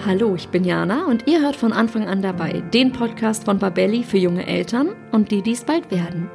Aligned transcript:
Hallo, 0.00 0.34
ich 0.34 0.48
bin 0.48 0.64
Jana 0.64 1.04
und 1.06 1.28
ihr 1.28 1.42
hört 1.42 1.54
von 1.54 1.72
Anfang 1.72 2.08
an 2.08 2.22
dabei 2.22 2.62
den 2.72 2.92
Podcast 2.92 3.44
von 3.44 3.58
Babelli 3.58 4.02
für 4.02 4.16
junge 4.16 4.46
Eltern 4.46 4.88
und 5.12 5.30
die, 5.30 5.42
die 5.42 5.52
es 5.52 5.64
bald 5.64 5.90
werden. 5.90 6.28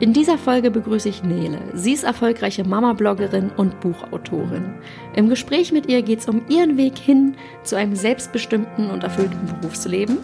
In 0.00 0.12
dieser 0.12 0.38
Folge 0.38 0.70
begrüße 0.70 1.08
ich 1.08 1.24
Nele. 1.24 1.58
Sie 1.74 1.92
ist 1.92 2.04
erfolgreiche 2.04 2.64
Mama-Bloggerin 2.64 3.50
und 3.56 3.80
Buchautorin. 3.80 4.72
Im 5.14 5.28
Gespräch 5.28 5.72
mit 5.72 5.88
ihr 5.88 6.00
geht 6.02 6.20
es 6.20 6.28
um 6.28 6.42
ihren 6.48 6.76
Weg 6.76 6.96
hin 6.96 7.34
zu 7.64 7.76
einem 7.76 7.96
selbstbestimmten 7.96 8.88
und 8.88 9.02
erfüllten 9.02 9.46
Berufsleben, 9.60 10.18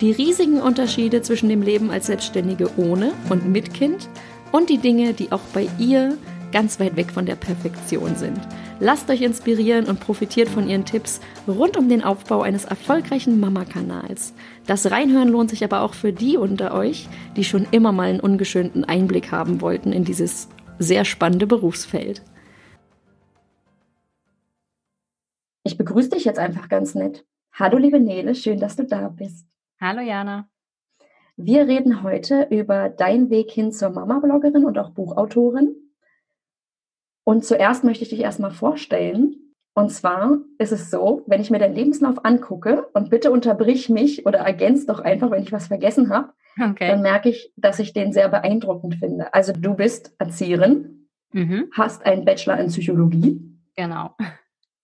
die 0.00 0.12
riesigen 0.12 0.60
Unterschiede 0.60 1.20
zwischen 1.20 1.48
dem 1.48 1.62
Leben 1.62 1.90
als 1.90 2.06
Selbstständige 2.06 2.70
ohne 2.78 3.12
und 3.28 3.48
mit 3.48 3.74
Kind 3.74 4.08
und 4.52 4.70
die 4.70 4.78
Dinge, 4.78 5.12
die 5.12 5.32
auch 5.32 5.42
bei 5.52 5.68
ihr 5.78 6.16
ganz 6.56 6.80
weit 6.80 6.96
weg 6.96 7.10
von 7.10 7.26
der 7.26 7.34
Perfektion 7.34 8.16
sind. 8.16 8.38
Lasst 8.80 9.10
euch 9.10 9.20
inspirieren 9.20 9.84
und 9.84 10.00
profitiert 10.00 10.48
von 10.48 10.70
ihren 10.70 10.86
Tipps 10.86 11.20
rund 11.46 11.76
um 11.76 11.90
den 11.90 12.02
Aufbau 12.02 12.40
eines 12.40 12.64
erfolgreichen 12.64 13.38
Mama-Kanals. 13.38 14.32
Das 14.66 14.90
Reinhören 14.90 15.28
lohnt 15.28 15.50
sich 15.50 15.62
aber 15.64 15.82
auch 15.82 15.92
für 15.92 16.14
die 16.14 16.38
unter 16.38 16.72
euch, 16.72 17.10
die 17.36 17.44
schon 17.44 17.66
immer 17.72 17.92
mal 17.92 18.08
einen 18.08 18.20
ungeschönten 18.20 18.86
Einblick 18.86 19.32
haben 19.32 19.60
wollten 19.60 19.92
in 19.92 20.04
dieses 20.04 20.48
sehr 20.78 21.04
spannende 21.04 21.46
Berufsfeld. 21.46 22.22
Ich 25.62 25.76
begrüße 25.76 26.08
dich 26.08 26.24
jetzt 26.24 26.38
einfach 26.38 26.70
ganz 26.70 26.94
nett. 26.94 27.26
Hallo 27.52 27.76
liebe 27.76 28.00
Nele, 28.00 28.34
schön, 28.34 28.60
dass 28.60 28.76
du 28.76 28.86
da 28.86 29.08
bist. 29.10 29.46
Hallo 29.78 30.00
Jana. 30.00 30.48
Wir 31.36 31.68
reden 31.68 32.02
heute 32.02 32.46
über 32.48 32.88
deinen 32.88 33.28
Weg 33.28 33.50
hin 33.50 33.72
zur 33.72 33.90
Mama-Bloggerin 33.90 34.64
und 34.64 34.78
auch 34.78 34.88
Buchautorin. 34.88 35.82
Und 37.26 37.44
zuerst 37.44 37.82
möchte 37.82 38.04
ich 38.04 38.10
dich 38.10 38.20
erstmal 38.20 38.52
vorstellen. 38.52 39.34
Und 39.74 39.90
zwar 39.90 40.38
ist 40.58 40.70
es 40.70 40.90
so, 40.92 41.24
wenn 41.26 41.40
ich 41.40 41.50
mir 41.50 41.58
deinen 41.58 41.74
Lebenslauf 41.74 42.24
angucke 42.24 42.86
und 42.94 43.10
bitte 43.10 43.32
unterbrich 43.32 43.90
mich 43.90 44.24
oder 44.26 44.38
ergänz 44.38 44.86
doch 44.86 45.00
einfach, 45.00 45.32
wenn 45.32 45.42
ich 45.42 45.52
was 45.52 45.66
vergessen 45.66 46.08
habe, 46.10 46.32
okay. 46.58 46.86
dann 46.86 47.02
merke 47.02 47.28
ich, 47.28 47.52
dass 47.56 47.80
ich 47.80 47.92
den 47.92 48.12
sehr 48.12 48.28
beeindruckend 48.28 48.94
finde. 48.94 49.34
Also 49.34 49.52
du 49.52 49.74
bist 49.74 50.14
Erzieherin, 50.20 51.08
mhm. 51.32 51.68
hast 51.72 52.06
einen 52.06 52.24
Bachelor 52.24 52.58
in 52.58 52.68
Psychologie. 52.68 53.58
Genau. 53.74 54.16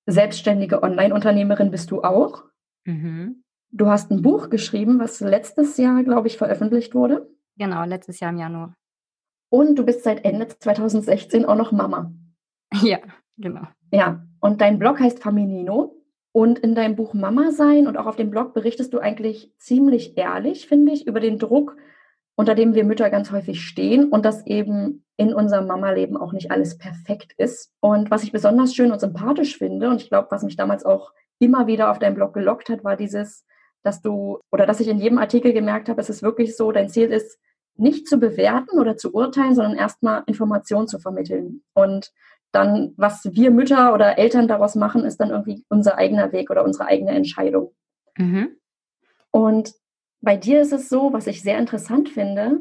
Selbstständige 0.07 0.83
Online-Unternehmerin 0.83 1.71
bist 1.71 1.93
du 1.93 2.03
auch. 2.03 2.43
Mhm. 2.85 3.45
Du 3.71 3.87
hast 3.87 4.11
ein 4.11 4.21
Buch 4.21 4.51
geschrieben, 4.51 4.99
was 4.99 5.21
letztes 5.21 5.77
Jahr, 5.77 6.03
glaube 6.03 6.27
ich, 6.27 6.39
veröffentlicht 6.39 6.97
wurde. 6.97 7.31
Genau, 7.57 7.85
letztes 7.85 8.19
Jahr 8.19 8.33
im 8.33 8.39
Januar. 8.39 8.75
Und 9.49 9.79
du 9.79 9.85
bist 9.85 10.03
seit 10.03 10.25
Ende 10.25 10.49
2016 10.49 11.45
auch 11.45 11.57
noch 11.57 11.71
Mama. 11.71 12.13
Ja, 12.83 12.99
genau. 13.37 13.63
Ja, 13.93 14.25
und 14.41 14.61
dein 14.61 14.79
Blog 14.79 15.01
heißt 15.01 15.23
Faminino. 15.23 15.99
Und 16.35 16.59
in 16.61 16.75
deinem 16.75 16.97
Buch 16.97 17.13
Mama 17.13 17.51
sein 17.51 17.87
und 17.87 17.99
auch 17.99 18.07
auf 18.07 18.17
dem 18.17 18.31
Blog 18.31 18.55
berichtest 18.55 18.95
du 18.95 18.99
eigentlich 18.99 19.53
ziemlich 19.59 20.17
ehrlich, 20.17 20.67
finde 20.67 20.93
ich, 20.93 21.07
über 21.07 21.21
den 21.21 21.39
Druck, 21.39 21.77
unter 22.37 22.55
dem 22.55 22.75
wir 22.75 22.85
Mütter 22.85 23.11
ganz 23.11 23.31
häufig 23.31 23.61
stehen 23.61 24.09
und 24.09 24.25
dass 24.25 24.47
eben 24.47 25.05
in 25.19 25.35
unserem 25.35 25.67
Mama-Leben 25.67 26.17
auch 26.17 26.33
nicht 26.33 26.51
alles 26.51 26.79
perfekt 26.79 27.35
ist. 27.37 27.71
Und 27.81 28.11
was 28.11 28.23
ich 28.23 28.33
besonders 28.33 28.75
schön 28.75 28.93
und 28.93 29.01
sympathisch 29.01 29.59
finde, 29.59 29.91
und 29.91 30.01
ich 30.01 30.09
glaube, 30.09 30.29
was 30.31 30.43
mich 30.43 30.57
damals 30.57 30.87
auch 30.87 31.13
immer 31.39 31.67
wieder 31.67 31.91
auf 31.91 31.99
deinem 31.99 32.15
Blog 32.15 32.33
gelockt 32.33 32.71
hat, 32.71 32.83
war 32.83 32.97
dieses, 32.97 33.45
dass 33.83 34.01
du 34.01 34.41
oder 34.51 34.65
dass 34.65 34.81
ich 34.81 34.89
in 34.89 34.99
jedem 34.99 35.19
Artikel 35.19 35.53
gemerkt 35.53 35.91
habe, 35.91 36.01
es 36.01 36.09
ist 36.09 36.23
wirklich 36.23 36.57
so, 36.57 36.73
dein 36.73 36.89
Ziel 36.89 37.13
ist, 37.13 37.39
nicht 37.77 38.07
zu 38.07 38.19
bewerten 38.19 38.79
oder 38.79 38.97
zu 38.97 39.15
urteilen, 39.15 39.55
sondern 39.55 39.77
erstmal 39.77 40.23
Informationen 40.27 40.89
zu 40.89 40.99
vermitteln. 40.99 41.63
Und 41.75 42.13
dann, 42.53 42.93
was 42.97 43.25
wir 43.25 43.51
Mütter 43.51 43.95
oder 43.95 44.19
Eltern 44.19 44.47
daraus 44.47 44.75
machen, 44.75 45.05
ist 45.05 45.19
dann 45.19 45.31
irgendwie 45.31 45.65
unser 45.69 45.99
eigener 45.99 46.33
Weg 46.33 46.51
oder 46.51 46.65
unsere 46.65 46.87
eigene 46.87 47.13
Entscheidung. 47.13 47.75
Mhm. 48.17 48.57
Und 49.31 49.73
bei 50.21 50.37
dir 50.37 50.61
ist 50.61 50.73
es 50.73 50.89
so, 50.89 51.13
was 51.13 51.27
ich 51.27 51.43
sehr 51.43 51.59
interessant 51.59 52.09
finde, 52.09 52.61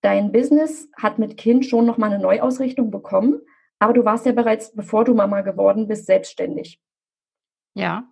dein 0.00 0.32
Business 0.32 0.88
hat 0.96 1.18
mit 1.18 1.36
Kind 1.36 1.66
schon 1.66 1.84
nochmal 1.84 2.12
eine 2.12 2.22
Neuausrichtung 2.22 2.90
bekommen, 2.90 3.40
aber 3.78 3.92
du 3.92 4.04
warst 4.04 4.24
ja 4.24 4.32
bereits, 4.32 4.74
bevor 4.74 5.04
du 5.04 5.14
Mama 5.14 5.42
geworden 5.42 5.88
bist, 5.88 6.06
selbstständig. 6.06 6.80
Ja. 7.74 8.08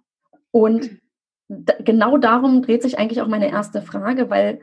Und 0.50 1.00
genau 1.48 2.19
darum 2.19 2.62
dreht 2.62 2.82
sich 2.82 2.98
eigentlich 2.98 3.22
auch 3.22 3.28
meine 3.28 3.50
erste 3.50 3.80
Frage, 3.82 4.28
weil 4.28 4.60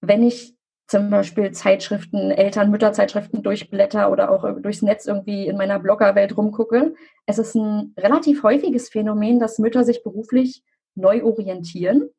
wenn 0.00 0.22
ich 0.22 0.55
zum 0.86 1.10
Beispiel 1.10 1.50
Zeitschriften, 1.52 2.30
Eltern, 2.30 2.70
Mütterzeitschriften 2.70 3.42
durchblätter 3.42 4.10
oder 4.10 4.30
auch 4.30 4.44
durchs 4.60 4.82
Netz 4.82 5.06
irgendwie 5.06 5.46
in 5.46 5.56
meiner 5.56 5.80
Bloggerwelt 5.80 6.36
rumgucke. 6.36 6.94
Es 7.26 7.38
ist 7.38 7.54
ein 7.54 7.92
relativ 7.98 8.42
häufiges 8.42 8.88
Phänomen, 8.88 9.40
dass 9.40 9.58
Mütter 9.58 9.84
sich 9.84 10.02
beruflich 10.04 10.62
neu 10.94 11.24
orientieren 11.24 12.10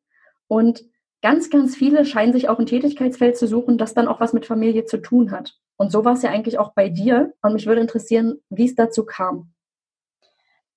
und 0.48 0.84
ganz, 1.22 1.50
ganz 1.50 1.76
viele 1.76 2.04
scheinen 2.04 2.32
sich 2.32 2.48
auch 2.48 2.58
ein 2.58 2.66
Tätigkeitsfeld 2.66 3.36
zu 3.36 3.46
suchen, 3.46 3.78
das 3.78 3.94
dann 3.94 4.08
auch 4.08 4.20
was 4.20 4.32
mit 4.32 4.46
Familie 4.46 4.84
zu 4.84 4.98
tun 4.98 5.30
hat. 5.30 5.54
Und 5.76 5.92
so 5.92 6.04
war 6.04 6.14
es 6.14 6.22
ja 6.22 6.30
eigentlich 6.30 6.58
auch 6.58 6.72
bei 6.74 6.88
dir. 6.88 7.32
Und 7.42 7.54
mich 7.54 7.66
würde 7.66 7.80
interessieren, 7.80 8.40
wie 8.50 8.66
es 8.66 8.74
dazu 8.74 9.04
kam. 9.04 9.52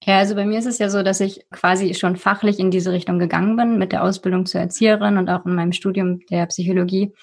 Ja, 0.03 0.17
also 0.17 0.33
bei 0.33 0.45
mir 0.45 0.57
ist 0.57 0.65
es 0.65 0.79
ja 0.79 0.89
so, 0.89 1.03
dass 1.03 1.19
ich 1.19 1.45
quasi 1.51 1.93
schon 1.93 2.15
fachlich 2.15 2.59
in 2.59 2.71
diese 2.71 2.91
Richtung 2.91 3.19
gegangen 3.19 3.55
bin 3.55 3.77
mit 3.77 3.91
der 3.91 4.03
Ausbildung 4.03 4.47
zur 4.47 4.61
Erzieherin 4.61 5.17
und 5.17 5.29
auch 5.29 5.45
in 5.45 5.53
meinem 5.53 5.73
Studium 5.73 6.19
der 6.31 6.47
Psychologie 6.47 7.13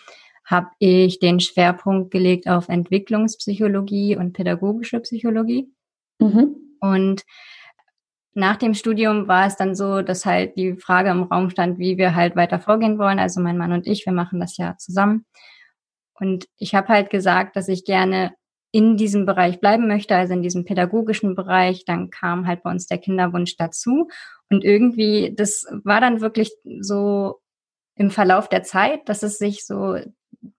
habe 0.48 0.68
ich 0.78 1.18
den 1.18 1.40
Schwerpunkt 1.40 2.10
gelegt 2.10 2.48
auf 2.48 2.70
Entwicklungspsychologie 2.70 4.16
und 4.16 4.32
pädagogische 4.32 4.98
Psychologie. 5.00 5.70
Mhm. 6.18 6.56
Und 6.80 7.22
nach 8.32 8.56
dem 8.56 8.72
Studium 8.72 9.28
war 9.28 9.46
es 9.46 9.56
dann 9.56 9.74
so, 9.74 10.00
dass 10.00 10.24
halt 10.24 10.56
die 10.56 10.76
Frage 10.76 11.10
im 11.10 11.24
Raum 11.24 11.50
stand, 11.50 11.78
wie 11.78 11.98
wir 11.98 12.14
halt 12.14 12.34
weiter 12.34 12.60
vorgehen 12.60 12.98
wollen. 12.98 13.18
Also 13.18 13.40
mein 13.40 13.58
Mann 13.58 13.72
und 13.72 13.86
ich, 13.86 14.06
wir 14.06 14.12
machen 14.12 14.40
das 14.40 14.56
ja 14.56 14.76
zusammen. 14.78 15.26
Und 16.14 16.46
ich 16.56 16.74
habe 16.74 16.88
halt 16.88 17.10
gesagt, 17.10 17.54
dass 17.54 17.68
ich 17.68 17.84
gerne 17.84 18.32
in 18.72 18.96
diesem 18.96 19.26
Bereich 19.26 19.60
bleiben 19.60 19.86
möchte, 19.86 20.16
also 20.16 20.32
in 20.32 20.42
diesem 20.42 20.64
pädagogischen 20.64 21.34
Bereich. 21.34 21.84
Dann 21.84 22.08
kam 22.08 22.46
halt 22.46 22.62
bei 22.62 22.70
uns 22.70 22.86
der 22.86 22.98
Kinderwunsch 22.98 23.56
dazu. 23.56 24.08
Und 24.48 24.64
irgendwie, 24.64 25.34
das 25.36 25.66
war 25.84 26.00
dann 26.00 26.22
wirklich 26.22 26.50
so 26.80 27.40
im 27.96 28.10
Verlauf 28.10 28.48
der 28.48 28.62
Zeit, 28.62 29.08
dass 29.08 29.22
es 29.22 29.36
sich 29.36 29.66
so 29.66 29.98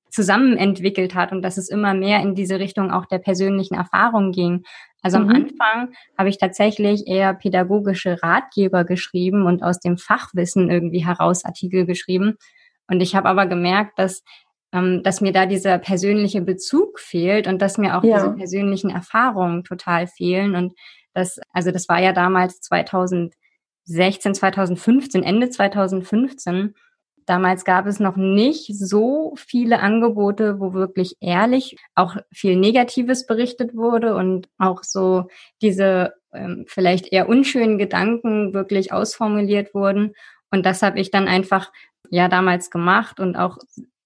zusammen 0.09 0.57
entwickelt 0.57 1.15
hat 1.15 1.31
und 1.31 1.41
dass 1.41 1.57
es 1.57 1.69
immer 1.69 1.93
mehr 1.93 2.21
in 2.21 2.35
diese 2.35 2.59
Richtung 2.59 2.91
auch 2.91 3.05
der 3.05 3.19
persönlichen 3.19 3.75
Erfahrung 3.75 4.31
ging. 4.31 4.63
Also 5.01 5.19
mhm. 5.19 5.29
am 5.29 5.35
Anfang 5.35 5.93
habe 6.17 6.29
ich 6.29 6.37
tatsächlich 6.37 7.07
eher 7.07 7.33
pädagogische 7.33 8.21
Ratgeber 8.21 8.83
geschrieben 8.83 9.45
und 9.45 9.63
aus 9.63 9.79
dem 9.79 9.97
Fachwissen 9.97 10.69
irgendwie 10.69 11.05
heraus 11.05 11.45
Artikel 11.45 11.85
geschrieben. 11.85 12.37
Und 12.87 13.01
ich 13.01 13.15
habe 13.15 13.29
aber 13.29 13.45
gemerkt, 13.45 13.99
dass 13.99 14.23
ähm, 14.71 15.01
dass 15.03 15.21
mir 15.21 15.31
da 15.31 15.45
dieser 15.45 15.77
persönliche 15.79 16.41
Bezug 16.41 16.99
fehlt 16.99 17.47
und 17.47 17.61
dass 17.61 17.77
mir 17.77 17.97
auch 17.97 18.03
ja. 18.03 18.17
diese 18.17 18.35
persönlichen 18.35 18.89
Erfahrungen 18.91 19.63
total 19.63 20.07
fehlen. 20.07 20.55
Und 20.55 20.73
das, 21.13 21.39
also 21.51 21.71
das 21.71 21.89
war 21.89 21.99
ja 21.99 22.13
damals 22.13 22.61
2016, 22.61 24.35
2015, 24.35 25.23
Ende 25.23 25.49
2015. 25.49 26.75
Damals 27.29 27.63
gab 27.63 27.85
es 27.85 27.99
noch 27.99 28.15
nicht 28.15 28.75
so 28.75 29.35
viele 29.37 29.81
Angebote, 29.81 30.59
wo 30.59 30.73
wirklich 30.73 31.15
ehrlich 31.19 31.77
auch 31.93 32.15
viel 32.31 32.55
Negatives 32.55 33.27
berichtet 33.27 33.75
wurde 33.75 34.15
und 34.15 34.49
auch 34.57 34.81
so 34.81 35.27
diese 35.61 36.15
ähm, 36.33 36.65
vielleicht 36.67 37.13
eher 37.13 37.29
unschönen 37.29 37.77
Gedanken 37.77 38.55
wirklich 38.55 38.91
ausformuliert 38.91 39.75
wurden. 39.75 40.15
Und 40.49 40.65
das 40.65 40.81
habe 40.81 40.99
ich 40.99 41.11
dann 41.11 41.27
einfach 41.27 41.71
ja 42.09 42.29
damals 42.29 42.71
gemacht 42.71 43.19
und 43.19 43.35
auch 43.35 43.59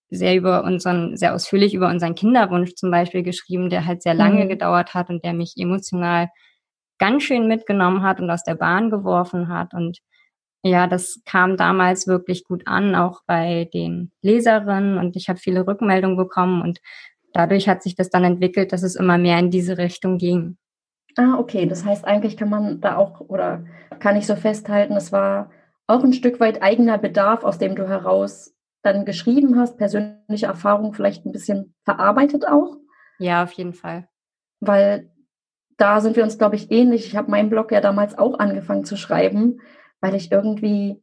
sehr 0.09 0.35
über 0.35 0.65
unseren, 0.65 1.15
sehr 1.15 1.33
ausführlich 1.33 1.73
über 1.73 1.87
unseren 1.87 2.15
Kinderwunsch 2.15 2.75
zum 2.75 2.91
Beispiel 2.91 3.23
geschrieben, 3.23 3.69
der 3.69 3.85
halt 3.85 4.03
sehr 4.03 4.15
lange 4.15 4.43
mhm. 4.43 4.49
gedauert 4.49 4.93
hat 4.95 5.09
und 5.09 5.23
der 5.23 5.31
mich 5.31 5.53
emotional 5.55 6.27
ganz 6.99 7.23
schön 7.23 7.47
mitgenommen 7.47 8.03
hat 8.03 8.19
und 8.19 8.29
aus 8.29 8.43
der 8.43 8.55
Bahn 8.55 8.89
geworfen 8.89 9.47
hat. 9.47 9.73
Und 9.73 9.99
ja, 10.63 10.87
das 10.87 11.21
kam 11.25 11.57
damals 11.57 12.07
wirklich 12.07 12.45
gut 12.45 12.63
an, 12.67 12.95
auch 12.95 13.21
bei 13.27 13.69
den 13.73 14.11
Leserinnen 14.21 14.97
und 14.97 15.17
ich 15.17 15.27
habe 15.27 15.37
viele 15.37 15.67
Rückmeldungen 15.67 16.15
bekommen 16.15 16.61
und 16.61 16.79
dadurch 17.33 17.67
hat 17.67 17.83
sich 17.83 17.95
das 17.95 18.09
dann 18.09 18.23
entwickelt, 18.23 18.71
dass 18.71 18.81
es 18.81 18.95
immer 18.95 19.17
mehr 19.17 19.37
in 19.39 19.51
diese 19.51 19.77
Richtung 19.77 20.17
ging. 20.17 20.57
Ah, 21.17 21.35
okay. 21.37 21.65
Das 21.65 21.83
heißt, 21.85 22.05
eigentlich 22.05 22.37
kann 22.37 22.49
man 22.49 22.79
da 22.79 22.95
auch 22.95 23.19
oder 23.19 23.65
kann 23.99 24.15
ich 24.15 24.25
so 24.25 24.35
festhalten, 24.35 24.95
es 24.95 25.11
war 25.11 25.51
auch 25.85 26.03
ein 26.03 26.13
Stück 26.13 26.39
weit 26.39 26.63
eigener 26.63 26.97
Bedarf, 26.97 27.43
aus 27.43 27.57
dem 27.57 27.75
du 27.75 27.87
heraus 27.87 28.55
dann 28.83 29.05
geschrieben 29.05 29.59
hast, 29.59 29.77
persönliche 29.77 30.45
Erfahrung 30.45 30.93
vielleicht 30.93 31.25
ein 31.25 31.31
bisschen 31.33 31.75
verarbeitet 31.83 32.47
auch. 32.47 32.77
Ja, 33.19 33.43
auf 33.43 33.51
jeden 33.53 33.73
Fall. 33.73 34.07
Weil 34.61 35.11
da 35.77 35.99
sind 35.99 36.15
wir 36.15 36.23
uns, 36.23 36.37
glaube 36.37 36.55
ich, 36.55 36.71
ähnlich. 36.71 37.05
Ich 37.07 37.17
habe 37.17 37.31
meinen 37.31 37.49
Blog 37.49 37.71
ja 37.71 37.81
damals 37.81 38.17
auch 38.17 38.39
angefangen 38.39 38.85
zu 38.85 38.95
schreiben 38.95 39.59
weil 40.03 40.15
ich 40.15 40.33
irgendwie, 40.33 41.01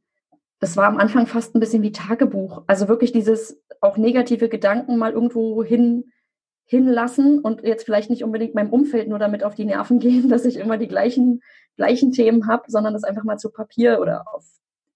das 0.59 0.77
war 0.77 0.87
am 0.87 0.99
Anfang 0.99 1.27
fast 1.27 1.55
ein 1.55 1.61
bisschen 1.61 1.83
wie 1.83 1.91
Tagebuch. 1.91 2.65
Also 2.67 2.87
wirklich 2.87 3.13
dieses 3.13 3.59
auch 3.81 3.97
negative 3.97 4.51
Gedanken 4.51 4.99
mal 4.99 5.13
irgendwo 5.13 5.65
hin, 5.65 6.13
hinlassen 6.67 7.39
und 7.39 7.65
jetzt 7.65 7.85
vielleicht 7.85 8.11
nicht 8.11 8.23
unbedingt 8.23 8.55
meinem 8.55 8.69
Umfeld 8.69 9.09
nur 9.09 9.19
damit 9.19 9.43
auf 9.43 9.55
die 9.55 9.65
Nerven 9.65 9.99
gehen, 10.01 10.29
dass 10.29 10.45
ich 10.45 10.57
immer 10.57 10.77
die 10.77 10.87
gleichen 10.87 11.41
gleichen 11.79 12.13
Themen 12.13 12.47
habe, 12.47 12.65
sondern 12.67 12.93
das 12.93 13.05
einfach 13.05 13.25
mal 13.25 13.39
zu 13.39 13.51
Papier 13.51 14.01
oder 14.03 14.27
auf, 14.35 14.45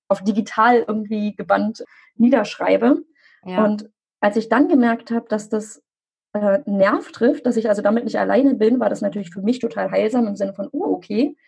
auf 0.09 0.23
digital 0.23 0.85
irgendwie 0.87 1.35
gebannt 1.35 1.83
niederschreibe. 2.17 3.03
Ja. 3.47 3.65
Und 3.65 3.89
als 4.21 4.37
ich 4.37 4.51
dann 4.51 4.69
gemerkt 4.69 5.12
habe, 5.12 5.29
dass 5.31 5.49
das 5.49 5.83
äh, 6.35 6.59
Nerv 6.67 7.11
trifft, 7.11 7.47
dass 7.47 7.56
ich 7.56 7.71
also 7.71 7.81
damit 7.81 8.05
nicht 8.05 8.19
alleine 8.19 8.55
bin, 8.55 8.81
war 8.81 8.91
das 8.91 9.01
natürlich 9.01 9.31
für 9.31 9.41
mich 9.41 9.61
total 9.61 9.91
heilsam 9.91 10.27
im 10.27 10.37
Sinne 10.37 10.53
von, 10.53 10.69
oh, 10.73 10.93
okay, 10.93 11.39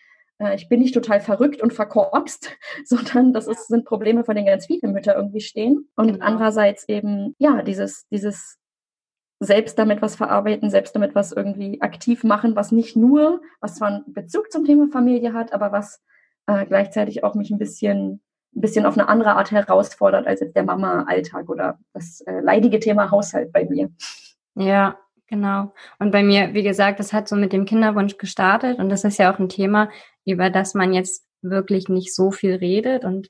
ich 0.55 0.69
bin 0.69 0.79
nicht 0.79 0.93
total 0.93 1.19
verrückt 1.19 1.61
und 1.61 1.73
verkorkst, 1.73 2.51
sondern 2.85 3.33
das 3.33 3.47
ist, 3.47 3.67
sind 3.67 3.85
Probleme, 3.85 4.23
vor 4.23 4.33
denen 4.33 4.47
ganz 4.47 4.67
viele 4.67 4.87
Mütter 4.91 5.15
irgendwie 5.15 5.41
stehen. 5.41 5.89
Und 5.95 6.13
genau. 6.13 6.25
andererseits 6.25 6.87
eben, 6.87 7.35
ja, 7.39 7.61
dieses, 7.61 8.07
dieses 8.09 8.57
selbst 9.39 9.77
damit 9.77 10.01
was 10.01 10.15
verarbeiten, 10.15 10.69
selbst 10.69 10.95
damit 10.95 11.13
was 11.15 11.31
irgendwie 11.31 11.81
aktiv 11.81 12.23
machen, 12.23 12.55
was 12.55 12.71
nicht 12.71 12.95
nur, 12.95 13.41
was 13.59 13.75
zwar 13.75 13.89
einen 13.89 14.13
Bezug 14.13 14.51
zum 14.51 14.65
Thema 14.65 14.87
Familie 14.91 15.33
hat, 15.33 15.53
aber 15.53 15.71
was 15.71 16.01
äh, 16.47 16.65
gleichzeitig 16.65 17.23
auch 17.23 17.35
mich 17.35 17.51
ein 17.51 17.59
bisschen, 17.59 18.21
ein 18.55 18.61
bisschen 18.61 18.85
auf 18.85 18.97
eine 18.97 19.07
andere 19.09 19.35
Art 19.35 19.51
herausfordert 19.51 20.25
als 20.25 20.39
jetzt 20.39 20.55
der 20.55 20.63
Mama-Alltag 20.63 21.49
oder 21.49 21.77
das 21.93 22.21
äh, 22.21 22.39
leidige 22.39 22.79
Thema 22.79 23.11
Haushalt 23.11 23.51
bei 23.51 23.65
mir. 23.65 23.91
Ja, 24.55 24.97
genau. 25.27 25.73
Und 25.99 26.11
bei 26.11 26.23
mir, 26.23 26.53
wie 26.55 26.63
gesagt, 26.63 26.99
das 26.99 27.13
hat 27.13 27.27
so 27.27 27.35
mit 27.35 27.53
dem 27.53 27.65
Kinderwunsch 27.65 28.17
gestartet 28.17 28.79
und 28.79 28.89
das 28.89 29.03
ist 29.03 29.19
ja 29.19 29.31
auch 29.31 29.37
ein 29.37 29.49
Thema, 29.49 29.89
über 30.27 30.49
das 30.49 30.73
man 30.73 30.93
jetzt 30.93 31.25
wirklich 31.41 31.87
nicht 31.89 32.13
so 32.13 32.31
viel 32.31 32.55
redet 32.55 33.05
und 33.05 33.29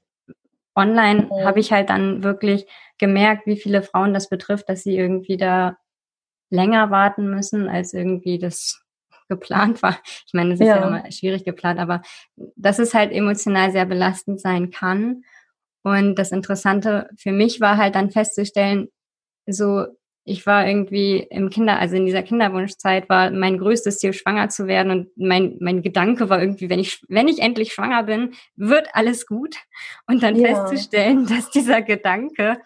online 0.76 1.24
mhm. 1.24 1.46
habe 1.46 1.60
ich 1.60 1.72
halt 1.72 1.90
dann 1.90 2.24
wirklich 2.24 2.68
gemerkt, 2.98 3.48
wie 3.48 3.58
viele 3.58 3.82
Frauen 3.84 4.14
das 4.14 4.30
betrifft, 4.30 4.70
dass 4.70 4.84
sie 4.84 4.98
irgendwie 4.98 5.38
da 5.38 5.78
länger 6.50 6.92
warten 6.92 7.30
müssen, 7.30 7.68
als 7.68 7.94
irgendwie 7.94 8.40
das 8.40 8.82
geplant 9.30 9.82
war. 9.84 9.98
Ich 10.26 10.34
meine, 10.34 10.52
das 10.52 10.60
ist 10.60 10.68
ja. 10.68 10.78
ja 10.78 10.88
immer 10.88 11.12
schwierig 11.12 11.44
geplant, 11.44 11.80
aber 11.80 12.02
dass 12.56 12.80
es 12.80 12.94
halt 12.94 13.12
emotional 13.12 13.72
sehr 13.72 13.86
belastend 13.86 14.40
sein 14.40 14.72
kann. 14.72 15.24
Und 15.84 16.16
das 16.16 16.32
Interessante 16.32 17.10
für 17.18 17.32
mich 17.32 17.60
war 17.60 17.78
halt 17.78 17.96
dann 17.96 18.12
festzustellen, 18.12 18.90
so 19.46 19.86
ich 20.28 20.46
war 20.46 20.68
irgendwie 20.68 21.20
im 21.30 21.50
Kinder, 21.50 21.80
also 21.80 21.96
in 21.96 22.06
dieser 22.06 22.22
Kinderwunschzeit 22.22 23.08
war 23.08 23.32
mein 23.32 23.58
größtes 23.58 24.00
Ziel, 24.00 24.12
schwanger 24.12 24.50
zu 24.50 24.68
werden. 24.68 24.92
Und 24.92 25.10
mein, 25.16 25.56
mein 25.62 25.82
Gedanke 25.82 26.30
war 26.30 26.42
irgendwie, 26.42 26.70
wenn 26.70 26.80
ich, 26.80 27.02
wenn 27.08 27.30
ich 27.30 27.40
endlich 27.40 27.72
schwanger 27.72 28.04
bin, 28.04 28.34
wird 28.58 28.90
alles 28.92 29.26
gut. 29.26 29.56
Und 30.06 30.22
dann 30.24 30.36
ja. 30.36 30.48
festzustellen, 30.48 31.26
dass 31.28 31.50
dieser 31.50 31.82
Gedanke 31.82 32.58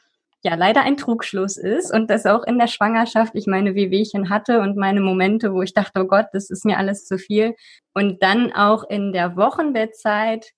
ja 0.44 0.56
leider 0.56 0.81
ein 0.81 0.98
Trugschluss 0.98 1.58
ist 1.58 1.94
und 1.94 2.10
dass 2.10 2.25
auch 2.25 2.44
in 2.44 2.58
der 2.58 2.66
Schwangerschaft 2.66 3.36
ich 3.36 3.46
meine 3.46 3.75
Wehwehchen 3.75 4.31
hatte 4.31 4.60
und 4.62 4.75
meine 4.75 5.00
Momente, 5.00 5.54
wo 5.54 5.62
ich 5.62 5.75
dachte, 5.75 6.02
oh 6.02 6.08
Gott, 6.08 6.25
das 6.34 6.50
ist 6.50 6.66
mir 6.66 6.80
alles 6.80 7.06
zu 7.06 7.19
viel. 7.19 7.56
Und 7.94 8.24
dann 8.24 8.52
auch 8.54 8.90
in 8.90 9.13
der 9.13 9.38
Wochenbettzeit 9.38 10.50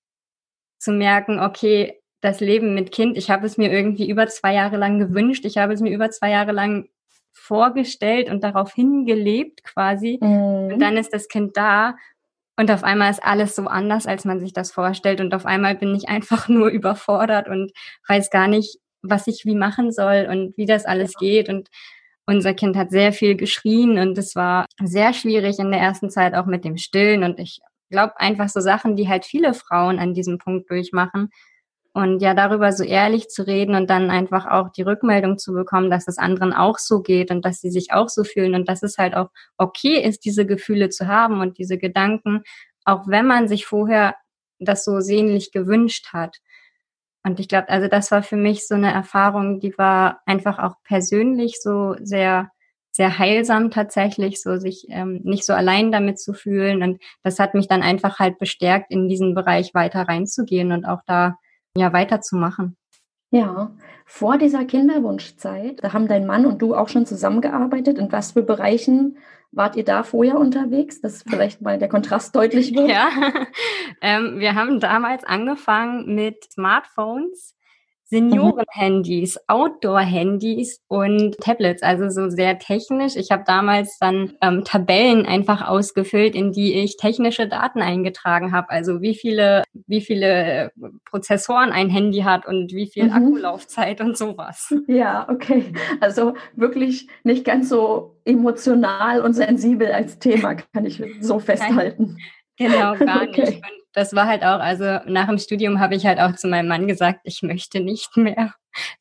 zu 0.79 0.93
merken, 0.93 1.41
okay, 1.41 1.99
das 2.21 2.39
Leben 2.39 2.73
mit 2.73 2.93
Kind, 2.93 3.17
ich 3.17 3.29
habe 3.29 3.45
es 3.45 3.57
mir 3.57 3.69
irgendwie 3.69 4.09
über 4.09 4.27
zwei 4.27 4.53
Jahre 4.53 4.77
lang 4.77 4.99
gewünscht, 4.99 5.43
ich 5.43 5.57
habe 5.57 5.73
es 5.73 5.81
mir 5.81 5.91
über 5.91 6.09
zwei 6.09 6.31
Jahre 6.31 6.53
lang 6.53 6.87
vorgestellt 7.33 8.29
und 8.29 8.43
darauf 8.43 8.73
hingelebt 8.73 9.63
quasi. 9.63 10.19
Mhm. 10.21 10.73
Und 10.73 10.79
dann 10.79 10.97
ist 10.97 11.13
das 11.13 11.27
Kind 11.27 11.57
da 11.57 11.95
und 12.55 12.69
auf 12.69 12.83
einmal 12.83 13.09
ist 13.09 13.23
alles 13.23 13.55
so 13.55 13.65
anders, 13.65 14.05
als 14.05 14.25
man 14.25 14.39
sich 14.39 14.53
das 14.53 14.71
vorstellt. 14.71 15.19
Und 15.21 15.33
auf 15.33 15.45
einmal 15.45 15.75
bin 15.75 15.95
ich 15.95 16.07
einfach 16.07 16.47
nur 16.49 16.69
überfordert 16.69 17.47
und 17.47 17.71
weiß 18.07 18.29
gar 18.29 18.47
nicht, 18.47 18.77
was 19.01 19.27
ich 19.27 19.43
wie 19.45 19.55
machen 19.55 19.91
soll 19.91 20.27
und 20.29 20.55
wie 20.57 20.65
das 20.65 20.85
alles 20.85 21.15
geht. 21.15 21.49
Und 21.49 21.69
unser 22.25 22.53
Kind 22.53 22.77
hat 22.77 22.91
sehr 22.91 23.11
viel 23.11 23.35
geschrien 23.35 23.97
und 23.97 24.17
es 24.17 24.35
war 24.35 24.65
sehr 24.81 25.13
schwierig 25.13 25.59
in 25.59 25.71
der 25.71 25.81
ersten 25.81 26.09
Zeit 26.09 26.35
auch 26.35 26.45
mit 26.45 26.63
dem 26.63 26.77
Stillen. 26.77 27.23
Und 27.23 27.39
ich 27.39 27.59
glaube 27.89 28.19
einfach 28.19 28.49
so 28.49 28.61
Sachen, 28.61 28.95
die 28.95 29.09
halt 29.09 29.25
viele 29.25 29.53
Frauen 29.53 29.99
an 29.99 30.13
diesem 30.13 30.37
Punkt 30.37 30.69
durchmachen. 30.69 31.29
Und 31.95 32.23
ja, 32.23 32.33
darüber 32.33 32.71
so 32.71 32.83
ehrlich 32.83 33.29
zu 33.29 33.45
reden 33.45 33.75
und 33.75 33.87
dann 33.87 34.09
einfach 34.09 34.47
auch 34.47 34.69
die 34.69 34.81
Rückmeldung 34.81 35.37
zu 35.37 35.53
bekommen, 35.53 35.91
dass 35.91 36.07
es 36.07 36.17
anderen 36.17 36.51
auch 36.51 36.79
so 36.79 37.01
geht 37.01 37.29
und 37.29 37.45
dass 37.45 37.61
sie 37.61 37.69
sich 37.69 37.93
auch 37.93 38.09
so 38.09 38.23
fühlen 38.23 38.55
und 38.55 38.67
dass 38.67 38.81
es 38.81 38.97
halt 38.97 39.15
auch 39.15 39.29
okay 39.57 40.01
ist, 40.01 40.25
diese 40.25 40.47
Gefühle 40.47 40.89
zu 40.89 41.07
haben 41.07 41.39
und 41.39 41.59
diese 41.59 41.77
Gedanken, 41.77 42.41
auch 42.83 43.07
wenn 43.07 43.27
man 43.27 43.47
sich 43.47 43.67
vorher 43.67 44.15
das 44.59 44.83
so 44.85 45.01
sehnlich 45.01 45.51
gewünscht 45.51 46.13
hat. 46.13 46.37
Und 47.23 47.39
ich 47.39 47.47
glaube, 47.47 47.69
also 47.69 47.87
das 47.87 48.09
war 48.11 48.23
für 48.23 48.37
mich 48.37 48.67
so 48.67 48.75
eine 48.75 48.91
Erfahrung, 48.91 49.59
die 49.59 49.77
war 49.77 50.21
einfach 50.25 50.59
auch 50.59 50.75
persönlich 50.83 51.61
so 51.61 51.95
sehr, 52.01 52.49
sehr 52.91 53.19
heilsam 53.19 53.71
tatsächlich, 53.71 54.41
so 54.41 54.57
sich 54.57 54.87
ähm, 54.89 55.21
nicht 55.23 55.45
so 55.45 55.53
allein 55.53 55.91
damit 55.91 56.19
zu 56.19 56.33
fühlen. 56.33 56.83
Und 56.83 57.01
das 57.21 57.39
hat 57.39 57.53
mich 57.53 57.67
dann 57.67 57.81
einfach 57.81 58.19
halt 58.19 58.39
bestärkt, 58.39 58.91
in 58.91 59.07
diesen 59.07 59.35
Bereich 59.35 59.73
weiter 59.73 60.07
reinzugehen 60.07 60.71
und 60.71 60.85
auch 60.85 61.01
da 61.05 61.37
ja 61.77 61.93
weiterzumachen. 61.93 62.77
Ja, 63.31 63.71
vor 64.05 64.37
dieser 64.37 64.63
Kinderwunschzeit, 64.63 65.83
da 65.83 65.93
haben 65.93 66.07
dein 66.07 66.27
Mann 66.27 66.45
und 66.45 66.61
du 66.61 66.75
auch 66.75 66.87
schon 66.87 67.07
zusammengearbeitet. 67.07 67.97
In 67.97 68.11
was 68.11 68.33
für 68.33 68.43
Bereichen 68.43 69.17
wart 69.51 69.75
ihr 69.75 69.83
da 69.83 70.03
vorher 70.03 70.37
unterwegs, 70.37 71.01
dass 71.01 71.23
vielleicht 71.23 71.61
mal 71.61 71.79
der 71.79 71.89
Kontrast 71.89 72.35
deutlich 72.35 72.75
wird? 72.75 72.89
Ja, 72.89 73.09
ähm, 74.01 74.39
wir 74.39 74.53
haben 74.55 74.79
damals 74.79 75.23
angefangen 75.23 76.13
mit 76.13 76.51
Smartphones 76.51 77.55
Senioren-Handys, 78.13 79.39
Outdoor-Handys 79.47 80.81
und 80.87 81.35
Tablets, 81.37 81.81
also 81.81 82.09
so 82.09 82.29
sehr 82.29 82.59
technisch. 82.59 83.15
Ich 83.15 83.31
habe 83.31 83.43
damals 83.45 83.97
dann 83.99 84.33
ähm, 84.41 84.63
Tabellen 84.63 85.25
einfach 85.25 85.67
ausgefüllt, 85.67 86.35
in 86.35 86.51
die 86.51 86.75
ich 86.75 86.97
technische 86.97 87.47
Daten 87.47 87.81
eingetragen 87.81 88.51
habe. 88.51 88.69
Also 88.69 89.01
wie 89.01 89.15
viele, 89.15 89.63
wie 89.87 90.01
viele 90.01 90.71
Prozessoren 91.05 91.71
ein 91.71 91.89
Handy 91.89 92.19
hat 92.19 92.45
und 92.45 92.71
wie 92.71 92.85
viel 92.85 93.05
mhm. 93.05 93.13
Akkulaufzeit 93.13 93.99
und 93.99 94.15
sowas. 94.15 94.73
Ja, 94.87 95.27
okay. 95.27 95.73
Also 95.99 96.35
wirklich 96.55 97.07
nicht 97.23 97.45
ganz 97.45 97.69
so 97.69 98.15
emotional 98.25 99.21
und 99.21 99.33
sensibel 99.33 99.91
als 99.91 100.19
Thema, 100.19 100.55
kann 100.55 100.85
ich 100.85 101.01
so 101.19 101.39
festhalten. 101.39 102.17
Genau, 102.57 102.95
gar 102.95 103.23
okay. 103.27 103.41
nicht. 103.41 103.55
Und 103.55 103.82
das 103.93 104.13
war 104.13 104.27
halt 104.27 104.43
auch, 104.43 104.59
also 104.59 104.99
nach 105.05 105.27
dem 105.27 105.37
Studium 105.37 105.79
habe 105.79 105.95
ich 105.95 106.05
halt 106.05 106.19
auch 106.19 106.35
zu 106.35 106.47
meinem 106.47 106.67
Mann 106.67 106.87
gesagt, 106.87 107.21
ich 107.23 107.43
möchte 107.43 107.79
nicht 107.79 108.17
mehr. 108.17 108.53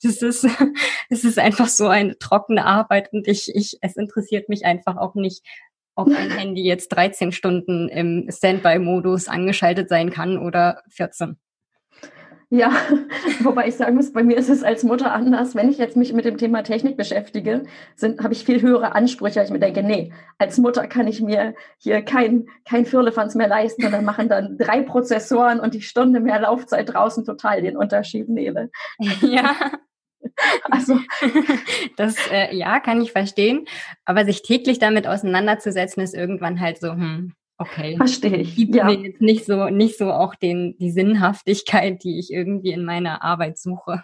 Das 0.02 0.22
ist, 0.22 0.44
es 1.10 1.24
ist 1.24 1.38
einfach 1.38 1.68
so 1.68 1.88
eine 1.88 2.18
trockene 2.18 2.64
Arbeit 2.64 3.12
und 3.12 3.26
ich, 3.26 3.54
ich, 3.54 3.78
es 3.80 3.96
interessiert 3.96 4.48
mich 4.48 4.64
einfach 4.64 4.96
auch 4.96 5.14
nicht, 5.14 5.42
ob 5.94 6.08
ein 6.08 6.30
Handy 6.38 6.62
jetzt 6.62 6.88
13 6.90 7.32
Stunden 7.32 7.88
im 7.88 8.28
Standby-Modus 8.30 9.28
angeschaltet 9.28 9.88
sein 9.88 10.10
kann 10.10 10.38
oder 10.38 10.82
14. 10.90 11.38
Ja, 12.52 12.70
wobei 13.40 13.68
ich 13.68 13.76
sagen 13.76 13.96
muss, 13.96 14.12
bei 14.12 14.22
mir 14.22 14.36
ist 14.36 14.50
es 14.50 14.62
als 14.62 14.84
Mutter 14.84 15.10
anders. 15.10 15.54
Wenn 15.54 15.70
ich 15.70 15.78
jetzt 15.78 15.96
mich 15.96 16.12
mit 16.12 16.26
dem 16.26 16.36
Thema 16.36 16.62
Technik 16.62 16.98
beschäftige, 16.98 17.62
habe 18.02 18.34
ich 18.34 18.44
viel 18.44 18.60
höhere 18.60 18.94
Ansprüche. 18.94 19.42
Ich 19.42 19.48
mir 19.48 19.58
denke, 19.58 19.82
nee, 19.82 20.12
als 20.36 20.58
Mutter 20.58 20.86
kann 20.86 21.08
ich 21.08 21.22
mir 21.22 21.54
hier 21.78 22.02
kein, 22.02 22.44
kein 22.66 22.84
Firlefanz 22.84 23.34
mehr 23.36 23.48
leisten 23.48 23.86
und 23.86 23.92
dann 23.92 24.04
machen 24.04 24.28
dann 24.28 24.58
drei 24.58 24.82
Prozessoren 24.82 25.60
und 25.60 25.72
die 25.72 25.80
Stunde 25.80 26.20
mehr 26.20 26.40
Laufzeit 26.40 26.92
draußen 26.92 27.24
total 27.24 27.62
den 27.62 27.78
Unterschied, 27.78 28.28
Nele. 28.28 28.70
Ja. 29.22 29.56
Also, 30.70 30.98
das, 31.96 32.16
äh, 32.30 32.54
ja, 32.54 32.80
kann 32.80 33.00
ich 33.00 33.12
verstehen. 33.12 33.64
Aber 34.04 34.24
sich 34.24 34.42
täglich 34.42 34.78
damit 34.78 35.06
auseinanderzusetzen, 35.06 36.02
ist 36.02 36.14
irgendwann 36.14 36.60
halt 36.60 36.78
so, 36.78 36.92
hm, 36.92 37.32
Okay. 37.62 37.96
Verstehe 37.96 38.36
ich. 38.38 38.56
Gibt 38.56 38.74
ja. 38.74 38.84
mir 38.84 38.94
jetzt 38.94 39.20
nicht 39.20 39.44
so, 39.44 39.68
nicht 39.68 39.96
so 39.96 40.10
auch 40.10 40.34
den, 40.34 40.76
die 40.78 40.90
Sinnhaftigkeit, 40.90 42.02
die 42.02 42.18
ich 42.18 42.32
irgendwie 42.32 42.72
in 42.72 42.84
meiner 42.84 43.22
Arbeit 43.22 43.58
suche. 43.58 44.02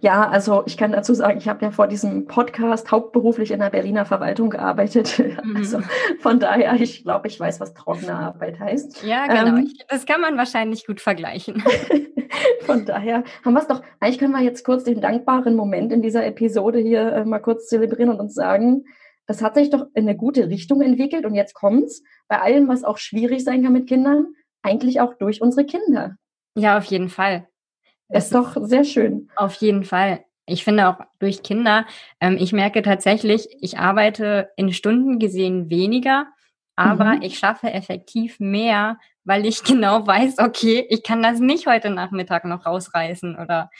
Ja, 0.00 0.28
also 0.28 0.62
ich 0.66 0.76
kann 0.76 0.92
dazu 0.92 1.14
sagen, 1.14 1.38
ich 1.38 1.48
habe 1.48 1.64
ja 1.64 1.72
vor 1.72 1.88
diesem 1.88 2.26
Podcast 2.26 2.92
hauptberuflich 2.92 3.50
in 3.50 3.58
der 3.58 3.70
Berliner 3.70 4.04
Verwaltung 4.04 4.50
gearbeitet. 4.50 5.22
Mhm. 5.44 5.56
Also 5.56 5.80
von 6.20 6.38
daher, 6.38 6.74
ich 6.74 7.02
glaube, 7.02 7.28
ich 7.28 7.38
weiß, 7.38 7.60
was 7.60 7.74
trockene 7.74 8.14
Arbeit 8.14 8.58
heißt. 8.60 9.04
Ja, 9.04 9.26
genau. 9.26 9.58
Ähm, 9.58 9.72
das 9.88 10.06
kann 10.06 10.20
man 10.20 10.38
wahrscheinlich 10.38 10.86
gut 10.86 11.00
vergleichen. 11.00 11.62
von 12.60 12.86
daher 12.86 13.24
haben 13.44 13.52
wir 13.52 13.60
es 13.60 13.66
doch, 13.66 13.82
eigentlich 14.00 14.18
können 14.18 14.32
wir 14.32 14.42
jetzt 14.42 14.64
kurz 14.64 14.84
den 14.84 15.00
dankbaren 15.00 15.56
Moment 15.56 15.92
in 15.92 16.02
dieser 16.02 16.24
Episode 16.24 16.78
hier 16.78 17.12
äh, 17.12 17.24
mal 17.24 17.40
kurz 17.40 17.66
zelebrieren 17.66 18.10
und 18.10 18.20
uns 18.20 18.34
sagen, 18.34 18.84
das 19.26 19.42
hat 19.42 19.54
sich 19.54 19.70
doch 19.70 19.86
in 19.94 20.08
eine 20.08 20.16
gute 20.16 20.48
Richtung 20.48 20.82
entwickelt 20.82 21.24
und 21.24 21.34
jetzt 21.34 21.54
kommt's 21.54 22.02
bei 22.28 22.40
allem, 22.40 22.68
was 22.68 22.84
auch 22.84 22.98
schwierig 22.98 23.44
sein 23.44 23.62
kann 23.62 23.72
mit 23.72 23.88
Kindern, 23.88 24.34
eigentlich 24.62 25.00
auch 25.00 25.14
durch 25.14 25.40
unsere 25.40 25.66
Kinder. 25.66 26.16
Ja, 26.56 26.78
auf 26.78 26.84
jeden 26.84 27.08
Fall. 27.08 27.48
Das 28.08 28.26
ist 28.26 28.34
doch 28.34 28.56
sehr 28.60 28.84
schön. 28.84 29.30
Auf 29.36 29.54
jeden 29.56 29.84
Fall. 29.84 30.24
Ich 30.46 30.62
finde 30.62 30.88
auch 30.88 30.98
durch 31.18 31.42
Kinder, 31.42 31.86
ähm, 32.20 32.36
ich 32.38 32.52
merke 32.52 32.82
tatsächlich, 32.82 33.48
ich 33.60 33.78
arbeite 33.78 34.50
in 34.56 34.72
Stunden 34.72 35.18
gesehen 35.18 35.70
weniger, 35.70 36.26
aber 36.76 37.16
mhm. 37.16 37.22
ich 37.22 37.38
schaffe 37.38 37.72
effektiv 37.72 38.40
mehr, 38.40 38.98
weil 39.24 39.46
ich 39.46 39.62
genau 39.64 40.06
weiß, 40.06 40.38
okay, 40.38 40.86
ich 40.90 41.02
kann 41.02 41.22
das 41.22 41.40
nicht 41.40 41.66
heute 41.66 41.90
Nachmittag 41.90 42.44
noch 42.44 42.66
rausreißen 42.66 43.36
oder 43.36 43.70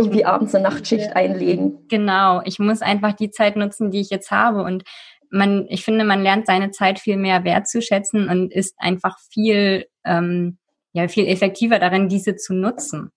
irgendwie 0.00 0.24
abends 0.24 0.54
eine 0.54 0.64
Nachtschicht 0.68 1.14
einlegen. 1.14 1.86
Genau, 1.88 2.40
ich 2.44 2.58
muss 2.58 2.82
einfach 2.82 3.12
die 3.12 3.30
Zeit 3.30 3.56
nutzen, 3.56 3.90
die 3.90 4.00
ich 4.00 4.10
jetzt 4.10 4.30
habe. 4.30 4.62
Und 4.62 4.84
man, 5.30 5.66
ich 5.68 5.84
finde, 5.84 6.04
man 6.04 6.22
lernt 6.22 6.46
seine 6.46 6.70
Zeit 6.70 6.98
viel 6.98 7.16
mehr 7.16 7.44
wertzuschätzen 7.44 8.28
und 8.28 8.52
ist 8.52 8.74
einfach 8.78 9.18
viel, 9.32 9.86
ähm, 10.04 10.58
ja, 10.92 11.08
viel 11.08 11.26
effektiver 11.26 11.78
darin, 11.78 12.08
diese 12.08 12.36
zu 12.36 12.54
nutzen. 12.54 13.10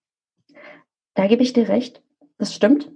Da 1.15 1.27
gebe 1.27 1.43
ich 1.43 1.53
dir 1.53 1.69
recht. 1.69 2.01
Das 2.37 2.53
stimmt. 2.53 2.91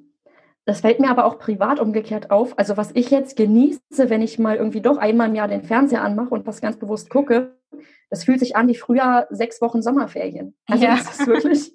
Das 0.65 0.81
fällt 0.81 0.99
mir 0.99 1.09
aber 1.09 1.25
auch 1.25 1.39
privat 1.39 1.79
umgekehrt 1.79 2.29
auf. 2.29 2.59
Also 2.59 2.75
was 2.75 2.91
ich 2.93 3.09
jetzt 3.09 3.37
genieße, 3.37 4.09
wenn 4.09 4.21
ich 4.21 4.37
mal 4.37 4.57
irgendwie 4.57 4.81
doch 4.81 4.97
einmal 4.97 5.29
im 5.29 5.35
Jahr 5.35 5.47
den 5.47 5.63
Fernseher 5.63 6.03
anmache 6.03 6.29
und 6.29 6.45
was 6.45 6.61
ganz 6.61 6.77
bewusst 6.77 7.09
gucke, 7.09 7.56
das 8.09 8.23
fühlt 8.23 8.39
sich 8.39 8.55
an 8.55 8.67
wie 8.67 8.75
früher 8.75 9.27
sechs 9.29 9.61
Wochen 9.61 9.81
Sommerferien. 9.81 10.55
Also 10.67 10.83
ja. 10.83 10.97
das 10.97 11.19
ist 11.19 11.27
wirklich, 11.27 11.73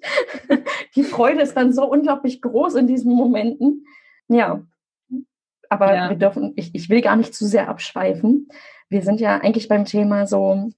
die 0.95 1.03
Freude 1.03 1.41
ist 1.41 1.55
dann 1.55 1.73
so 1.73 1.85
unglaublich 1.85 2.41
groß 2.41 2.75
in 2.75 2.87
diesen 2.87 3.13
Momenten. 3.13 3.85
Ja, 4.27 4.63
aber 5.69 5.95
ja. 5.95 6.09
wir 6.09 6.17
dürfen, 6.17 6.53
ich, 6.55 6.73
ich 6.73 6.89
will 6.89 7.01
gar 7.01 7.15
nicht 7.15 7.33
zu 7.33 7.45
sehr 7.45 7.69
abschweifen. 7.69 8.47
Wir 8.89 9.01
sind 9.01 9.19
ja 9.19 9.37
eigentlich 9.37 9.67
beim 9.67 9.85
Thema 9.85 10.27
so, 10.27 10.69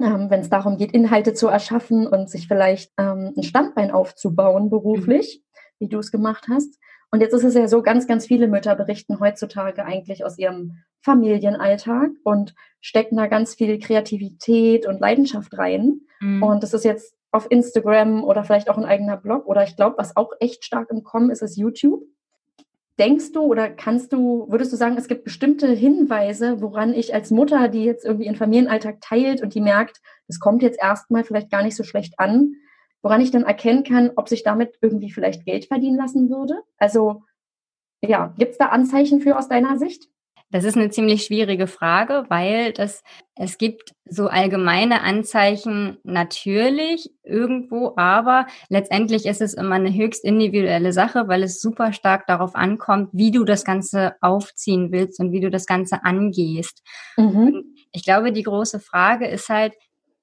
ähm, 0.00 0.30
wenn 0.30 0.40
es 0.40 0.50
darum 0.50 0.76
geht, 0.76 0.92
Inhalte 0.92 1.32
zu 1.34 1.48
erschaffen 1.48 2.06
und 2.06 2.28
sich 2.28 2.48
vielleicht 2.48 2.92
ähm, 2.98 3.32
ein 3.36 3.42
Standbein 3.42 3.90
aufzubauen 3.90 4.70
beruflich, 4.70 5.42
mhm. 5.44 5.84
wie 5.84 5.88
du 5.88 5.98
es 5.98 6.10
gemacht 6.10 6.46
hast. 6.48 6.78
Und 7.12 7.20
jetzt 7.20 7.34
ist 7.34 7.44
es 7.44 7.54
ja 7.54 7.68
so, 7.68 7.82
ganz, 7.82 8.06
ganz 8.06 8.26
viele 8.26 8.48
Mütter 8.48 8.74
berichten 8.74 9.20
heutzutage 9.20 9.84
eigentlich 9.84 10.24
aus 10.24 10.38
ihrem 10.38 10.78
Familienalltag 11.02 12.10
und 12.24 12.54
stecken 12.80 13.18
da 13.18 13.26
ganz 13.26 13.54
viel 13.54 13.78
Kreativität 13.78 14.86
und 14.86 14.98
Leidenschaft 14.98 15.56
rein. 15.58 16.00
Mhm. 16.20 16.42
Und 16.42 16.62
das 16.62 16.72
ist 16.72 16.86
jetzt 16.86 17.14
auf 17.30 17.50
Instagram 17.50 18.24
oder 18.24 18.44
vielleicht 18.44 18.70
auch 18.70 18.78
ein 18.78 18.86
eigener 18.86 19.18
Blog 19.18 19.46
oder 19.46 19.62
ich 19.62 19.76
glaube, 19.76 19.98
was 19.98 20.16
auch 20.16 20.32
echt 20.40 20.64
stark 20.64 20.90
im 20.90 21.02
Kommen 21.02 21.30
ist, 21.30 21.42
ist 21.42 21.56
YouTube. 21.56 22.02
Denkst 22.98 23.32
du 23.32 23.40
oder 23.42 23.68
kannst 23.68 24.12
du, 24.14 24.46
würdest 24.48 24.72
du 24.72 24.76
sagen, 24.76 24.96
es 24.96 25.08
gibt 25.08 25.24
bestimmte 25.24 25.66
Hinweise, 25.68 26.62
woran 26.62 26.94
ich 26.94 27.14
als 27.14 27.30
Mutter, 27.30 27.68
die 27.68 27.84
jetzt 27.84 28.06
irgendwie 28.06 28.26
ihren 28.26 28.36
Familienalltag 28.36 29.00
teilt 29.02 29.42
und 29.42 29.54
die 29.54 29.60
merkt, 29.60 30.00
es 30.28 30.40
kommt 30.40 30.62
jetzt 30.62 30.80
erstmal 30.80 31.24
vielleicht 31.24 31.50
gar 31.50 31.62
nicht 31.62 31.76
so 31.76 31.84
schlecht 31.84 32.14
an, 32.18 32.54
woran 33.02 33.20
ich 33.20 33.30
dann 33.30 33.42
erkennen 33.42 33.84
kann, 33.84 34.12
ob 34.16 34.28
sich 34.28 34.42
damit 34.42 34.78
irgendwie 34.80 35.10
vielleicht 35.10 35.44
Geld 35.44 35.66
verdienen 35.66 35.96
lassen 35.96 36.30
würde? 36.30 36.62
Also 36.78 37.22
ja, 38.00 38.34
gibt 38.38 38.52
es 38.52 38.58
da 38.58 38.66
Anzeichen 38.66 39.20
für 39.20 39.36
aus 39.36 39.48
deiner 39.48 39.78
Sicht? 39.78 40.08
Das 40.52 40.64
ist 40.64 40.76
eine 40.76 40.90
ziemlich 40.90 41.24
schwierige 41.24 41.66
Frage, 41.66 42.26
weil 42.28 42.74
das, 42.74 43.02
es 43.36 43.56
gibt 43.56 43.94
so 44.04 44.26
allgemeine 44.26 45.00
Anzeichen 45.00 45.96
natürlich 46.04 47.10
irgendwo, 47.22 47.94
aber 47.96 48.46
letztendlich 48.68 49.24
ist 49.24 49.40
es 49.40 49.54
immer 49.54 49.76
eine 49.76 49.94
höchst 49.94 50.22
individuelle 50.22 50.92
Sache, 50.92 51.26
weil 51.26 51.42
es 51.42 51.62
super 51.62 51.94
stark 51.94 52.26
darauf 52.26 52.54
ankommt, 52.54 53.08
wie 53.14 53.30
du 53.30 53.44
das 53.44 53.64
Ganze 53.64 54.14
aufziehen 54.20 54.92
willst 54.92 55.20
und 55.20 55.32
wie 55.32 55.40
du 55.40 55.50
das 55.50 55.64
Ganze 55.64 56.04
angehst. 56.04 56.82
Mhm. 57.16 57.74
Ich 57.92 58.04
glaube, 58.04 58.30
die 58.30 58.42
große 58.42 58.78
Frage 58.78 59.26
ist 59.26 59.48
halt, 59.48 59.72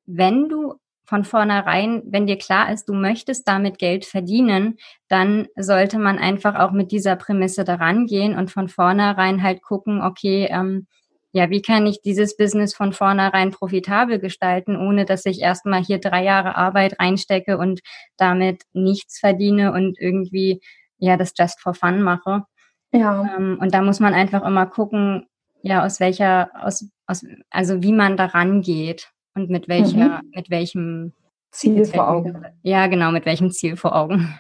wenn 0.06 0.48
du 0.48 0.76
von 1.10 1.26
vornherein, 1.26 2.04
wenn 2.06 2.28
dir 2.28 2.38
klar 2.38 2.72
ist, 2.72 2.88
du 2.88 2.94
möchtest 2.94 3.48
damit 3.48 3.80
Geld 3.80 4.06
verdienen, 4.06 4.78
dann 5.08 5.48
sollte 5.56 5.98
man 5.98 6.20
einfach 6.20 6.54
auch 6.54 6.72
mit 6.72 6.92
dieser 6.92 7.16
Prämisse 7.16 7.64
daran 7.64 8.06
gehen 8.06 8.38
und 8.38 8.52
von 8.52 8.70
vornherein 8.70 9.42
halt 9.42 9.64
gucken, 9.64 10.04
okay, 10.04 10.48
ähm, 10.52 10.86
ja, 11.32 11.50
wie 11.50 11.64
kann 11.64 11.88
ich 11.88 12.02
dieses 12.04 12.38
Business 12.38 12.76
von 12.76 12.94
vornherein 12.94 13.50
profitabel 13.50 14.20
gestalten, 14.20 14.76
ohne 14.76 15.06
dass 15.06 15.26
ich 15.26 15.42
erstmal 15.42 15.84
hier 15.84 16.00
drei 16.00 16.24
Jahre 16.24 16.56
Arbeit 16.56 17.00
reinstecke 17.00 17.58
und 17.58 17.82
damit 18.18 18.62
nichts 18.74 19.20
verdiene 19.20 19.72
und 19.74 20.00
irgendwie, 20.00 20.62
ja, 21.00 21.18
das 21.18 21.34
just 21.36 21.60
for 21.60 21.74
fun 21.74 22.04
mache. 22.04 22.44
Ja. 22.92 23.36
Ähm, 23.36 23.58
und 23.60 23.74
da 23.74 23.82
muss 23.82 24.00
man 24.00 24.14
einfach 24.14 24.46
immer 24.46 24.68
gucken, 24.68 25.26
ja, 25.64 25.84
aus 25.84 26.00
welcher, 26.00 26.52
aus, 26.54 26.88
aus, 27.08 27.26
also 27.50 27.82
wie 27.82 27.94
man 27.94 28.16
daran 28.16 28.62
geht 28.62 29.12
und 29.40 29.50
mit 29.50 29.68
welcher, 29.68 30.22
mhm. 30.22 30.32
mit 30.36 30.50
welchem 30.50 31.14
Ziel 31.52 31.86
vor 31.86 32.10
Augen. 32.10 32.46
Ja, 32.62 32.88
genau, 32.88 33.12
mit 33.12 33.26
welchem 33.26 33.52
Ziel 33.52 33.76
vor 33.76 33.96
Augen. 33.96 34.40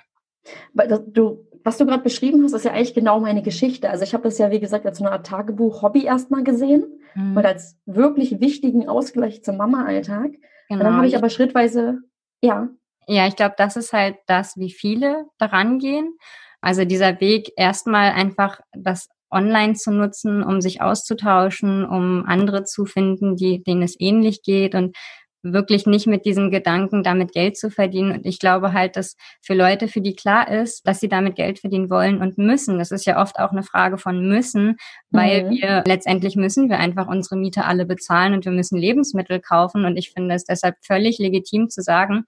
Du, 1.07 1.45
was 1.63 1.77
du 1.77 1.85
gerade 1.85 2.03
beschrieben 2.03 2.43
hast, 2.43 2.53
ist 2.53 2.65
ja 2.65 2.71
eigentlich 2.71 2.93
genau 2.93 3.19
meine 3.19 3.41
Geschichte. 3.41 3.89
Also 3.89 4.03
ich 4.03 4.13
habe 4.13 4.23
das 4.23 4.37
ja, 4.37 4.51
wie 4.51 4.59
gesagt, 4.59 4.85
als 4.85 4.97
so 4.97 5.03
eine 5.03 5.13
Art 5.13 5.27
Tagebuch-Hobby 5.27 6.05
erstmal 6.05 6.43
gesehen 6.43 6.99
mhm. 7.15 7.37
und 7.37 7.45
als 7.45 7.77
wirklich 7.85 8.39
wichtigen 8.39 8.87
Ausgleich 8.87 9.43
zum 9.43 9.57
Mama-Alltag. 9.57 10.31
Genau. 10.69 10.79
Und 10.79 10.85
dann 10.85 10.95
habe 10.95 11.07
ich 11.07 11.17
aber 11.17 11.29
schrittweise, 11.29 11.99
ja. 12.41 12.69
Ja, 13.07 13.27
ich 13.27 13.35
glaube, 13.35 13.55
das 13.57 13.75
ist 13.75 13.91
halt 13.91 14.17
das, 14.27 14.55
wie 14.57 14.71
viele 14.71 15.25
daran 15.37 15.79
gehen. 15.79 16.17
Also 16.61 16.85
dieser 16.85 17.19
Weg, 17.19 17.51
erstmal 17.55 18.11
einfach 18.11 18.59
das 18.73 19.09
online 19.31 19.73
zu 19.73 19.91
nutzen, 19.91 20.43
um 20.43 20.61
sich 20.61 20.81
auszutauschen, 20.81 21.85
um 21.85 22.25
andere 22.25 22.63
zu 22.63 22.85
finden, 22.85 23.35
die, 23.35 23.63
denen 23.63 23.83
es 23.83 23.95
ähnlich 23.99 24.41
geht 24.43 24.75
und 24.75 24.95
wirklich 25.41 25.85
nicht 25.85 26.07
mit 26.07 26.25
diesem 26.25 26.51
Gedanken, 26.51 27.03
damit 27.03 27.31
Geld 27.31 27.57
zu 27.57 27.69
verdienen. 27.71 28.11
Und 28.11 28.25
ich 28.25 28.39
glaube 28.39 28.73
halt, 28.73 28.95
dass 28.95 29.15
für 29.41 29.53
Leute, 29.53 29.87
für 29.87 30.01
die 30.01 30.15
klar 30.15 30.49
ist, 30.49 30.85
dass 30.85 30.99
sie 30.99 31.07
damit 31.07 31.35
Geld 31.35 31.59
verdienen 31.59 31.89
wollen 31.89 32.21
und 32.21 32.37
müssen, 32.37 32.77
das 32.77 32.91
ist 32.91 33.05
ja 33.05 33.21
oft 33.21 33.39
auch 33.39 33.51
eine 33.51 33.63
Frage 33.63 33.97
von 33.97 34.27
müssen, 34.27 34.75
weil 35.11 35.45
mhm. 35.45 35.49
wir 35.51 35.83
letztendlich 35.85 36.35
müssen 36.35 36.69
wir 36.69 36.77
einfach 36.77 37.07
unsere 37.07 37.37
Miete 37.37 37.65
alle 37.65 37.85
bezahlen 37.85 38.33
und 38.33 38.45
wir 38.45 38.51
müssen 38.51 38.77
Lebensmittel 38.77 39.39
kaufen. 39.39 39.85
Und 39.85 39.97
ich 39.97 40.11
finde 40.11 40.35
es 40.35 40.43
deshalb 40.43 40.75
völlig 40.81 41.19
legitim 41.19 41.69
zu 41.69 41.81
sagen, 41.81 42.25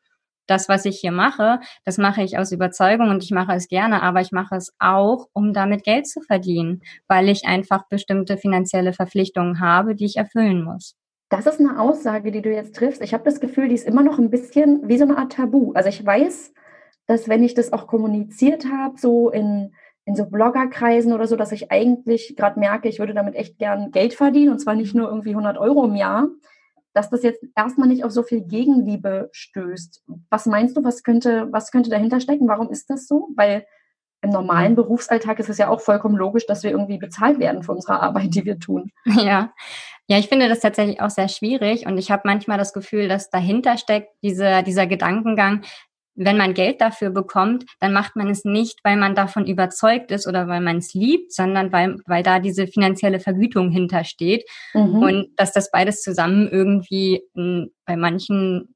das, 0.51 0.67
was 0.67 0.85
ich 0.85 0.99
hier 0.99 1.13
mache, 1.13 1.59
das 1.85 1.97
mache 1.97 2.21
ich 2.21 2.37
aus 2.37 2.51
Überzeugung 2.51 3.09
und 3.09 3.23
ich 3.23 3.31
mache 3.31 3.53
es 3.53 3.69
gerne, 3.69 4.03
aber 4.03 4.19
ich 4.19 4.31
mache 4.31 4.55
es 4.55 4.73
auch, 4.79 5.27
um 5.33 5.53
damit 5.53 5.83
Geld 5.83 6.07
zu 6.07 6.19
verdienen, 6.21 6.81
weil 7.07 7.29
ich 7.29 7.45
einfach 7.45 7.87
bestimmte 7.87 8.37
finanzielle 8.37 8.91
Verpflichtungen 8.91 9.61
habe, 9.61 9.95
die 9.95 10.05
ich 10.05 10.17
erfüllen 10.17 10.63
muss. 10.63 10.95
Das 11.29 11.45
ist 11.45 11.61
eine 11.61 11.79
Aussage, 11.79 12.33
die 12.33 12.41
du 12.41 12.53
jetzt 12.53 12.75
triffst. 12.75 13.01
Ich 13.01 13.13
habe 13.13 13.23
das 13.23 13.39
Gefühl, 13.39 13.69
die 13.69 13.75
ist 13.75 13.87
immer 13.87 14.03
noch 14.03 14.19
ein 14.19 14.29
bisschen 14.29 14.89
wie 14.89 14.97
so 14.97 15.05
eine 15.05 15.17
Art 15.17 15.31
Tabu. 15.31 15.71
Also 15.71 15.87
ich 15.87 16.05
weiß, 16.05 16.53
dass 17.07 17.29
wenn 17.29 17.43
ich 17.43 17.53
das 17.53 17.71
auch 17.71 17.87
kommuniziert 17.87 18.65
habe, 18.65 18.99
so 18.99 19.29
in, 19.29 19.73
in 20.03 20.15
so 20.15 20.25
Bloggerkreisen 20.25 21.13
oder 21.13 21.27
so, 21.27 21.37
dass 21.37 21.53
ich 21.53 21.71
eigentlich 21.71 22.35
gerade 22.35 22.59
merke, 22.59 22.89
ich 22.89 22.99
würde 22.99 23.13
damit 23.13 23.35
echt 23.35 23.57
gern 23.57 23.91
Geld 23.91 24.13
verdienen 24.13 24.51
und 24.51 24.59
zwar 24.59 24.75
nicht 24.75 24.93
nur 24.93 25.07
irgendwie 25.07 25.29
100 25.29 25.57
Euro 25.57 25.85
im 25.85 25.95
Jahr, 25.95 26.27
dass 26.93 27.09
das 27.09 27.23
jetzt 27.23 27.43
erstmal 27.55 27.87
nicht 27.87 28.03
auf 28.03 28.11
so 28.11 28.23
viel 28.23 28.41
Gegenliebe 28.41 29.29
stößt. 29.31 30.03
Was 30.29 30.45
meinst 30.45 30.75
du, 30.75 30.83
was 30.83 31.03
könnte, 31.03 31.47
was 31.51 31.71
könnte 31.71 31.89
dahinter 31.89 32.19
stecken? 32.19 32.47
Warum 32.47 32.69
ist 32.69 32.89
das 32.89 33.07
so? 33.07 33.29
Weil 33.35 33.65
im 34.21 34.29
normalen 34.29 34.75
Berufsalltag 34.75 35.39
ist 35.39 35.49
es 35.49 35.57
ja 35.57 35.67
auch 35.67 35.81
vollkommen 35.81 36.15
logisch, 36.15 36.45
dass 36.45 36.63
wir 36.63 36.71
irgendwie 36.71 36.99
bezahlt 36.99 37.39
werden 37.39 37.63
für 37.63 37.71
unsere 37.71 37.99
Arbeit, 38.01 38.35
die 38.35 38.45
wir 38.45 38.59
tun. 38.59 38.91
Ja. 39.05 39.53
Ja, 40.07 40.17
ich 40.17 40.27
finde 40.27 40.49
das 40.49 40.59
tatsächlich 40.59 40.99
auch 40.99 41.09
sehr 41.09 41.29
schwierig 41.29 41.85
und 41.85 41.97
ich 41.97 42.11
habe 42.11 42.23
manchmal 42.25 42.57
das 42.57 42.73
Gefühl, 42.73 43.07
dass 43.07 43.29
dahinter 43.29 43.77
steckt 43.77 44.09
diese, 44.21 44.61
dieser 44.63 44.85
Gedankengang, 44.85 45.61
wenn 46.15 46.37
man 46.37 46.53
Geld 46.53 46.81
dafür 46.81 47.09
bekommt, 47.09 47.65
dann 47.79 47.93
macht 47.93 48.15
man 48.15 48.29
es 48.29 48.43
nicht, 48.43 48.79
weil 48.83 48.97
man 48.97 49.15
davon 49.15 49.45
überzeugt 49.45 50.11
ist 50.11 50.27
oder 50.27 50.47
weil 50.47 50.61
man 50.61 50.77
es 50.77 50.93
liebt, 50.93 51.33
sondern 51.33 51.71
weil, 51.71 51.97
weil 52.05 52.23
da 52.23 52.39
diese 52.39 52.67
finanzielle 52.67 53.19
Vergütung 53.19 53.71
hintersteht. 53.71 54.43
Mhm. 54.73 55.01
Und 55.01 55.27
dass 55.37 55.53
das 55.53 55.71
beides 55.71 56.01
zusammen 56.01 56.49
irgendwie 56.49 57.23
in, 57.33 57.71
bei 57.85 57.95
manchen, 57.95 58.75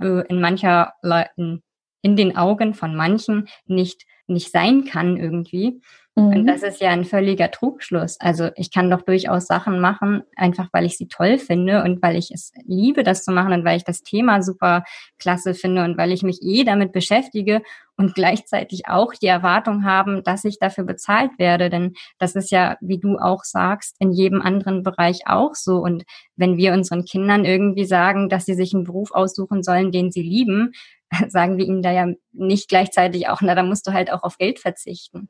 äh, 0.00 0.26
in 0.28 0.40
mancher 0.40 0.92
Leuten, 1.02 1.62
in 2.02 2.16
den 2.16 2.36
Augen 2.36 2.74
von 2.74 2.94
manchen 2.94 3.48
nicht, 3.66 4.04
nicht 4.26 4.50
sein 4.50 4.84
kann 4.84 5.16
irgendwie. 5.16 5.80
Mhm. 6.14 6.26
Und 6.26 6.46
das 6.46 6.62
ist 6.62 6.80
ja 6.80 6.90
ein 6.90 7.06
völliger 7.06 7.50
Trugschluss. 7.50 8.20
Also 8.20 8.50
ich 8.56 8.70
kann 8.70 8.90
doch 8.90 9.02
durchaus 9.02 9.46
Sachen 9.46 9.80
machen, 9.80 10.22
einfach 10.36 10.68
weil 10.72 10.84
ich 10.84 10.98
sie 10.98 11.08
toll 11.08 11.38
finde 11.38 11.82
und 11.84 12.02
weil 12.02 12.16
ich 12.16 12.30
es 12.30 12.52
liebe, 12.66 13.02
das 13.02 13.24
zu 13.24 13.32
machen 13.32 13.52
und 13.52 13.64
weil 13.64 13.78
ich 13.78 13.84
das 13.84 14.02
Thema 14.02 14.42
super 14.42 14.84
klasse 15.18 15.54
finde 15.54 15.84
und 15.84 15.96
weil 15.96 16.12
ich 16.12 16.22
mich 16.22 16.40
eh 16.42 16.64
damit 16.64 16.92
beschäftige 16.92 17.62
und 17.96 18.14
gleichzeitig 18.14 18.88
auch 18.88 19.14
die 19.14 19.26
Erwartung 19.26 19.84
haben, 19.84 20.22
dass 20.22 20.44
ich 20.44 20.58
dafür 20.58 20.84
bezahlt 20.84 21.30
werde. 21.38 21.70
Denn 21.70 21.94
das 22.18 22.34
ist 22.34 22.50
ja, 22.50 22.76
wie 22.80 22.98
du 22.98 23.16
auch 23.16 23.44
sagst, 23.44 23.96
in 23.98 24.12
jedem 24.12 24.42
anderen 24.42 24.82
Bereich 24.82 25.20
auch 25.26 25.54
so. 25.54 25.78
Und 25.78 26.04
wenn 26.36 26.58
wir 26.58 26.74
unseren 26.74 27.04
Kindern 27.04 27.46
irgendwie 27.46 27.84
sagen, 27.86 28.28
dass 28.28 28.44
sie 28.44 28.54
sich 28.54 28.74
einen 28.74 28.84
Beruf 28.84 29.12
aussuchen 29.12 29.62
sollen, 29.62 29.92
den 29.92 30.10
sie 30.10 30.22
lieben, 30.22 30.72
sagen 31.28 31.58
wir 31.58 31.66
ihnen 31.66 31.82
da 31.82 31.92
ja 31.92 32.08
nicht 32.32 32.68
gleichzeitig 32.68 33.28
auch, 33.28 33.40
na, 33.40 33.54
da 33.54 33.62
musst 33.62 33.86
du 33.86 33.92
halt 33.92 34.12
auch 34.12 34.22
auf 34.22 34.38
Geld 34.38 34.58
verzichten. 34.58 35.28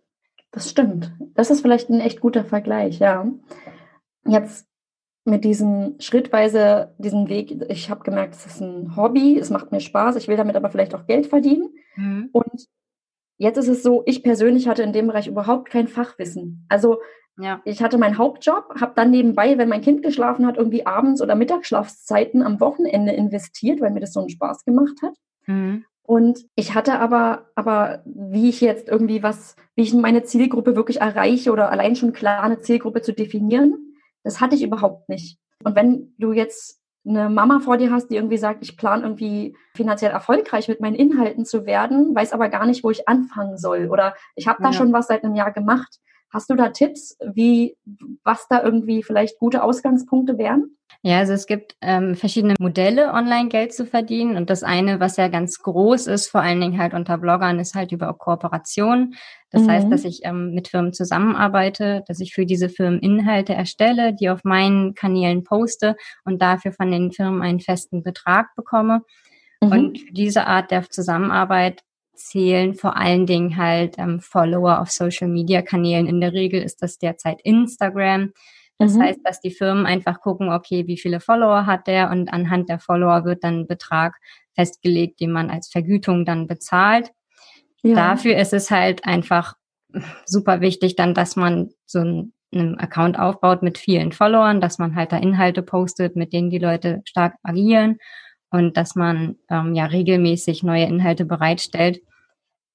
Das 0.50 0.68
stimmt. 0.68 1.12
Das 1.34 1.50
ist 1.50 1.62
vielleicht 1.62 1.88
ein 1.88 2.00
echt 2.00 2.20
guter 2.20 2.44
Vergleich, 2.44 2.98
ja. 2.98 3.26
Jetzt 4.26 4.68
mit 5.24 5.44
diesem 5.44 5.96
schrittweise, 5.98 6.94
diesen 6.98 7.28
Weg, 7.28 7.64
ich 7.68 7.90
habe 7.90 8.02
gemerkt, 8.02 8.34
es 8.34 8.46
ist 8.46 8.60
ein 8.60 8.96
Hobby, 8.96 9.38
es 9.38 9.50
macht 9.50 9.70
mir 9.70 9.80
Spaß, 9.80 10.16
ich 10.16 10.28
will 10.28 10.36
damit 10.36 10.56
aber 10.56 10.70
vielleicht 10.70 10.94
auch 10.94 11.06
Geld 11.06 11.26
verdienen. 11.26 11.70
Mhm. 11.96 12.28
Und 12.32 12.66
jetzt 13.38 13.56
ist 13.56 13.68
es 13.68 13.82
so, 13.82 14.02
ich 14.04 14.22
persönlich 14.22 14.68
hatte 14.68 14.82
in 14.82 14.92
dem 14.92 15.06
Bereich 15.06 15.28
überhaupt 15.28 15.70
kein 15.70 15.88
Fachwissen. 15.88 16.66
Also 16.68 16.98
ja. 17.38 17.62
ich 17.64 17.82
hatte 17.82 17.98
meinen 17.98 18.18
Hauptjob, 18.18 18.74
habe 18.80 18.92
dann 18.96 19.10
nebenbei, 19.10 19.56
wenn 19.58 19.68
mein 19.68 19.80
Kind 19.80 20.02
geschlafen 20.02 20.46
hat, 20.46 20.56
irgendwie 20.56 20.86
abends 20.86 21.22
oder 21.22 21.34
Mittagsschlafszeiten 21.34 22.42
am 22.42 22.60
Wochenende 22.60 23.12
investiert, 23.12 23.80
weil 23.80 23.92
mir 23.92 24.00
das 24.00 24.12
so 24.12 24.20
einen 24.20 24.28
Spaß 24.28 24.64
gemacht 24.64 24.96
hat. 25.02 25.14
Mhm. 25.46 25.84
Und 26.04 26.44
ich 26.56 26.74
hatte 26.74 26.98
aber, 26.98 27.46
aber 27.54 28.02
wie 28.04 28.48
ich 28.48 28.60
jetzt 28.60 28.88
irgendwie 28.88 29.22
was, 29.22 29.56
wie 29.76 29.82
ich 29.82 29.94
meine 29.94 30.24
Zielgruppe 30.24 30.76
wirklich 30.76 31.00
erreiche 31.00 31.52
oder 31.52 31.70
allein 31.70 31.96
schon 31.96 32.12
klar 32.12 32.42
eine 32.42 32.58
Zielgruppe 32.58 33.02
zu 33.02 33.12
definieren, 33.12 33.94
Das 34.24 34.40
hatte 34.40 34.54
ich 34.54 34.62
überhaupt 34.62 35.08
nicht. 35.08 35.38
Und 35.64 35.74
wenn 35.74 36.14
du 36.18 36.32
jetzt 36.32 36.80
eine 37.04 37.28
Mama 37.28 37.60
vor 37.60 37.76
dir 37.76 37.90
hast, 37.90 38.08
die 38.08 38.16
irgendwie 38.16 38.38
sagt, 38.38 38.62
ich 38.62 38.76
plane 38.76 39.02
irgendwie 39.02 39.56
finanziell 39.74 40.12
erfolgreich 40.12 40.68
mit 40.68 40.80
meinen 40.80 40.94
Inhalten 40.94 41.44
zu 41.44 41.66
werden, 41.66 42.14
weiß 42.14 42.32
aber 42.32 42.48
gar 42.48 42.66
nicht, 42.66 42.84
wo 42.84 42.90
ich 42.90 43.08
anfangen 43.08 43.58
soll 43.58 43.88
oder 43.90 44.14
ich 44.36 44.46
habe 44.46 44.62
da 44.62 44.70
ja. 44.70 44.72
schon 44.72 44.92
was 44.92 45.08
seit 45.08 45.24
einem 45.24 45.34
Jahr 45.34 45.52
gemacht. 45.52 45.98
Hast 46.32 46.48
du 46.48 46.54
da 46.54 46.70
Tipps, 46.70 47.18
wie 47.34 47.76
was 48.24 48.48
da 48.48 48.62
irgendwie 48.62 49.02
vielleicht 49.02 49.38
gute 49.38 49.62
Ausgangspunkte 49.62 50.38
wären? 50.38 50.76
Ja, 51.02 51.18
also 51.18 51.32
es 51.32 51.46
gibt 51.46 51.76
ähm, 51.80 52.14
verschiedene 52.14 52.54
Modelle, 52.60 53.12
online 53.12 53.48
Geld 53.48 53.74
zu 53.74 53.84
verdienen. 53.84 54.36
Und 54.36 54.50
das 54.50 54.62
eine, 54.62 55.00
was 55.00 55.16
ja 55.16 55.28
ganz 55.28 55.58
groß 55.58 56.06
ist, 56.06 56.28
vor 56.28 56.40
allen 56.40 56.60
Dingen 56.60 56.78
halt 56.78 56.94
unter 56.94 57.18
Bloggern, 57.18 57.58
ist 57.58 57.74
halt 57.74 57.92
über 57.92 58.14
Kooperation. 58.14 59.14
Das 59.50 59.62
mhm. 59.62 59.70
heißt, 59.70 59.92
dass 59.92 60.04
ich 60.04 60.20
ähm, 60.24 60.54
mit 60.54 60.68
Firmen 60.68 60.92
zusammenarbeite, 60.92 62.04
dass 62.06 62.20
ich 62.20 62.32
für 62.32 62.46
diese 62.46 62.68
Firmen 62.68 63.00
Inhalte 63.00 63.52
erstelle, 63.52 64.14
die 64.14 64.30
auf 64.30 64.44
meinen 64.44 64.94
Kanälen 64.94 65.42
poste 65.42 65.96
und 66.24 66.40
dafür 66.40 66.72
von 66.72 66.90
den 66.90 67.10
Firmen 67.10 67.42
einen 67.42 67.60
festen 67.60 68.02
Betrag 68.02 68.54
bekomme. 68.54 69.02
Mhm. 69.60 69.72
Und 69.72 69.98
für 69.98 70.12
diese 70.12 70.46
Art 70.46 70.70
der 70.70 70.88
Zusammenarbeit 70.88 71.82
zählen 72.14 72.74
vor 72.74 72.96
allen 72.96 73.26
Dingen 73.26 73.56
halt 73.56 73.98
ähm, 73.98 74.20
Follower 74.20 74.80
auf 74.80 74.90
Social 74.90 75.28
Media 75.28 75.62
Kanälen. 75.62 76.06
In 76.06 76.20
der 76.20 76.32
Regel 76.32 76.62
ist 76.62 76.82
das 76.82 76.98
derzeit 76.98 77.40
Instagram. 77.42 78.32
Das 78.78 78.94
mhm. 78.94 79.02
heißt, 79.02 79.20
dass 79.24 79.40
die 79.40 79.50
Firmen 79.50 79.86
einfach 79.86 80.20
gucken, 80.20 80.50
okay, 80.50 80.86
wie 80.86 80.98
viele 80.98 81.20
Follower 81.20 81.66
hat 81.66 81.86
der 81.86 82.10
und 82.10 82.32
anhand 82.32 82.68
der 82.68 82.78
Follower 82.78 83.24
wird 83.24 83.44
dann 83.44 83.60
ein 83.60 83.66
Betrag 83.66 84.16
festgelegt, 84.54 85.20
den 85.20 85.32
man 85.32 85.50
als 85.50 85.68
Vergütung 85.68 86.24
dann 86.24 86.46
bezahlt. 86.46 87.12
Ja. 87.82 87.94
Dafür 87.94 88.36
ist 88.36 88.52
es 88.52 88.70
halt 88.70 89.04
einfach 89.04 89.54
super 90.26 90.60
wichtig 90.60 90.96
dann, 90.96 91.14
dass 91.14 91.36
man 91.36 91.70
so 91.86 92.00
einen, 92.00 92.32
einen 92.52 92.78
Account 92.78 93.18
aufbaut 93.18 93.62
mit 93.62 93.78
vielen 93.78 94.12
Followern, 94.12 94.60
dass 94.60 94.78
man 94.78 94.94
halt 94.94 95.12
da 95.12 95.18
Inhalte 95.18 95.62
postet, 95.62 96.16
mit 96.16 96.32
denen 96.32 96.50
die 96.50 96.58
Leute 96.58 97.02
stark 97.04 97.34
agieren 97.42 97.98
und 98.52 98.76
dass 98.76 98.94
man 98.94 99.36
ähm, 99.48 99.74
ja 99.74 99.86
regelmäßig 99.86 100.62
neue 100.62 100.84
Inhalte 100.84 101.24
bereitstellt. 101.24 102.02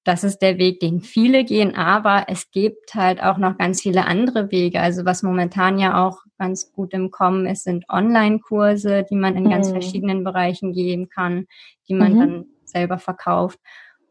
Das 0.04 0.24
ist 0.24 0.38
der 0.38 0.58
Weg, 0.58 0.80
den 0.80 1.00
viele 1.00 1.44
gehen, 1.44 1.74
aber 1.74 2.24
es 2.28 2.50
gibt 2.50 2.94
halt 2.94 3.22
auch 3.22 3.38
noch 3.38 3.58
ganz 3.58 3.82
viele 3.82 4.06
andere 4.06 4.50
Wege. 4.50 4.80
Also 4.80 5.04
was 5.04 5.22
momentan 5.22 5.78
ja 5.78 6.04
auch 6.06 6.18
ganz 6.38 6.72
gut 6.72 6.92
im 6.94 7.10
Kommen 7.10 7.46
ist, 7.46 7.64
sind 7.64 7.84
Online-Kurse, 7.88 9.04
die 9.08 9.16
man 9.16 9.36
in 9.36 9.44
mhm. 9.44 9.50
ganz 9.50 9.70
verschiedenen 9.70 10.24
Bereichen 10.24 10.72
geben 10.72 11.08
kann, 11.08 11.46
die 11.88 11.94
man 11.94 12.14
mhm. 12.14 12.18
dann 12.18 12.44
selber 12.64 12.98
verkauft. 12.98 13.58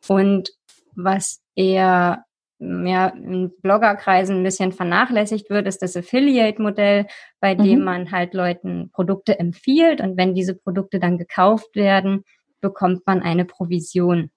Und 0.07 0.51
was 0.95 1.41
eher 1.55 2.23
ja, 2.59 3.07
in 3.09 3.51
Bloggerkreisen 3.61 4.37
ein 4.37 4.43
bisschen 4.43 4.71
vernachlässigt 4.71 5.49
wird, 5.49 5.67
ist 5.67 5.81
das 5.81 5.95
Affiliate-Modell, 5.95 7.05
bei 7.39 7.55
mhm. 7.55 7.63
dem 7.63 7.83
man 7.83 8.11
halt 8.11 8.33
Leuten 8.33 8.89
Produkte 8.91 9.39
empfiehlt 9.39 10.01
und 10.01 10.17
wenn 10.17 10.33
diese 10.33 10.55
Produkte 10.55 10.99
dann 10.99 11.17
gekauft 11.17 11.75
werden, 11.75 12.23
bekommt 12.61 13.05
man 13.05 13.21
eine 13.21 13.45
Provision. 13.45 14.31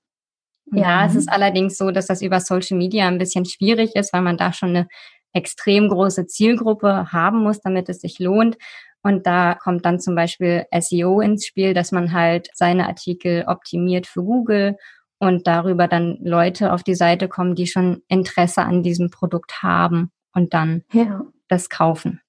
Ja, 0.73 1.05
es 1.05 1.17
ist 1.17 1.29
allerdings 1.29 1.77
so, 1.77 1.91
dass 1.91 2.07
das 2.07 2.23
über 2.23 2.39
Social 2.39 2.79
Media 2.79 3.09
ein 3.09 3.19
bisschen 3.19 3.45
schwierig 3.45 3.97
ist, 3.97 4.13
weil 4.13 4.23
man 4.23 4.37
da 4.37 4.53
schon 4.53 4.71
eine 4.71 4.89
extrem 5.33 5.89
große 5.89 6.27
Zielgruppe 6.27 7.13
haben 7.13 7.43
muss, 7.43 7.61
damit 7.61 7.89
es 7.89 8.01
sich 8.01 8.19
lohnt. 8.19 8.57
Und 9.03 9.27
da 9.27 9.55
kommt 9.55 9.85
dann 9.85 9.99
zum 9.99 10.15
Beispiel 10.15 10.67
SEO 10.79 11.21
ins 11.21 11.47
Spiel, 11.47 11.75
dass 11.75 11.91
man 11.91 12.13
halt 12.13 12.51
seine 12.55 12.87
Artikel 12.87 13.45
optimiert 13.47 14.07
für 14.07 14.23
Google 14.23 14.77
und 15.21 15.47
darüber 15.47 15.87
dann 15.87 16.19
Leute 16.23 16.73
auf 16.73 16.83
die 16.83 16.95
Seite 16.95 17.29
kommen, 17.29 17.55
die 17.55 17.67
schon 17.67 18.03
Interesse 18.09 18.63
an 18.63 18.83
diesem 18.83 19.11
Produkt 19.11 19.63
haben 19.63 20.11
und 20.35 20.55
dann 20.55 20.83
ja. 20.93 21.25
das 21.49 21.69
kaufen. 21.69 22.21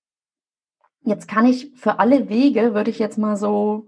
Jetzt 1.03 1.27
kann 1.27 1.45
ich 1.45 1.71
für 1.75 1.99
alle 1.99 2.29
Wege, 2.29 2.75
würde 2.75 2.91
ich 2.91 2.99
jetzt 2.99 3.17
mal 3.17 3.37
so 3.37 3.87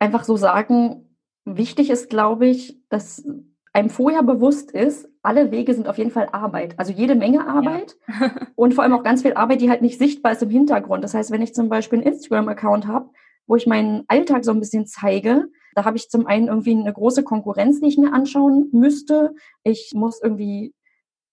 einfach 0.00 0.24
so 0.24 0.36
sagen, 0.36 1.06
wichtig 1.44 1.90
ist, 1.90 2.08
glaube 2.10 2.46
ich, 2.46 2.80
dass 2.88 3.24
einem 3.72 3.90
vorher 3.90 4.22
bewusst 4.22 4.70
ist, 4.70 5.08
alle 5.22 5.50
Wege 5.50 5.74
sind 5.74 5.86
auf 5.86 5.98
jeden 5.98 6.10
Fall 6.10 6.28
Arbeit. 6.32 6.78
Also 6.78 6.92
jede 6.92 7.14
Menge 7.14 7.46
Arbeit 7.46 7.96
ja. 8.08 8.30
und 8.56 8.74
vor 8.74 8.84
allem 8.84 8.94
auch 8.94 9.02
ganz 9.02 9.22
viel 9.22 9.34
Arbeit, 9.34 9.60
die 9.60 9.68
halt 9.68 9.82
nicht 9.82 9.98
sichtbar 9.98 10.32
ist 10.32 10.42
im 10.42 10.50
Hintergrund. 10.50 11.04
Das 11.04 11.14
heißt, 11.14 11.30
wenn 11.30 11.42
ich 11.42 11.54
zum 11.54 11.68
Beispiel 11.68 11.98
einen 11.98 12.08
Instagram-Account 12.08 12.86
habe, 12.86 13.10
wo 13.46 13.56
ich 13.56 13.66
meinen 13.66 14.04
Alltag 14.08 14.44
so 14.44 14.50
ein 14.50 14.60
bisschen 14.60 14.86
zeige, 14.86 15.48
da 15.78 15.84
habe 15.84 15.96
ich 15.96 16.10
zum 16.10 16.26
einen 16.26 16.48
irgendwie 16.48 16.72
eine 16.72 16.92
große 16.92 17.22
Konkurrenz, 17.22 17.78
die 17.78 17.86
ich 17.86 17.98
mir 17.98 18.12
anschauen 18.12 18.68
müsste. 18.72 19.36
Ich 19.62 19.92
muss 19.94 20.20
irgendwie 20.20 20.74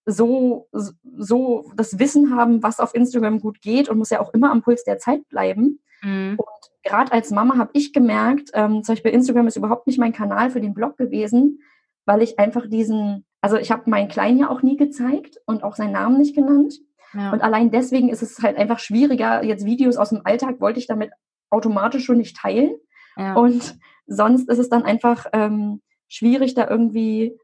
so, 0.05 0.67
so 0.71 1.71
das 1.75 1.97
Wissen 1.97 2.35
haben, 2.35 2.61
was 2.61 2.79
auf 2.79 2.93
Instagram 2.93 3.39
gut 3.39 3.59
geht 3.59 3.89
und 3.89 3.97
muss 3.97 4.11
ja 4.11 4.19
auch 4.19 4.31
immer 4.35 4.51
am 4.51 4.61
Puls 4.61 4.83
der 4.83 4.99
Zeit 4.99 5.27
bleiben. 5.29 5.79
Mhm. 6.03 6.35
Und 6.37 6.71
gerade 6.83 7.11
als 7.11 7.31
Mama 7.31 7.57
habe 7.57 7.71
ich 7.73 7.91
gemerkt, 7.91 8.51
ähm, 8.53 8.83
zum 8.83 8.93
Beispiel 8.93 9.13
Instagram 9.13 9.47
ist 9.47 9.57
überhaupt 9.57 9.87
nicht 9.87 9.97
mein 9.97 10.13
Kanal 10.13 10.51
für 10.51 10.61
den 10.61 10.75
Blog 10.75 10.95
gewesen, 10.95 11.61
weil 12.05 12.21
ich 12.21 12.37
einfach 12.37 12.67
diesen, 12.67 13.25
also 13.41 13.57
ich 13.57 13.71
habe 13.71 13.89
meinen 13.89 14.09
Kleinen 14.09 14.37
ja 14.37 14.51
auch 14.51 14.61
nie 14.61 14.77
gezeigt 14.77 15.39
und 15.47 15.63
auch 15.63 15.75
seinen 15.75 15.93
Namen 15.93 16.19
nicht 16.19 16.35
genannt. 16.35 16.75
Ja. 17.15 17.31
Und 17.31 17.41
allein 17.41 17.71
deswegen 17.71 18.09
ist 18.09 18.21
es 18.21 18.43
halt 18.43 18.57
einfach 18.57 18.77
schwieriger. 18.77 19.43
Jetzt 19.43 19.65
Videos 19.65 19.97
aus 19.97 20.09
dem 20.09 20.21
Alltag 20.23 20.61
wollte 20.61 20.77
ich 20.77 20.85
damit 20.85 21.09
automatisch 21.49 22.05
schon 22.05 22.19
nicht 22.19 22.37
teilen. 22.37 22.75
Ja. 23.17 23.33
Und 23.33 23.79
sonst 24.07 24.49
ist 24.49 24.59
es 24.59 24.69
dann 24.69 24.83
einfach 24.83 25.25
ähm, 25.33 25.81
schwierig, 26.07 26.53
da 26.53 26.69
irgendwie 26.69 27.37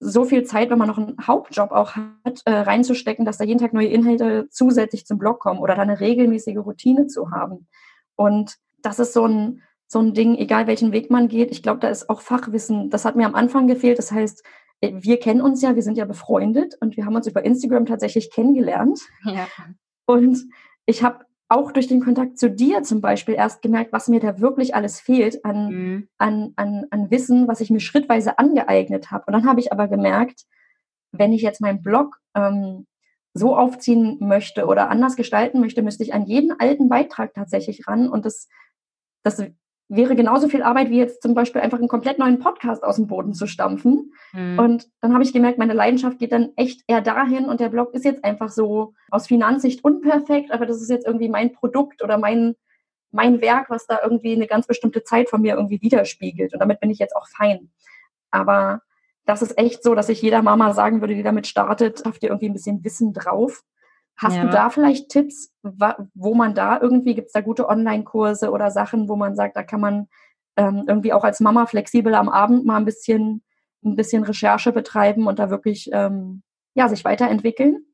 so 0.00 0.24
viel 0.24 0.44
Zeit, 0.44 0.70
wenn 0.70 0.78
man 0.78 0.88
noch 0.88 0.98
einen 0.98 1.16
Hauptjob 1.26 1.72
auch 1.72 1.94
hat, 1.94 2.40
äh, 2.46 2.52
reinzustecken, 2.52 3.26
dass 3.26 3.36
da 3.36 3.44
jeden 3.44 3.60
Tag 3.60 3.74
neue 3.74 3.88
Inhalte 3.88 4.48
zusätzlich 4.50 5.04
zum 5.04 5.18
Blog 5.18 5.40
kommen 5.40 5.60
oder 5.60 5.74
da 5.74 5.82
eine 5.82 6.00
regelmäßige 6.00 6.56
Routine 6.56 7.06
zu 7.06 7.30
haben. 7.30 7.68
Und 8.16 8.56
das 8.80 8.98
ist 8.98 9.12
so 9.12 9.26
ein, 9.26 9.62
so 9.86 9.98
ein 9.98 10.14
Ding, 10.14 10.36
egal 10.36 10.66
welchen 10.66 10.92
Weg 10.92 11.10
man 11.10 11.28
geht. 11.28 11.50
Ich 11.50 11.62
glaube, 11.62 11.80
da 11.80 11.88
ist 11.88 12.08
auch 12.08 12.22
Fachwissen. 12.22 12.88
Das 12.88 13.04
hat 13.04 13.14
mir 13.16 13.26
am 13.26 13.34
Anfang 13.34 13.66
gefehlt. 13.66 13.98
Das 13.98 14.10
heißt, 14.10 14.42
äh, 14.80 14.92
wir 14.94 15.18
kennen 15.18 15.42
uns 15.42 15.60
ja, 15.60 15.74
wir 15.74 15.82
sind 15.82 15.98
ja 15.98 16.06
befreundet 16.06 16.76
und 16.80 16.96
wir 16.96 17.04
haben 17.04 17.16
uns 17.16 17.26
über 17.26 17.44
Instagram 17.44 17.84
tatsächlich 17.84 18.30
kennengelernt. 18.30 19.00
Ja. 19.24 19.48
Und 20.06 20.38
ich 20.86 21.02
habe 21.02 21.24
auch 21.50 21.72
durch 21.72 21.88
den 21.88 22.00
Kontakt 22.00 22.38
zu 22.38 22.48
dir 22.48 22.84
zum 22.84 23.00
Beispiel 23.00 23.34
erst 23.34 23.60
gemerkt, 23.60 23.92
was 23.92 24.06
mir 24.06 24.20
da 24.20 24.38
wirklich 24.38 24.74
alles 24.74 25.00
fehlt 25.00 25.44
an, 25.44 25.70
mhm. 25.70 26.08
an, 26.16 26.52
an, 26.54 26.86
an 26.90 27.10
Wissen, 27.10 27.48
was 27.48 27.60
ich 27.60 27.70
mir 27.70 27.80
schrittweise 27.80 28.38
angeeignet 28.38 29.10
habe. 29.10 29.24
Und 29.26 29.32
dann 29.32 29.46
habe 29.46 29.58
ich 29.58 29.72
aber 29.72 29.88
gemerkt, 29.88 30.44
wenn 31.10 31.32
ich 31.32 31.42
jetzt 31.42 31.60
meinen 31.60 31.82
Blog 31.82 32.20
ähm, 32.36 32.86
so 33.34 33.56
aufziehen 33.56 34.18
möchte 34.20 34.66
oder 34.66 34.90
anders 34.90 35.16
gestalten 35.16 35.58
möchte, 35.58 35.82
müsste 35.82 36.04
ich 36.04 36.14
an 36.14 36.24
jeden 36.24 36.52
alten 36.58 36.88
Beitrag 36.88 37.34
tatsächlich 37.34 37.88
ran. 37.88 38.08
Und 38.08 38.26
das, 38.26 38.48
das 39.24 39.42
wäre 39.90 40.14
genauso 40.14 40.48
viel 40.48 40.62
Arbeit 40.62 40.88
wie 40.90 40.98
jetzt 40.98 41.20
zum 41.20 41.34
Beispiel 41.34 41.60
einfach 41.60 41.78
einen 41.78 41.88
komplett 41.88 42.18
neuen 42.20 42.38
Podcast 42.38 42.84
aus 42.84 42.96
dem 42.96 43.08
Boden 43.08 43.34
zu 43.34 43.48
stampfen. 43.48 44.12
Mhm. 44.32 44.58
Und 44.58 44.88
dann 45.00 45.12
habe 45.12 45.24
ich 45.24 45.32
gemerkt, 45.32 45.58
meine 45.58 45.72
Leidenschaft 45.72 46.20
geht 46.20 46.30
dann 46.30 46.50
echt 46.54 46.82
eher 46.86 47.00
dahin 47.00 47.46
und 47.46 47.58
der 47.58 47.70
Blog 47.70 47.92
ist 47.92 48.04
jetzt 48.04 48.24
einfach 48.24 48.50
so 48.50 48.94
aus 49.10 49.26
Finanzsicht 49.26 49.82
unperfekt, 49.82 50.52
aber 50.52 50.64
das 50.64 50.80
ist 50.80 50.90
jetzt 50.90 51.06
irgendwie 51.06 51.28
mein 51.28 51.52
Produkt 51.52 52.04
oder 52.04 52.18
mein, 52.18 52.54
mein 53.10 53.40
Werk, 53.40 53.68
was 53.68 53.86
da 53.86 53.98
irgendwie 54.00 54.32
eine 54.32 54.46
ganz 54.46 54.68
bestimmte 54.68 55.02
Zeit 55.02 55.28
von 55.28 55.42
mir 55.42 55.56
irgendwie 55.56 55.82
widerspiegelt. 55.82 56.52
Und 56.52 56.60
damit 56.60 56.78
bin 56.78 56.90
ich 56.90 57.00
jetzt 57.00 57.16
auch 57.16 57.26
fein. 57.26 57.72
Aber 58.30 58.82
das 59.26 59.42
ist 59.42 59.58
echt 59.58 59.82
so, 59.82 59.96
dass 59.96 60.08
ich 60.08 60.22
jeder 60.22 60.42
Mama 60.42 60.72
sagen 60.72 61.00
würde, 61.00 61.16
die 61.16 61.24
damit 61.24 61.48
startet, 61.48 62.04
habt 62.04 62.22
ihr 62.22 62.28
irgendwie 62.28 62.48
ein 62.48 62.54
bisschen 62.54 62.84
Wissen 62.84 63.12
drauf. 63.12 63.64
Hast 64.22 64.36
ja. 64.36 64.42
du 64.42 64.50
da 64.50 64.68
vielleicht 64.68 65.08
Tipps, 65.08 65.50
wo 65.62 66.34
man 66.34 66.54
da 66.54 66.78
irgendwie, 66.78 67.14
gibt 67.14 67.28
es 67.28 67.32
da 67.32 67.40
gute 67.40 67.68
Online-Kurse 67.68 68.50
oder 68.50 68.70
Sachen, 68.70 69.08
wo 69.08 69.16
man 69.16 69.34
sagt, 69.34 69.56
da 69.56 69.62
kann 69.62 69.80
man 69.80 70.08
ähm, 70.58 70.84
irgendwie 70.86 71.14
auch 71.14 71.24
als 71.24 71.40
Mama 71.40 71.64
flexibel 71.64 72.14
am 72.14 72.28
Abend 72.28 72.66
mal 72.66 72.76
ein 72.76 72.84
bisschen, 72.84 73.42
ein 73.82 73.96
bisschen 73.96 74.22
Recherche 74.22 74.72
betreiben 74.72 75.26
und 75.26 75.38
da 75.38 75.48
wirklich 75.48 75.88
ähm, 75.92 76.42
ja, 76.74 76.88
sich 76.88 77.02
weiterentwickeln? 77.04 77.86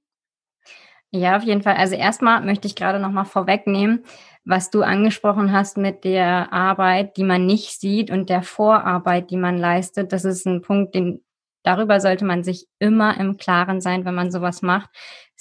Ja, 1.12 1.36
auf 1.36 1.44
jeden 1.44 1.62
Fall. 1.62 1.76
Also 1.76 1.94
erstmal 1.94 2.44
möchte 2.44 2.66
ich 2.66 2.74
gerade 2.74 2.98
noch 2.98 3.12
mal 3.12 3.24
vorwegnehmen, 3.24 4.04
was 4.44 4.70
du 4.70 4.82
angesprochen 4.82 5.52
hast 5.52 5.78
mit 5.78 6.02
der 6.02 6.52
Arbeit, 6.52 7.16
die 7.16 7.24
man 7.24 7.46
nicht 7.46 7.80
sieht 7.80 8.10
und 8.10 8.30
der 8.30 8.42
Vorarbeit, 8.42 9.30
die 9.30 9.36
man 9.36 9.58
leistet. 9.58 10.12
Das 10.12 10.24
ist 10.24 10.44
ein 10.44 10.60
Punkt, 10.60 10.96
den 10.96 11.22
darüber 11.62 12.00
sollte 12.00 12.24
man 12.24 12.44
sich 12.44 12.68
immer 12.78 13.18
im 13.18 13.36
Klaren 13.36 13.80
sein, 13.80 14.04
wenn 14.04 14.14
man 14.14 14.30
sowas 14.30 14.62
macht. 14.62 14.88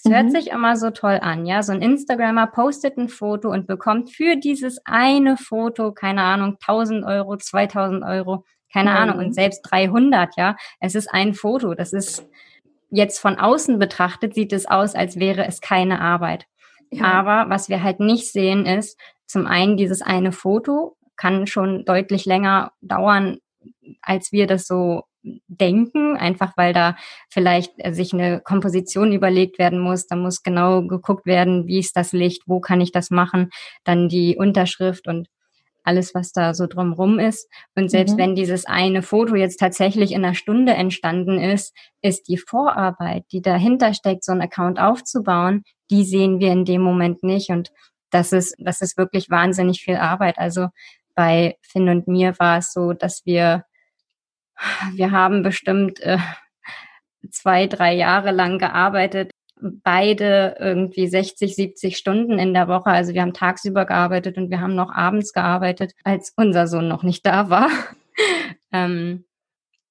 Es 0.06 0.12
hört 0.12 0.26
mhm. 0.26 0.32
sich 0.32 0.52
immer 0.52 0.78
so 0.78 0.92
toll 0.92 1.20
an, 1.22 1.46
ja. 1.46 1.64
So 1.64 1.72
ein 1.72 1.82
Instagrammer 1.82 2.48
postet 2.48 2.98
ein 2.98 3.10
Foto 3.10 3.50
und 3.50 3.66
bekommt 3.66 4.12
für 4.12 4.36
dieses 4.36 4.80
eine 4.86 5.36
Foto, 5.36 5.94
keine 5.94 6.22
Ahnung, 6.22 6.58
1000 6.62 7.04
Euro, 7.06 7.38
2000 7.38 8.04
Euro, 8.04 8.46
keine 8.72 8.92
mhm. 8.92 8.96
Ahnung, 8.98 9.18
und 9.18 9.34
selbst 9.34 9.64
300, 9.64 10.38
ja. 10.38 10.56
Es 10.80 10.94
ist 10.94 11.08
ein 11.12 11.34
Foto. 11.34 11.74
Das 11.74 11.92
ist 11.92 12.28
jetzt 12.92 13.20
von 13.20 13.40
außen 13.40 13.80
betrachtet, 13.80 14.36
sieht 14.36 14.54
es 14.54 14.68
aus, 14.68 14.94
als 14.94 15.20
wäre 15.20 15.48
es 15.48 15.60
keine 15.60 16.00
Arbeit. 16.02 16.46
Ja. 16.92 17.06
Aber 17.06 17.50
was 17.50 17.68
wir 17.68 17.82
halt 17.82 18.00
nicht 18.00 18.32
sehen 18.32 18.68
ist, 18.68 19.00
zum 19.26 19.48
einen 19.48 19.76
dieses 19.76 20.04
eine 20.04 20.32
Foto 20.32 20.98
kann 21.16 21.48
schon 21.48 21.84
deutlich 21.84 22.26
länger 22.26 22.74
dauern, 22.82 23.40
als 24.04 24.32
wir 24.32 24.46
das 24.46 24.68
so 24.68 25.04
denken, 25.48 26.18
einfach 26.18 26.54
weil 26.56 26.74
da 26.74 26.96
vielleicht 27.30 27.74
äh, 27.78 27.94
sich 27.94 28.14
eine 28.14 28.42
Komposition 28.42 29.12
überlegt 29.12 29.60
werden 29.60 29.80
muss. 29.80 30.08
Da 30.08 30.16
muss 30.16 30.44
genau 30.44 30.84
geguckt 30.86 31.26
werden, 31.26 31.68
wie 31.68 31.80
ist 31.80 31.96
das 31.96 32.12
Licht, 32.12 32.44
wo 32.46 32.60
kann 32.60 32.82
ich 32.82 32.92
das 32.92 33.10
machen, 33.10 33.50
dann 33.84 34.10
die 34.10 34.38
Unterschrift 34.38 35.08
und 35.08 35.28
alles, 35.86 36.16
was 36.16 36.32
da 36.32 36.54
so 36.54 36.68
drumrum 36.68 37.20
ist. 37.20 37.48
Und 37.76 37.90
selbst 37.90 38.14
mhm. 38.14 38.18
wenn 38.18 38.36
dieses 38.36 38.66
eine 38.66 39.02
Foto 39.02 39.36
jetzt 39.36 39.60
tatsächlich 39.60 40.12
in 40.12 40.26
einer 40.26 40.34
Stunde 40.34 40.74
entstanden 40.74 41.40
ist, 41.40 41.76
ist 42.02 42.28
die 42.28 42.38
Vorarbeit, 42.38 43.24
die 43.32 43.42
dahinter 43.42 43.94
steckt, 43.94 44.24
so 44.24 44.32
einen 44.32 44.42
Account 44.42 44.80
aufzubauen, 44.80 45.64
die 45.92 46.04
sehen 46.04 46.40
wir 46.40 46.52
in 46.52 46.66
dem 46.66 46.82
Moment 46.82 47.24
nicht. 47.24 47.50
Und 47.50 47.72
das 48.10 48.34
ist, 48.34 48.56
das 48.58 48.82
ist 48.82 48.98
wirklich 48.98 49.30
wahnsinnig 49.30 49.82
viel 49.82 49.96
Arbeit. 49.96 50.38
Also 50.40 50.70
bei 51.14 51.58
Finn 51.62 51.90
und 51.90 52.08
mir 52.08 52.34
war 52.40 52.58
es 52.58 52.74
so, 52.74 52.94
dass 52.94 53.22
wir, 53.26 53.64
wir 54.94 55.12
haben 55.12 55.44
bestimmt 55.44 56.00
äh, 56.02 56.18
zwei, 57.32 57.68
drei 57.68 57.94
Jahre 57.94 58.32
lang 58.32 58.60
gearbeitet, 58.60 59.32
beide 59.62 60.58
irgendwie 60.60 61.08
60, 61.08 61.56
70 61.56 61.98
Stunden 61.98 62.40
in 62.40 62.54
der 62.54 62.68
Woche. 62.68 62.88
Also 62.88 63.14
wir 63.14 63.22
haben 63.22 63.34
tagsüber 63.34 63.86
gearbeitet 63.86 64.38
und 64.38 64.50
wir 64.50 64.62
haben 64.62 64.76
noch 64.76 64.92
abends 64.92 65.34
gearbeitet, 65.34 65.94
als 66.04 66.34
unser 66.36 66.68
Sohn 66.68 66.88
noch 66.88 67.04
nicht 67.04 67.26
da 67.26 67.50
war. 67.50 67.70
ähm, 68.72 69.26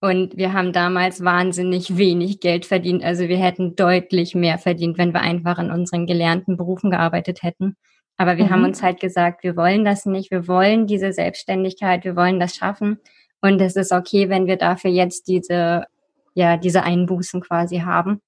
und 0.00 0.36
wir 0.36 0.52
haben 0.52 0.74
damals 0.74 1.24
wahnsinnig 1.24 1.96
wenig 1.96 2.40
Geld 2.40 2.66
verdient. 2.66 3.02
Also 3.02 3.28
wir 3.28 3.38
hätten 3.38 3.74
deutlich 3.74 4.34
mehr 4.34 4.58
verdient, 4.58 4.98
wenn 4.98 5.14
wir 5.14 5.22
einfach 5.22 5.58
in 5.58 5.70
unseren 5.70 6.06
gelernten 6.06 6.58
Berufen 6.58 6.90
gearbeitet 6.90 7.42
hätten. 7.42 7.76
Aber 8.18 8.36
wir 8.36 8.44
mhm. 8.44 8.50
haben 8.50 8.64
uns 8.64 8.82
halt 8.82 9.00
gesagt, 9.00 9.42
wir 9.42 9.56
wollen 9.56 9.84
das 9.84 10.04
nicht, 10.04 10.30
wir 10.30 10.46
wollen 10.46 10.86
diese 10.86 11.12
Selbstständigkeit, 11.12 12.04
wir 12.04 12.16
wollen 12.16 12.38
das 12.38 12.54
schaffen. 12.54 12.98
Und 13.44 13.60
es 13.60 13.76
ist 13.76 13.92
okay, 13.92 14.30
wenn 14.30 14.46
wir 14.46 14.56
dafür 14.56 14.90
jetzt 14.90 15.28
diese, 15.28 15.84
ja, 16.32 16.56
diese 16.56 16.82
Einbußen 16.82 17.42
quasi 17.42 17.80
haben. 17.80 18.22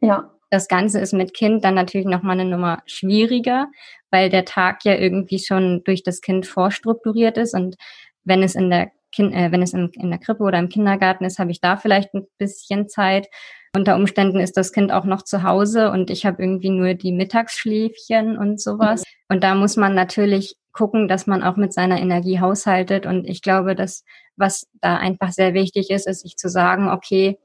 Ja. 0.00 0.30
Das 0.48 0.68
Ganze 0.68 1.00
ist 1.00 1.12
mit 1.12 1.34
Kind 1.34 1.64
dann 1.64 1.74
natürlich 1.74 2.06
nochmal 2.06 2.38
eine 2.38 2.48
Nummer 2.48 2.80
schwieriger, 2.86 3.66
weil 4.12 4.30
der 4.30 4.44
Tag 4.44 4.84
ja 4.84 4.94
irgendwie 4.94 5.40
schon 5.40 5.82
durch 5.82 6.04
das 6.04 6.20
Kind 6.20 6.46
vorstrukturiert 6.46 7.36
ist. 7.36 7.52
Und 7.52 7.74
wenn 8.22 8.44
es 8.44 8.54
in 8.54 8.70
der 8.70 8.92
kind, 9.10 9.34
äh, 9.34 9.50
wenn 9.50 9.62
es 9.62 9.72
in, 9.72 9.88
in 9.94 10.10
der 10.10 10.20
Krippe 10.20 10.44
oder 10.44 10.60
im 10.60 10.68
Kindergarten 10.68 11.24
ist, 11.24 11.40
habe 11.40 11.50
ich 11.50 11.60
da 11.60 11.76
vielleicht 11.76 12.14
ein 12.14 12.28
bisschen 12.38 12.88
Zeit. 12.88 13.26
Unter 13.74 13.96
Umständen 13.96 14.38
ist 14.38 14.56
das 14.56 14.72
Kind 14.72 14.92
auch 14.92 15.04
noch 15.04 15.22
zu 15.22 15.42
Hause 15.42 15.90
und 15.90 16.10
ich 16.10 16.24
habe 16.24 16.40
irgendwie 16.40 16.70
nur 16.70 16.94
die 16.94 17.10
Mittagsschläfchen 17.10 18.38
und 18.38 18.60
sowas. 18.60 19.02
Und 19.28 19.42
da 19.42 19.56
muss 19.56 19.76
man 19.76 19.96
natürlich 19.96 20.54
gucken, 20.72 21.08
dass 21.08 21.26
man 21.26 21.42
auch 21.42 21.56
mit 21.56 21.72
seiner 21.72 22.00
Energie 22.00 22.40
haushaltet. 22.40 23.06
Und 23.06 23.26
ich 23.26 23.42
glaube, 23.42 23.74
dass 23.74 24.04
was 24.36 24.66
da 24.80 24.96
einfach 24.96 25.32
sehr 25.32 25.54
wichtig 25.54 25.90
ist, 25.90 26.06
ist 26.06 26.22
sich 26.22 26.36
zu 26.36 26.48
sagen, 26.48 26.88
okay, 26.88 27.38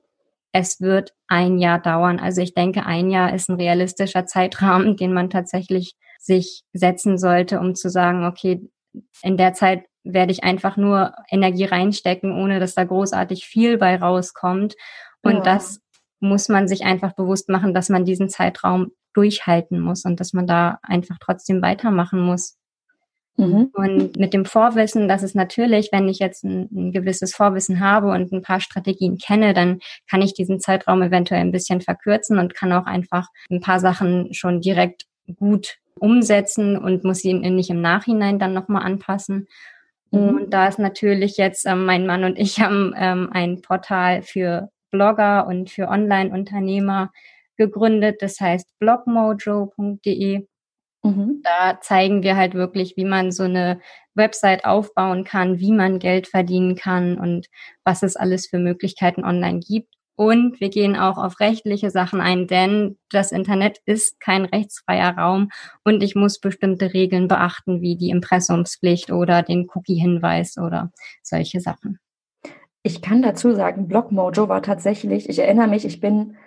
es 0.51 0.79
wird 0.79 1.13
ein 1.27 1.57
Jahr 1.57 1.79
dauern. 1.79 2.19
Also 2.19 2.41
ich 2.41 2.53
denke, 2.53 2.85
ein 2.85 3.09
Jahr 3.09 3.33
ist 3.33 3.49
ein 3.49 3.57
realistischer 3.57 4.25
Zeitrahmen, 4.25 4.95
den 4.95 5.13
man 5.13 5.29
tatsächlich 5.29 5.95
sich 6.19 6.63
setzen 6.71 7.17
sollte, 7.17 7.59
um 7.59 7.75
zu 7.75 7.89
sagen, 7.89 8.25
okay, 8.25 8.61
in 9.21 9.37
der 9.37 9.53
Zeit 9.53 9.83
werde 10.03 10.31
ich 10.31 10.43
einfach 10.43 10.77
nur 10.77 11.13
Energie 11.29 11.65
reinstecken, 11.65 12.31
ohne 12.31 12.59
dass 12.59 12.75
da 12.75 12.83
großartig 12.83 13.45
viel 13.45 13.77
bei 13.77 13.97
rauskommt. 13.97 14.75
Und 15.21 15.37
ja. 15.37 15.41
das 15.41 15.81
muss 16.19 16.47
man 16.47 16.67
sich 16.67 16.83
einfach 16.85 17.13
bewusst 17.13 17.49
machen, 17.49 17.73
dass 17.73 17.89
man 17.89 18.05
diesen 18.05 18.29
Zeitraum 18.29 18.91
durchhalten 19.13 19.79
muss 19.79 20.05
und 20.05 20.19
dass 20.19 20.33
man 20.33 20.47
da 20.47 20.79
einfach 20.83 21.17
trotzdem 21.19 21.61
weitermachen 21.61 22.19
muss. 22.19 22.57
Mhm. 23.37 23.69
Und 23.73 24.17
mit 24.17 24.33
dem 24.33 24.45
Vorwissen, 24.45 25.07
dass 25.07 25.21
es 25.21 25.35
natürlich, 25.35 25.89
wenn 25.91 26.07
ich 26.07 26.19
jetzt 26.19 26.43
ein, 26.43 26.69
ein, 26.73 26.91
gewisses 26.91 27.35
Vorwissen 27.35 27.81
habe 27.81 28.11
und 28.11 28.31
ein 28.31 28.41
paar 28.41 28.61
Strategien 28.61 29.17
kenne, 29.17 29.53
dann 29.53 29.79
kann 30.09 30.21
ich 30.21 30.33
diesen 30.33 30.59
Zeitraum 30.59 31.01
eventuell 31.01 31.41
ein 31.41 31.51
bisschen 31.51 31.81
verkürzen 31.81 32.39
und 32.39 32.55
kann 32.55 32.71
auch 32.71 32.85
einfach 32.85 33.27
ein 33.49 33.59
paar 33.59 33.79
Sachen 33.79 34.33
schon 34.33 34.61
direkt 34.61 35.05
gut 35.37 35.77
umsetzen 35.99 36.77
und 36.77 37.03
muss 37.03 37.19
sie 37.19 37.33
nicht 37.33 37.69
im 37.69 37.81
Nachhinein 37.81 38.39
dann 38.39 38.53
nochmal 38.53 38.83
anpassen. 38.83 39.47
Mhm. 40.11 40.29
Und 40.29 40.53
da 40.53 40.67
ist 40.67 40.79
natürlich 40.79 41.37
jetzt 41.37 41.65
ähm, 41.65 41.85
mein 41.85 42.05
Mann 42.05 42.23
und 42.23 42.37
ich 42.37 42.59
haben 42.61 42.93
ähm, 42.97 43.29
ein 43.31 43.61
Portal 43.61 44.21
für 44.21 44.69
Blogger 44.91 45.45
und 45.47 45.69
für 45.69 45.89
Online-Unternehmer 45.89 47.11
gegründet. 47.57 48.21
Das 48.21 48.39
heißt 48.39 48.67
blogmojo.de. 48.79 50.45
Mhm. 51.05 51.41
Da 51.43 51.79
zeigen 51.81 52.23
wir 52.23 52.35
halt 52.35 52.55
wirklich, 52.55 52.97
wie 52.97 53.05
man 53.05 53.31
so 53.31 53.43
eine 53.43 53.79
Website 54.15 54.65
aufbauen 54.65 55.23
kann, 55.23 55.59
wie 55.59 55.71
man 55.71 55.99
Geld 55.99 56.27
verdienen 56.27 56.75
kann 56.75 57.19
und 57.19 57.47
was 57.83 58.01
es 58.01 58.15
alles 58.15 58.47
für 58.47 58.57
Möglichkeiten 58.57 59.23
online 59.23 59.59
gibt. 59.59 59.93
Und 60.17 60.59
wir 60.61 60.69
gehen 60.69 60.95
auch 60.95 61.17
auf 61.17 61.41
rechtliche 61.41 61.89
Sachen 61.91 62.21
ein, 62.21 62.47
denn 62.47 62.97
das 63.11 63.31
Internet 63.31 63.79
ist 63.85 64.19
kein 64.19 64.45
rechtsfreier 64.45 65.15
Raum 65.15 65.49
und 65.83 66.01
ich 66.01 66.15
muss 66.15 66.39
bestimmte 66.39 66.93
Regeln 66.93 67.27
beachten, 67.27 67.81
wie 67.81 67.97
die 67.97 68.09
Impressumspflicht 68.09 69.11
oder 69.11 69.43
den 69.43 69.67
Cookie-Hinweis 69.73 70.57
oder 70.57 70.91
solche 71.21 71.59
Sachen. 71.59 71.99
Ich 72.81 73.01
kann 73.01 73.21
dazu 73.21 73.53
sagen, 73.53 73.87
Blockmojo 73.89 74.47
war 74.47 74.63
tatsächlich, 74.63 75.27
ich 75.27 75.39
erinnere 75.39 75.67
mich, 75.67 75.85
ich 75.85 75.99
bin 75.99 76.37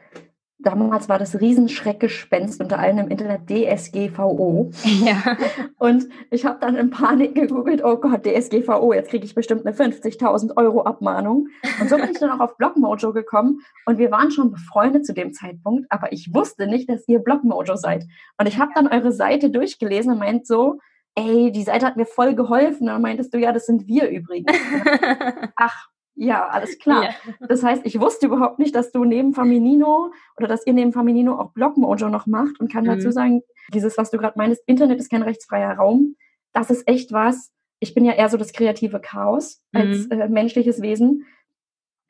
damals 0.59 1.09
war 1.09 1.19
das 1.19 1.41
Riesenschreckgespenst 1.41 2.61
unter 2.61 2.79
allen 2.79 2.99
im 2.99 3.09
Internet 3.09 3.49
DSGVO. 3.49 4.71
Ja. 5.05 5.37
Und 5.79 6.09
ich 6.31 6.45
habe 6.45 6.59
dann 6.61 6.77
in 6.77 6.91
Panik 6.91 7.35
gegoogelt, 7.35 7.83
oh 7.85 7.97
Gott, 7.97 8.27
DSGVO, 8.27 8.93
jetzt 8.93 9.11
kriege 9.11 9.25
ich 9.25 9.35
bestimmt 9.35 9.67
eine 9.67 9.75
50.000 9.75 10.57
Euro 10.57 10.83
Abmahnung. 10.83 11.49
Und 11.81 11.89
so 11.89 11.97
bin 11.97 12.11
ich 12.11 12.19
dann 12.19 12.31
auch 12.31 12.41
auf 12.41 12.57
Blockmojo 12.57 13.13
gekommen 13.13 13.61
und 13.87 13.99
wir 13.99 14.11
waren 14.11 14.31
schon 14.31 14.51
befreundet 14.51 15.07
zu 15.07 15.15
dem 15.15 15.33
Zeitpunkt, 15.33 15.87
aber 15.91 16.13
ich 16.13 16.35
wusste 16.35 16.67
nicht, 16.67 16.89
dass 16.89 17.07
ihr 17.07 17.21
Blockmojo 17.21 17.77
seid. 17.77 18.05
Und 18.39 18.47
ich 18.47 18.59
habe 18.59 18.73
dann 18.75 18.89
eure 18.89 19.13
Seite 19.13 19.51
durchgelesen 19.51 20.13
und 20.13 20.19
meint 20.19 20.47
so, 20.47 20.79
ey, 21.15 21.53
die 21.53 21.63
Seite 21.63 21.87
hat 21.87 21.97
mir 21.97 22.07
voll 22.07 22.35
geholfen. 22.35 22.83
Und 22.83 22.95
dann 22.95 23.03
meintest 23.03 23.35
du, 23.35 23.39
ja, 23.39 23.53
das 23.53 23.67
sind 23.67 23.87
wir 23.87 24.09
übrigens. 24.09 24.53
Ach, 25.57 25.89
ja, 26.19 26.49
alles 26.49 26.79
klar. 26.79 27.05
Ja. 27.05 27.11
Das 27.47 27.63
heißt, 27.63 27.83
ich 27.85 28.01
wusste 28.01 28.27
überhaupt 28.27 28.59
nicht, 28.59 28.75
dass 28.75 28.91
du 28.91 29.05
neben 29.05 29.35
Faminino 29.35 30.11
oder 30.37 30.49
dass 30.49 30.67
ihr 30.67 30.73
neben 30.73 30.93
Faminino 30.93 31.39
auch 31.39 31.53
Blogmojo 31.53 32.09
noch 32.09 32.27
macht 32.27 32.59
und 32.59 32.73
kann 32.73 32.85
mhm. 32.85 32.89
dazu 32.89 33.13
sagen, 33.13 33.43
dieses, 33.73 33.97
was 33.97 34.11
du 34.11 34.19
gerade 34.19 34.37
meinst, 34.37 34.63
Internet 34.67 34.99
ist 34.99 35.11
kein 35.11 35.23
rechtsfreier 35.23 35.75
Raum. 35.75 36.17
Das 36.53 36.71
ist 36.71 36.89
echt 36.89 37.13
was. 37.13 37.53
Ich 37.79 37.95
bin 37.95 38.05
ja 38.05 38.15
eher 38.15 38.29
so 38.29 38.37
das 38.37 38.53
kreative 38.53 39.01
Chaos 39.01 39.63
als 39.73 40.09
mhm. 40.09 40.21
äh, 40.21 40.29
menschliches 40.29 40.83
Wesen. 40.83 41.25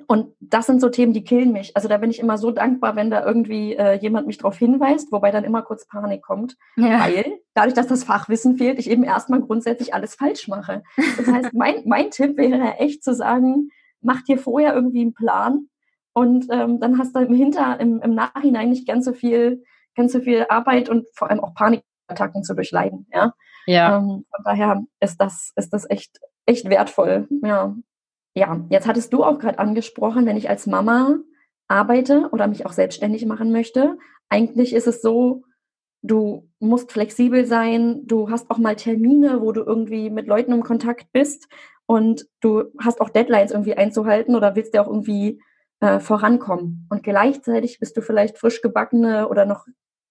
Und 0.06 0.34
das 0.40 0.64
sind 0.64 0.80
so 0.80 0.88
Themen, 0.88 1.12
die 1.12 1.24
killen 1.24 1.52
mich. 1.52 1.76
Also 1.76 1.86
da 1.86 1.98
bin 1.98 2.10
ich 2.10 2.18
immer 2.18 2.38
so 2.38 2.50
dankbar, 2.50 2.96
wenn 2.96 3.10
da 3.10 3.26
irgendwie 3.26 3.74
äh, 3.74 3.98
jemand 3.98 4.26
mich 4.26 4.38
darauf 4.38 4.56
hinweist, 4.56 5.12
wobei 5.12 5.30
dann 5.30 5.44
immer 5.44 5.60
kurz 5.60 5.86
Panik 5.86 6.22
kommt, 6.22 6.56
ja. 6.76 7.00
weil 7.00 7.40
dadurch, 7.52 7.74
dass 7.74 7.88
das 7.88 8.04
Fachwissen 8.04 8.56
fehlt, 8.56 8.78
ich 8.78 8.88
eben 8.88 9.02
erstmal 9.04 9.42
grundsätzlich 9.42 9.92
alles 9.92 10.14
falsch 10.14 10.48
mache. 10.48 10.82
Das 11.18 11.26
heißt, 11.26 11.52
mein, 11.52 11.82
mein 11.84 12.10
Tipp 12.10 12.38
wäre 12.38 12.76
echt 12.78 13.04
zu 13.04 13.12
sagen, 13.12 13.68
mach 14.00 14.22
dir 14.22 14.38
vorher 14.38 14.74
irgendwie 14.74 15.02
einen 15.02 15.14
Plan 15.14 15.68
und 16.12 16.46
ähm, 16.50 16.80
dann 16.80 16.98
hast 16.98 17.14
du 17.14 17.20
im 17.20 17.34
Hinter, 17.34 17.78
im, 17.80 18.00
im 18.00 18.14
Nachhinein 18.14 18.70
nicht 18.70 18.86
ganz 18.86 19.04
so 19.04 19.12
viel, 19.12 19.62
ganz 19.94 20.12
so 20.12 20.20
viel 20.20 20.46
Arbeit 20.48 20.88
und 20.88 21.06
vor 21.14 21.30
allem 21.30 21.40
auch 21.40 21.54
Panikattacken 21.54 22.42
zu 22.42 22.54
durchleiden. 22.54 23.06
Ja. 23.12 23.34
ja. 23.66 23.98
Ähm, 23.98 24.24
von 24.34 24.44
daher 24.44 24.82
ist 25.00 25.20
das, 25.20 25.52
ist 25.56 25.72
das 25.72 25.88
echt, 25.88 26.18
echt 26.46 26.68
wertvoll. 26.68 27.28
Ja. 27.42 27.74
Ja, 28.34 28.60
jetzt 28.68 28.86
hattest 28.86 29.12
du 29.12 29.24
auch 29.24 29.38
gerade 29.38 29.58
angesprochen, 29.58 30.26
wenn 30.26 30.36
ich 30.36 30.48
als 30.48 30.66
Mama 30.66 31.18
arbeite 31.66 32.28
oder 32.32 32.46
mich 32.46 32.66
auch 32.66 32.72
selbstständig 32.72 33.26
machen 33.26 33.52
möchte, 33.52 33.98
eigentlich 34.28 34.74
ist 34.74 34.86
es 34.86 35.02
so, 35.02 35.42
du 36.02 36.48
musst 36.58 36.92
flexibel 36.92 37.46
sein, 37.46 38.02
du 38.06 38.30
hast 38.30 38.50
auch 38.50 38.58
mal 38.58 38.76
Termine, 38.76 39.40
wo 39.40 39.52
du 39.52 39.62
irgendwie 39.62 40.10
mit 40.10 40.26
Leuten 40.26 40.52
im 40.52 40.62
Kontakt 40.62 41.12
bist 41.12 41.48
und 41.88 42.26
du 42.40 42.64
hast 42.78 43.00
auch 43.00 43.08
Deadlines 43.08 43.50
irgendwie 43.50 43.74
einzuhalten 43.74 44.36
oder 44.36 44.54
willst 44.54 44.74
ja 44.74 44.82
auch 44.82 44.88
irgendwie 44.88 45.40
äh, 45.80 46.00
vorankommen. 46.00 46.86
Und 46.90 47.02
gleichzeitig 47.02 47.80
bist 47.80 47.96
du 47.96 48.02
vielleicht 48.02 48.36
frisch 48.36 48.60
gebackene 48.60 49.26
oder 49.28 49.46
noch 49.46 49.64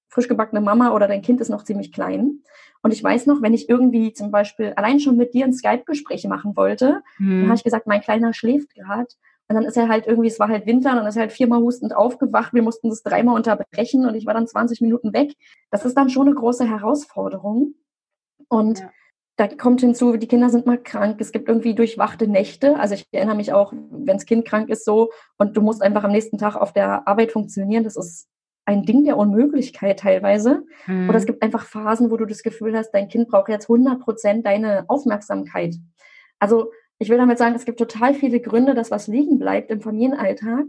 frisch 0.09 0.27
gebackene 0.27 0.59
Mama 0.59 0.91
oder 0.95 1.07
dein 1.07 1.21
Kind 1.21 1.39
ist 1.39 1.49
noch 1.49 1.63
ziemlich 1.63 1.93
klein. 1.93 2.41
Und 2.81 2.93
ich 2.93 3.03
weiß 3.03 3.27
noch, 3.27 3.43
wenn 3.43 3.53
ich 3.53 3.69
irgendwie 3.69 4.11
zum 4.11 4.31
Beispiel 4.31 4.73
allein 4.75 4.99
schon 4.99 5.17
mit 5.17 5.35
dir 5.35 5.45
ein 5.45 5.53
Skype-Gespräch 5.53 6.25
machen 6.25 6.57
wollte, 6.57 7.03
mhm. 7.19 7.41
dann 7.41 7.49
habe 7.49 7.57
ich 7.57 7.63
gesagt, 7.63 7.85
mein 7.85 8.01
Kleiner 8.01 8.33
schläft 8.33 8.73
gerade. 8.73 9.09
Und 9.47 9.55
dann 9.55 9.63
ist 9.63 9.77
er 9.77 9.87
halt 9.87 10.07
irgendwie, 10.07 10.29
es 10.29 10.39
war 10.39 10.47
halt 10.47 10.65
Winter, 10.65 10.89
und 10.89 10.97
dann 10.97 11.05
ist 11.05 11.15
er 11.15 11.21
halt 11.21 11.31
viermal 11.31 11.59
hustend 11.59 11.95
aufgewacht. 11.95 12.55
Wir 12.55 12.63
mussten 12.63 12.89
das 12.89 13.03
dreimal 13.03 13.35
unterbrechen 13.35 14.07
und 14.07 14.15
ich 14.15 14.25
war 14.25 14.33
dann 14.33 14.47
20 14.47 14.81
Minuten 14.81 15.13
weg. 15.13 15.35
Das 15.69 15.85
ist 15.85 15.95
dann 15.95 16.09
schon 16.09 16.25
eine 16.25 16.35
große 16.35 16.67
Herausforderung. 16.67 17.75
Und 18.49 18.79
ja 18.79 18.89
da 19.37 19.47
kommt 19.47 19.81
hinzu, 19.81 20.17
die 20.17 20.27
Kinder 20.27 20.49
sind 20.49 20.65
mal 20.65 20.81
krank, 20.81 21.17
es 21.19 21.31
gibt 21.31 21.47
irgendwie 21.47 21.75
durchwachte 21.75 22.27
Nächte. 22.27 22.77
Also 22.79 22.95
ich 22.95 23.07
erinnere 23.11 23.35
mich 23.35 23.53
auch, 23.53 23.71
wenn 23.71 24.17
das 24.17 24.25
Kind 24.25 24.45
krank 24.45 24.69
ist 24.69 24.83
so 24.83 25.11
und 25.37 25.55
du 25.55 25.61
musst 25.61 25.83
einfach 25.83 26.03
am 26.03 26.11
nächsten 26.11 26.39
Tag 26.39 26.55
auf 26.55 26.73
der 26.73 27.07
Arbeit 27.07 27.31
funktionieren, 27.31 27.83
das 27.83 27.95
ist 27.95 28.27
ein 28.65 28.83
Ding 28.83 29.05
der 29.05 29.15
Unmöglichkeit 29.15 29.99
teilweise. 29.99 30.65
Mhm. 30.87 31.07
Oder 31.07 31.19
es 31.19 31.25
gibt 31.25 31.43
einfach 31.43 31.65
Phasen, 31.65 32.09
wo 32.09 32.17
du 32.17 32.25
das 32.25 32.41
Gefühl 32.41 32.75
hast, 32.75 32.91
dein 32.91 33.07
Kind 33.07 33.29
braucht 33.29 33.49
jetzt 33.49 33.69
100 33.69 34.01
Prozent 34.01 34.45
deine 34.45 34.85
Aufmerksamkeit. 34.87 35.75
Also 36.39 36.71
ich 36.99 37.09
will 37.09 37.17
damit 37.17 37.37
sagen, 37.37 37.55
es 37.55 37.65
gibt 37.65 37.77
total 37.77 38.15
viele 38.15 38.39
Gründe, 38.39 38.73
dass 38.73 38.91
was 38.91 39.07
liegen 39.07 39.37
bleibt 39.37 39.69
im 39.69 39.81
Familienalltag. 39.81 40.65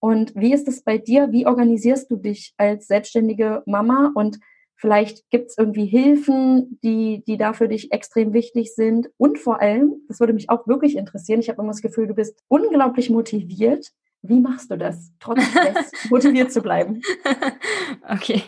Und 0.00 0.34
wie 0.34 0.52
ist 0.52 0.66
es 0.66 0.82
bei 0.82 0.98
dir? 0.98 1.30
Wie 1.30 1.46
organisierst 1.46 2.10
du 2.10 2.16
dich 2.16 2.52
als 2.56 2.88
selbstständige 2.88 3.62
Mama? 3.64 4.12
Und 4.14 4.40
vielleicht 4.78 5.28
gibt 5.30 5.50
es 5.50 5.58
irgendwie 5.58 5.86
Hilfen, 5.86 6.78
die, 6.82 7.22
die 7.26 7.36
da 7.36 7.52
für 7.52 7.68
dich 7.68 7.92
extrem 7.92 8.32
wichtig 8.32 8.74
sind. 8.74 9.08
Und 9.18 9.38
vor 9.38 9.60
allem, 9.60 9.96
das 10.08 10.20
würde 10.20 10.32
mich 10.32 10.48
auch 10.48 10.66
wirklich 10.66 10.96
interessieren, 10.96 11.40
ich 11.40 11.48
habe 11.48 11.60
immer 11.60 11.72
das 11.72 11.82
Gefühl, 11.82 12.06
du 12.06 12.14
bist 12.14 12.42
unglaublich 12.48 13.10
motiviert. 13.10 13.88
Wie 14.22 14.40
machst 14.40 14.70
du 14.70 14.76
das, 14.76 15.12
trotz 15.20 15.42
Stress 15.44 15.92
motiviert 16.10 16.52
zu 16.52 16.62
bleiben? 16.62 17.02
Okay, 18.10 18.42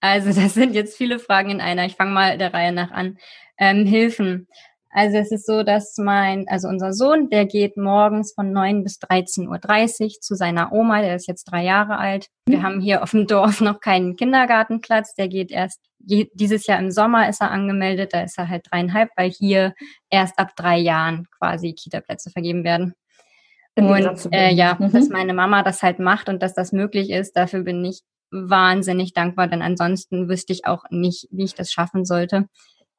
also 0.00 0.28
das 0.28 0.52
sind 0.52 0.74
jetzt 0.74 0.96
viele 0.96 1.18
Fragen 1.18 1.50
in 1.50 1.60
einer. 1.62 1.86
Ich 1.86 1.96
fange 1.96 2.12
mal 2.12 2.36
der 2.36 2.52
Reihe 2.52 2.72
nach 2.72 2.90
an. 2.90 3.18
Ähm, 3.56 3.86
Hilfen. 3.86 4.46
Also 4.92 5.18
es 5.18 5.30
ist 5.30 5.46
so, 5.46 5.62
dass 5.62 5.96
mein, 5.98 6.46
also 6.48 6.66
unser 6.66 6.92
Sohn, 6.92 7.30
der 7.30 7.46
geht 7.46 7.76
morgens 7.76 8.32
von 8.34 8.52
9 8.52 8.82
bis 8.82 8.98
13.30 8.98 10.02
Uhr 10.02 10.10
zu 10.20 10.34
seiner 10.34 10.72
Oma, 10.72 11.00
der 11.00 11.14
ist 11.14 11.28
jetzt 11.28 11.44
drei 11.44 11.64
Jahre 11.64 11.98
alt. 11.98 12.26
Wir 12.46 12.58
mhm. 12.58 12.62
haben 12.64 12.80
hier 12.80 13.02
auf 13.04 13.12
dem 13.12 13.28
Dorf 13.28 13.60
noch 13.60 13.80
keinen 13.80 14.16
Kindergartenplatz, 14.16 15.14
der 15.14 15.28
geht 15.28 15.52
erst, 15.52 15.80
dieses 15.98 16.66
Jahr 16.66 16.80
im 16.80 16.90
Sommer 16.90 17.28
ist 17.28 17.40
er 17.40 17.52
angemeldet, 17.52 18.14
da 18.14 18.22
ist 18.22 18.36
er 18.36 18.48
halt 18.48 18.66
dreieinhalb, 18.68 19.10
weil 19.16 19.30
hier 19.30 19.74
erst 20.10 20.38
ab 20.38 20.56
drei 20.56 20.78
Jahren 20.78 21.28
quasi 21.38 21.72
Kita-Plätze 21.72 22.30
vergeben 22.30 22.64
werden. 22.64 22.94
Und 23.76 24.28
äh, 24.32 24.52
ja, 24.52 24.76
mhm. 24.78 24.90
dass 24.90 25.08
meine 25.08 25.34
Mama 25.34 25.62
das 25.62 25.82
halt 25.82 26.00
macht 26.00 26.28
und 26.28 26.42
dass 26.42 26.54
das 26.54 26.72
möglich 26.72 27.10
ist, 27.10 27.36
dafür 27.36 27.62
bin 27.62 27.84
ich 27.84 28.00
wahnsinnig 28.32 29.12
dankbar, 29.12 29.46
denn 29.48 29.62
ansonsten 29.62 30.28
wüsste 30.28 30.52
ich 30.52 30.66
auch 30.66 30.84
nicht, 30.90 31.28
wie 31.30 31.44
ich 31.44 31.54
das 31.54 31.72
schaffen 31.72 32.04
sollte. 32.04 32.46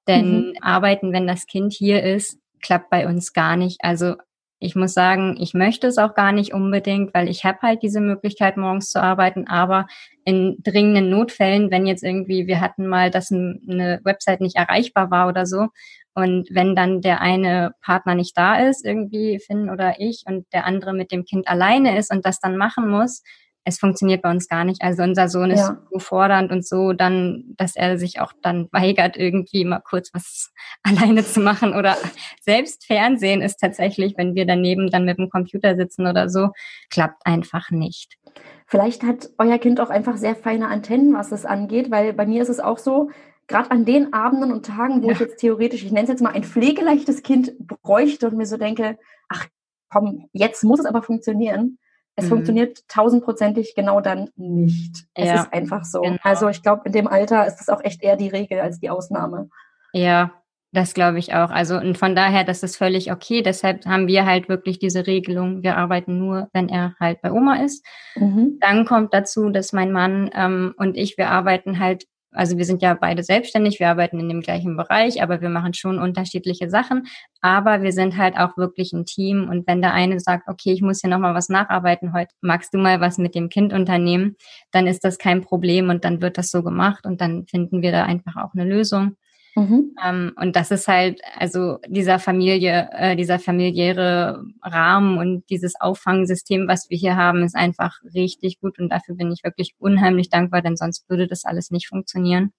Denn 0.07 0.49
mhm. 0.49 0.53
arbeiten, 0.61 1.13
wenn 1.13 1.27
das 1.27 1.45
Kind 1.45 1.73
hier 1.73 2.03
ist, 2.03 2.39
klappt 2.61 2.89
bei 2.89 3.07
uns 3.07 3.33
gar 3.33 3.55
nicht. 3.55 3.79
Also 3.81 4.15
ich 4.59 4.75
muss 4.75 4.93
sagen, 4.93 5.37
ich 5.39 5.55
möchte 5.55 5.87
es 5.87 5.97
auch 5.97 6.13
gar 6.13 6.31
nicht 6.31 6.53
unbedingt, 6.53 7.13
weil 7.15 7.27
ich 7.29 7.45
habe 7.45 7.59
halt 7.63 7.81
diese 7.81 7.99
Möglichkeit, 7.99 8.57
morgens 8.57 8.91
zu 8.91 9.01
arbeiten. 9.01 9.47
Aber 9.47 9.87
in 10.23 10.57
dringenden 10.63 11.09
Notfällen, 11.09 11.71
wenn 11.71 11.87
jetzt 11.87 12.03
irgendwie, 12.03 12.45
wir 12.45 12.61
hatten 12.61 12.87
mal, 12.87 13.09
dass 13.09 13.31
eine 13.31 13.99
Website 14.03 14.39
nicht 14.39 14.55
erreichbar 14.55 15.09
war 15.09 15.27
oder 15.27 15.45
so, 15.45 15.69
und 16.13 16.49
wenn 16.51 16.75
dann 16.75 17.01
der 17.01 17.21
eine 17.21 17.73
Partner 17.81 18.15
nicht 18.15 18.37
da 18.37 18.57
ist, 18.57 18.85
irgendwie 18.85 19.39
Finn 19.39 19.69
oder 19.69 19.95
ich, 19.99 20.23
und 20.27 20.45
der 20.51 20.65
andere 20.65 20.93
mit 20.93 21.11
dem 21.11 21.23
Kind 21.23 21.47
alleine 21.47 21.97
ist 21.97 22.11
und 22.11 22.25
das 22.25 22.39
dann 22.39 22.57
machen 22.57 22.89
muss, 22.89 23.23
es 23.63 23.77
funktioniert 23.77 24.21
bei 24.21 24.31
uns 24.31 24.47
gar 24.47 24.63
nicht. 24.63 24.81
Also 24.81 25.03
unser 25.03 25.27
Sohn 25.27 25.51
ist 25.51 25.59
ja. 25.59 25.77
so 25.91 25.99
fordernd 25.99 26.51
und 26.51 26.65
so 26.65 26.93
dann, 26.93 27.43
dass 27.57 27.75
er 27.75 27.97
sich 27.97 28.19
auch 28.19 28.33
dann 28.41 28.67
weigert, 28.71 29.17
irgendwie 29.17 29.65
mal 29.65 29.81
kurz 29.81 30.09
was 30.13 30.51
alleine 30.83 31.23
zu 31.23 31.39
machen 31.39 31.75
oder 31.75 31.95
selbst 32.41 32.85
Fernsehen 32.85 33.41
ist 33.41 33.57
tatsächlich, 33.57 34.15
wenn 34.17 34.35
wir 34.35 34.45
daneben 34.45 34.89
dann 34.89 35.05
mit 35.05 35.17
dem 35.17 35.29
Computer 35.29 35.75
sitzen 35.75 36.07
oder 36.07 36.29
so, 36.29 36.49
klappt 36.89 37.25
einfach 37.25 37.69
nicht. 37.69 38.17
Vielleicht 38.65 39.03
hat 39.03 39.29
euer 39.37 39.57
Kind 39.57 39.79
auch 39.79 39.89
einfach 39.89 40.17
sehr 40.17 40.35
feine 40.35 40.69
Antennen, 40.69 41.13
was 41.13 41.29
das 41.29 41.45
angeht, 41.45 41.91
weil 41.91 42.13
bei 42.13 42.25
mir 42.25 42.41
ist 42.41 42.49
es 42.49 42.59
auch 42.59 42.77
so, 42.77 43.09
gerade 43.47 43.69
an 43.69 43.85
den 43.85 44.13
Abenden 44.13 44.51
und 44.51 44.65
Tagen, 44.65 45.03
wo 45.03 45.07
ja. 45.07 45.13
ich 45.13 45.19
jetzt 45.19 45.37
theoretisch, 45.37 45.83
ich 45.83 45.91
nenne 45.91 46.03
es 46.03 46.09
jetzt 46.09 46.21
mal 46.21 46.33
ein 46.33 46.43
pflegeleichtes 46.43 47.21
Kind 47.21 47.53
bräuchte 47.59 48.27
und 48.27 48.37
mir 48.37 48.45
so 48.45 48.57
denke, 48.57 48.97
ach 49.27 49.47
komm, 49.89 50.29
jetzt 50.31 50.63
muss 50.63 50.79
es 50.79 50.85
aber 50.85 51.03
funktionieren 51.03 51.77
es 52.15 52.25
mhm. 52.25 52.29
funktioniert 52.29 52.87
tausendprozentig 52.87 53.73
genau 53.75 54.01
dann 54.01 54.29
nicht. 54.35 55.05
Es 55.13 55.27
ja, 55.27 55.35
ist 55.41 55.53
einfach 55.53 55.85
so. 55.85 56.01
Genau. 56.01 56.17
Also 56.23 56.49
ich 56.49 56.61
glaube, 56.61 56.83
in 56.85 56.91
dem 56.91 57.07
Alter 57.07 57.45
ist 57.47 57.57
das 57.57 57.69
auch 57.69 57.83
echt 57.83 58.03
eher 58.03 58.17
die 58.17 58.29
Regel 58.29 58.59
als 58.59 58.79
die 58.79 58.89
Ausnahme. 58.89 59.49
Ja, 59.93 60.31
das 60.73 60.93
glaube 60.93 61.19
ich 61.19 61.33
auch. 61.33 61.49
Also 61.49 61.77
und 61.77 61.97
von 61.97 62.15
daher, 62.15 62.43
das 62.43 62.63
ist 62.63 62.77
völlig 62.77 63.11
okay. 63.11 63.41
Deshalb 63.41 63.85
haben 63.85 64.07
wir 64.07 64.25
halt 64.25 64.49
wirklich 64.49 64.79
diese 64.79 65.07
Regelung. 65.07 65.63
Wir 65.63 65.77
arbeiten 65.77 66.17
nur, 66.17 66.49
wenn 66.53 66.69
er 66.69 66.95
halt 66.99 67.21
bei 67.21 67.31
Oma 67.31 67.63
ist. 67.63 67.85
Mhm. 68.15 68.57
Dann 68.61 68.85
kommt 68.85 69.13
dazu, 69.13 69.49
dass 69.49 69.73
mein 69.73 69.91
Mann 69.91 70.29
ähm, 70.33 70.73
und 70.77 70.97
ich, 70.97 71.17
wir 71.17 71.29
arbeiten 71.29 71.79
halt 71.79 72.05
also 72.31 72.57
wir 72.57 72.65
sind 72.65 72.81
ja 72.81 72.93
beide 72.93 73.23
selbstständig, 73.23 73.79
wir 73.79 73.89
arbeiten 73.89 74.19
in 74.19 74.29
dem 74.29 74.41
gleichen 74.41 74.77
Bereich, 74.77 75.21
aber 75.21 75.41
wir 75.41 75.49
machen 75.49 75.73
schon 75.73 75.99
unterschiedliche 75.99 76.69
Sachen. 76.69 77.07
Aber 77.41 77.81
wir 77.81 77.91
sind 77.91 78.17
halt 78.17 78.37
auch 78.37 78.57
wirklich 78.57 78.93
ein 78.93 79.05
Team. 79.05 79.49
Und 79.49 79.67
wenn 79.67 79.81
der 79.81 79.93
eine 79.93 80.19
sagt, 80.19 80.47
okay, 80.47 80.71
ich 80.71 80.81
muss 80.81 81.01
hier 81.01 81.09
nochmal 81.09 81.35
was 81.35 81.49
nacharbeiten 81.49 82.13
heute, 82.13 82.33
magst 82.41 82.73
du 82.73 82.77
mal 82.77 83.01
was 83.01 83.17
mit 83.17 83.35
dem 83.35 83.49
Kind 83.49 83.73
unternehmen, 83.73 84.35
dann 84.71 84.87
ist 84.87 85.03
das 85.03 85.17
kein 85.17 85.41
Problem 85.41 85.89
und 85.89 86.05
dann 86.05 86.21
wird 86.21 86.37
das 86.37 86.51
so 86.51 86.63
gemacht 86.63 87.05
und 87.05 87.19
dann 87.21 87.45
finden 87.47 87.81
wir 87.81 87.91
da 87.91 88.03
einfach 88.03 88.37
auch 88.37 88.53
eine 88.53 88.65
Lösung. 88.65 89.17
Mhm. 89.55 89.95
Ähm, 90.03 90.31
und 90.37 90.55
das 90.55 90.71
ist 90.71 90.87
halt, 90.87 91.19
also 91.37 91.79
dieser 91.87 92.19
Familie, 92.19 92.89
äh, 92.93 93.15
dieser 93.17 93.37
familiäre 93.37 94.43
Rahmen 94.61 95.17
und 95.17 95.49
dieses 95.49 95.79
Auffangsystem, 95.79 96.67
was 96.69 96.89
wir 96.89 96.97
hier 96.97 97.17
haben, 97.17 97.43
ist 97.43 97.55
einfach 97.55 97.99
richtig 98.13 98.61
gut 98.61 98.79
und 98.79 98.89
dafür 98.89 99.15
bin 99.15 99.31
ich 99.31 99.43
wirklich 99.43 99.75
unheimlich 99.77 100.29
dankbar, 100.29 100.61
denn 100.61 100.77
sonst 100.77 101.09
würde 101.09 101.27
das 101.27 101.43
alles 101.43 101.69
nicht 101.69 101.89
funktionieren. 101.89 102.53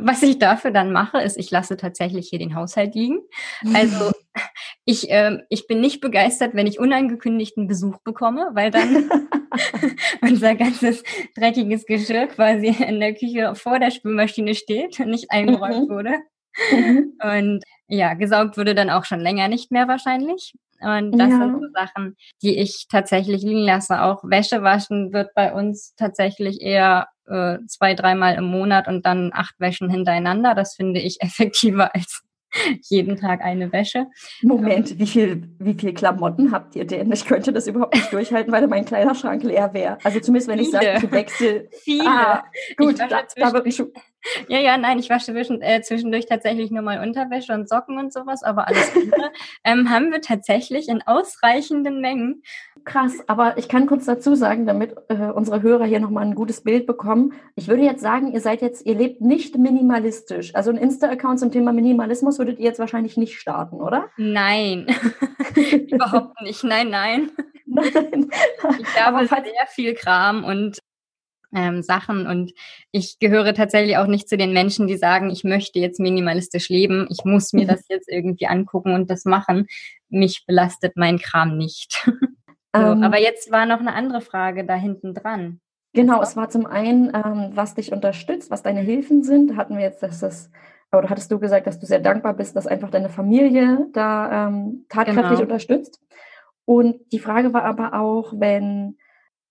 Was 0.00 0.22
ich 0.22 0.38
dafür 0.38 0.70
dann 0.70 0.92
mache, 0.92 1.20
ist, 1.20 1.36
ich 1.36 1.50
lasse 1.50 1.76
tatsächlich 1.76 2.28
hier 2.28 2.38
den 2.38 2.54
Haushalt 2.54 2.94
liegen. 2.94 3.20
Also 3.74 4.12
ich, 4.84 5.10
äh, 5.10 5.38
ich 5.48 5.66
bin 5.66 5.80
nicht 5.80 6.00
begeistert, 6.00 6.54
wenn 6.54 6.66
ich 6.66 6.78
unangekündigten 6.78 7.66
Besuch 7.66 7.98
bekomme, 7.98 8.50
weil 8.52 8.70
dann 8.70 9.10
unser 10.22 10.54
ganzes 10.54 11.02
dreckiges 11.36 11.86
Geschirr 11.86 12.26
quasi 12.28 12.68
in 12.68 13.00
der 13.00 13.14
Küche 13.14 13.54
vor 13.54 13.78
der 13.78 13.90
Spülmaschine 13.90 14.54
steht 14.54 14.98
und 15.00 15.10
nicht 15.10 15.30
eingeräumt 15.30 15.88
mhm. 15.88 15.92
wurde. 15.92 16.14
Mhm. 16.70 17.12
Und 17.22 17.64
ja, 17.88 18.14
gesaugt 18.14 18.56
wurde 18.56 18.74
dann 18.74 18.90
auch 18.90 19.04
schon 19.04 19.20
länger 19.20 19.48
nicht 19.48 19.70
mehr 19.70 19.88
wahrscheinlich. 19.88 20.54
Und 20.80 21.18
das 21.18 21.30
ja. 21.30 21.38
sind 21.38 21.60
so 21.60 21.66
Sachen, 21.72 22.16
die 22.42 22.58
ich 22.58 22.86
tatsächlich 22.90 23.42
liegen 23.42 23.60
lasse. 23.60 24.02
Auch 24.02 24.22
Wäsche 24.24 24.62
waschen 24.62 25.12
wird 25.12 25.34
bei 25.34 25.52
uns 25.52 25.94
tatsächlich 25.96 26.60
eher 26.60 27.08
äh, 27.26 27.58
zwei, 27.66 27.94
dreimal 27.94 28.34
im 28.34 28.44
Monat 28.44 28.88
und 28.88 29.06
dann 29.06 29.30
acht 29.32 29.58
Wäschen 29.58 29.90
hintereinander. 29.90 30.54
Das 30.54 30.74
finde 30.74 31.00
ich 31.00 31.18
effektiver 31.20 31.94
als 31.94 32.24
jeden 32.88 33.16
Tag 33.16 33.42
eine 33.42 33.72
Wäsche. 33.72 34.06
Moment, 34.42 34.98
wie 34.98 35.06
viel, 35.06 35.48
wie 35.58 35.74
viel 35.74 35.92
Klamotten 35.92 36.52
habt 36.52 36.76
ihr 36.76 36.86
denn? 36.86 37.10
Ich 37.12 37.24
könnte 37.24 37.52
das 37.52 37.66
überhaupt 37.66 37.94
nicht 37.94 38.12
durchhalten, 38.12 38.52
weil 38.52 38.66
mein 38.66 38.84
Kleiderschrank 38.84 39.42
leer 39.42 39.72
wäre. 39.74 39.98
Also 40.04 40.20
zumindest 40.20 40.48
wenn 40.48 40.58
ich 40.58 40.70
sage, 40.70 40.94
ich 40.96 41.10
wechsle. 41.10 41.68
Viele. 41.82 42.08
Ah, 42.08 42.44
gut, 42.76 42.98
da, 42.98 43.08
da 43.08 43.52
wird 43.52 43.66
ein 43.66 43.92
Ja, 44.48 44.58
ja, 44.58 44.76
nein, 44.76 44.98
ich 44.98 45.10
wasche 45.10 45.32
äh, 45.32 45.82
zwischendurch 45.82 46.26
tatsächlich 46.26 46.70
nur 46.70 46.82
mal 46.82 47.00
Unterwäsche 47.00 47.52
und 47.52 47.68
Socken 47.68 47.98
und 47.98 48.12
sowas, 48.12 48.42
aber 48.42 48.68
alles 48.68 48.94
andere 48.94 49.30
ähm, 49.64 49.90
haben 49.90 50.12
wir 50.12 50.20
tatsächlich 50.20 50.88
in 50.88 51.02
ausreichenden 51.02 52.00
Mengen. 52.00 52.42
Krass, 52.84 53.12
aber 53.28 53.56
ich 53.56 53.68
kann 53.68 53.86
kurz 53.86 54.04
dazu 54.04 54.34
sagen, 54.34 54.66
damit 54.66 54.94
äh, 55.08 55.30
unsere 55.30 55.62
Hörer 55.62 55.86
hier 55.86 56.00
nochmal 56.00 56.24
ein 56.24 56.34
gutes 56.34 56.62
Bild 56.62 56.86
bekommen. 56.86 57.32
Ich 57.56 57.68
würde 57.68 57.82
jetzt 57.82 58.02
sagen, 58.02 58.32
ihr 58.32 58.40
seid 58.40 58.60
jetzt, 58.60 58.84
ihr 58.84 58.94
lebt 58.94 59.22
nicht 59.22 59.56
minimalistisch. 59.56 60.54
Also 60.54 60.70
ein 60.70 60.76
Insta-Account 60.76 61.40
zum 61.40 61.50
Thema 61.50 61.72
Minimalismus 61.72 62.38
würdet 62.38 62.58
ihr 62.58 62.66
jetzt 62.66 62.78
wahrscheinlich 62.78 63.16
nicht 63.16 63.40
starten, 63.40 63.76
oder? 63.76 64.10
Nein, 64.18 64.86
überhaupt 65.88 66.40
nicht. 66.42 66.62
Nein, 66.62 66.90
nein. 66.90 67.30
Nein. 67.66 68.30
Ich 68.78 69.00
habe 69.02 69.26
sehr 69.26 69.66
viel 69.68 69.94
Kram 69.94 70.44
und 70.44 70.78
ähm, 71.54 71.82
Sachen 71.82 72.26
und 72.26 72.52
ich 72.90 73.18
gehöre 73.18 73.54
tatsächlich 73.54 73.96
auch 73.96 74.06
nicht 74.06 74.28
zu 74.28 74.36
den 74.36 74.52
Menschen, 74.52 74.88
die 74.88 74.96
sagen, 74.96 75.30
ich 75.30 75.44
möchte 75.44 75.78
jetzt 75.78 76.00
minimalistisch 76.00 76.68
leben, 76.68 77.06
ich 77.10 77.24
muss 77.24 77.52
mir 77.52 77.66
das 77.66 77.84
jetzt 77.88 78.10
irgendwie 78.10 78.46
angucken 78.46 78.92
und 78.92 79.08
das 79.08 79.24
machen. 79.24 79.68
Mich 80.10 80.44
belastet 80.46 80.96
mein 80.96 81.18
Kram 81.18 81.56
nicht. 81.56 82.10
so, 82.74 82.80
ähm, 82.80 83.02
aber 83.02 83.20
jetzt 83.20 83.50
war 83.52 83.66
noch 83.66 83.80
eine 83.80 83.94
andere 83.94 84.20
Frage 84.20 84.64
da 84.64 84.74
hinten 84.74 85.14
dran. 85.14 85.60
Genau, 85.92 86.20
es 86.22 86.36
war 86.36 86.48
zum 86.48 86.66
einen, 86.66 87.12
ähm, 87.14 87.50
was 87.54 87.74
dich 87.74 87.92
unterstützt, 87.92 88.50
was 88.50 88.62
deine 88.62 88.80
Hilfen 88.80 89.22
sind. 89.22 89.52
Da 89.52 89.56
hatten 89.56 89.76
wir 89.76 89.84
jetzt, 89.84 90.02
dass 90.02 90.20
das, 90.20 90.50
oder 90.92 91.08
hattest 91.08 91.30
du 91.30 91.38
gesagt, 91.38 91.68
dass 91.68 91.78
du 91.78 91.86
sehr 91.86 92.00
dankbar 92.00 92.34
bist, 92.34 92.56
dass 92.56 92.66
einfach 92.66 92.90
deine 92.90 93.08
Familie 93.08 93.86
da 93.92 94.48
ähm, 94.48 94.86
tatkräftig 94.88 95.30
genau. 95.30 95.42
unterstützt. 95.42 96.00
Und 96.64 97.00
die 97.12 97.20
Frage 97.20 97.52
war 97.52 97.62
aber 97.62 98.00
auch, 98.00 98.32
wenn 98.36 98.96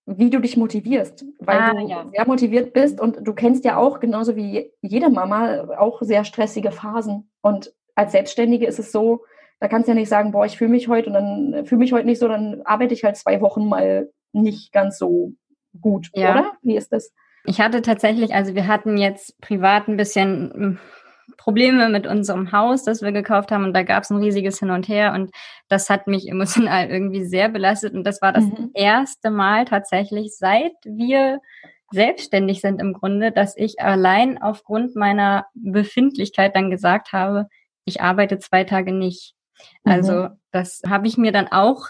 wie 0.06 0.28
du 0.28 0.38
dich 0.38 0.58
motivierst, 0.58 1.24
weil 1.38 1.58
ah, 1.58 1.72
du 1.72 1.86
ja. 1.86 2.06
sehr 2.14 2.26
motiviert 2.26 2.74
bist 2.74 3.00
und 3.00 3.26
du 3.26 3.32
kennst 3.32 3.64
ja 3.64 3.78
auch 3.78 4.00
genauso 4.00 4.36
wie 4.36 4.70
jede 4.82 5.08
Mama 5.08 5.66
auch 5.78 6.02
sehr 6.02 6.24
stressige 6.24 6.72
Phasen. 6.72 7.30
Und 7.40 7.72
als 7.94 8.12
Selbstständige 8.12 8.66
ist 8.66 8.78
es 8.78 8.92
so, 8.92 9.24
da 9.60 9.68
kannst 9.68 9.88
du 9.88 9.92
ja 9.92 9.94
nicht 9.94 10.08
sagen, 10.08 10.32
boah, 10.32 10.44
ich 10.46 10.58
fühle 10.58 10.70
mich 10.70 10.88
heute 10.88 11.08
und 11.08 11.14
dann 11.14 11.66
fühle 11.66 11.78
mich 11.78 11.92
heute 11.92 12.06
nicht 12.06 12.18
so, 12.18 12.28
dann 12.28 12.62
arbeite 12.64 12.94
ich 12.94 13.04
halt 13.04 13.16
zwei 13.16 13.40
Wochen 13.40 13.66
mal 13.68 14.10
nicht 14.32 14.72
ganz 14.72 14.98
so 14.98 15.32
gut, 15.80 16.10
ja. 16.14 16.32
oder? 16.32 16.52
Wie 16.62 16.76
ist 16.76 16.92
das? 16.92 17.12
Ich 17.44 17.60
hatte 17.60 17.82
tatsächlich, 17.82 18.34
also 18.34 18.54
wir 18.54 18.66
hatten 18.66 18.96
jetzt 18.96 19.40
privat 19.40 19.88
ein 19.88 19.96
bisschen 19.96 20.52
hm, 20.54 20.78
Probleme 21.36 21.88
mit 21.88 22.06
unserem 22.06 22.52
Haus, 22.52 22.84
das 22.84 23.02
wir 23.02 23.12
gekauft 23.12 23.52
haben 23.52 23.64
und 23.64 23.74
da 23.74 23.82
gab 23.82 24.02
es 24.02 24.10
ein 24.10 24.18
riesiges 24.18 24.58
Hin 24.58 24.70
und 24.70 24.88
Her 24.88 25.12
und 25.14 25.30
das 25.68 25.90
hat 25.90 26.06
mich 26.06 26.28
emotional 26.28 26.88
irgendwie 26.90 27.24
sehr 27.24 27.48
belastet 27.48 27.94
und 27.94 28.04
das 28.04 28.22
war 28.22 28.32
das 28.32 28.44
mhm. 28.44 28.70
erste 28.74 29.30
Mal 29.30 29.64
tatsächlich, 29.64 30.36
seit 30.36 30.72
wir 30.84 31.40
selbstständig 31.92 32.60
sind 32.60 32.80
im 32.80 32.92
Grunde, 32.92 33.30
dass 33.30 33.56
ich 33.56 33.80
allein 33.80 34.42
aufgrund 34.42 34.96
meiner 34.96 35.46
Befindlichkeit 35.54 36.56
dann 36.56 36.70
gesagt 36.70 37.12
habe, 37.12 37.46
ich 37.84 38.00
arbeite 38.00 38.38
zwei 38.38 38.64
Tage 38.64 38.92
nicht. 38.92 39.34
Also 39.84 40.12
mhm. 40.12 40.40
das 40.50 40.82
habe 40.86 41.06
ich 41.06 41.16
mir 41.16 41.32
dann 41.32 41.48
auch 41.48 41.88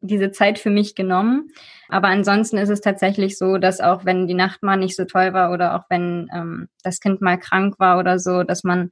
diese 0.00 0.30
Zeit 0.30 0.58
für 0.58 0.70
mich 0.70 0.94
genommen. 0.94 1.50
Aber 1.88 2.08
ansonsten 2.08 2.58
ist 2.58 2.68
es 2.68 2.80
tatsächlich 2.80 3.38
so, 3.38 3.58
dass 3.58 3.80
auch 3.80 4.04
wenn 4.04 4.26
die 4.26 4.34
Nacht 4.34 4.62
mal 4.62 4.76
nicht 4.76 4.96
so 4.96 5.04
toll 5.04 5.32
war 5.32 5.52
oder 5.52 5.74
auch 5.74 5.84
wenn 5.88 6.28
ähm, 6.32 6.68
das 6.82 7.00
Kind 7.00 7.20
mal 7.20 7.38
krank 7.38 7.78
war 7.78 7.98
oder 7.98 8.18
so, 8.18 8.42
dass 8.42 8.62
man 8.64 8.90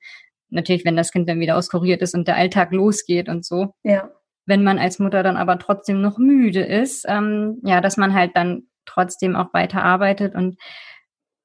natürlich, 0.51 0.85
wenn 0.85 0.97
das 0.97 1.12
Kind 1.12 1.29
dann 1.29 1.40
wieder 1.40 1.57
auskuriert 1.57 2.03
ist 2.03 2.14
und 2.14 2.29
der 2.29 2.37
Alltag 2.37 2.73
losgeht 2.73 3.29
und 3.29 3.45
so, 3.45 3.75
ja. 3.83 4.11
wenn 4.47 4.62
man 4.62 4.79
als 4.79 4.99
Mutter 4.99 5.23
dann 5.23 5.37
aber 5.37 5.59
trotzdem 5.59 6.01
noch 6.01 6.19
müde 6.19 6.62
ist, 6.62 7.05
ähm, 7.09 7.61
ja, 7.64 7.81
dass 7.81 7.97
man 7.97 8.14
halt 8.14 8.33
dann 8.35 8.64
trotzdem 8.87 9.37
auch 9.37 9.53
weiter 9.53 9.83
arbeitet 9.83 10.35
und 10.35 10.57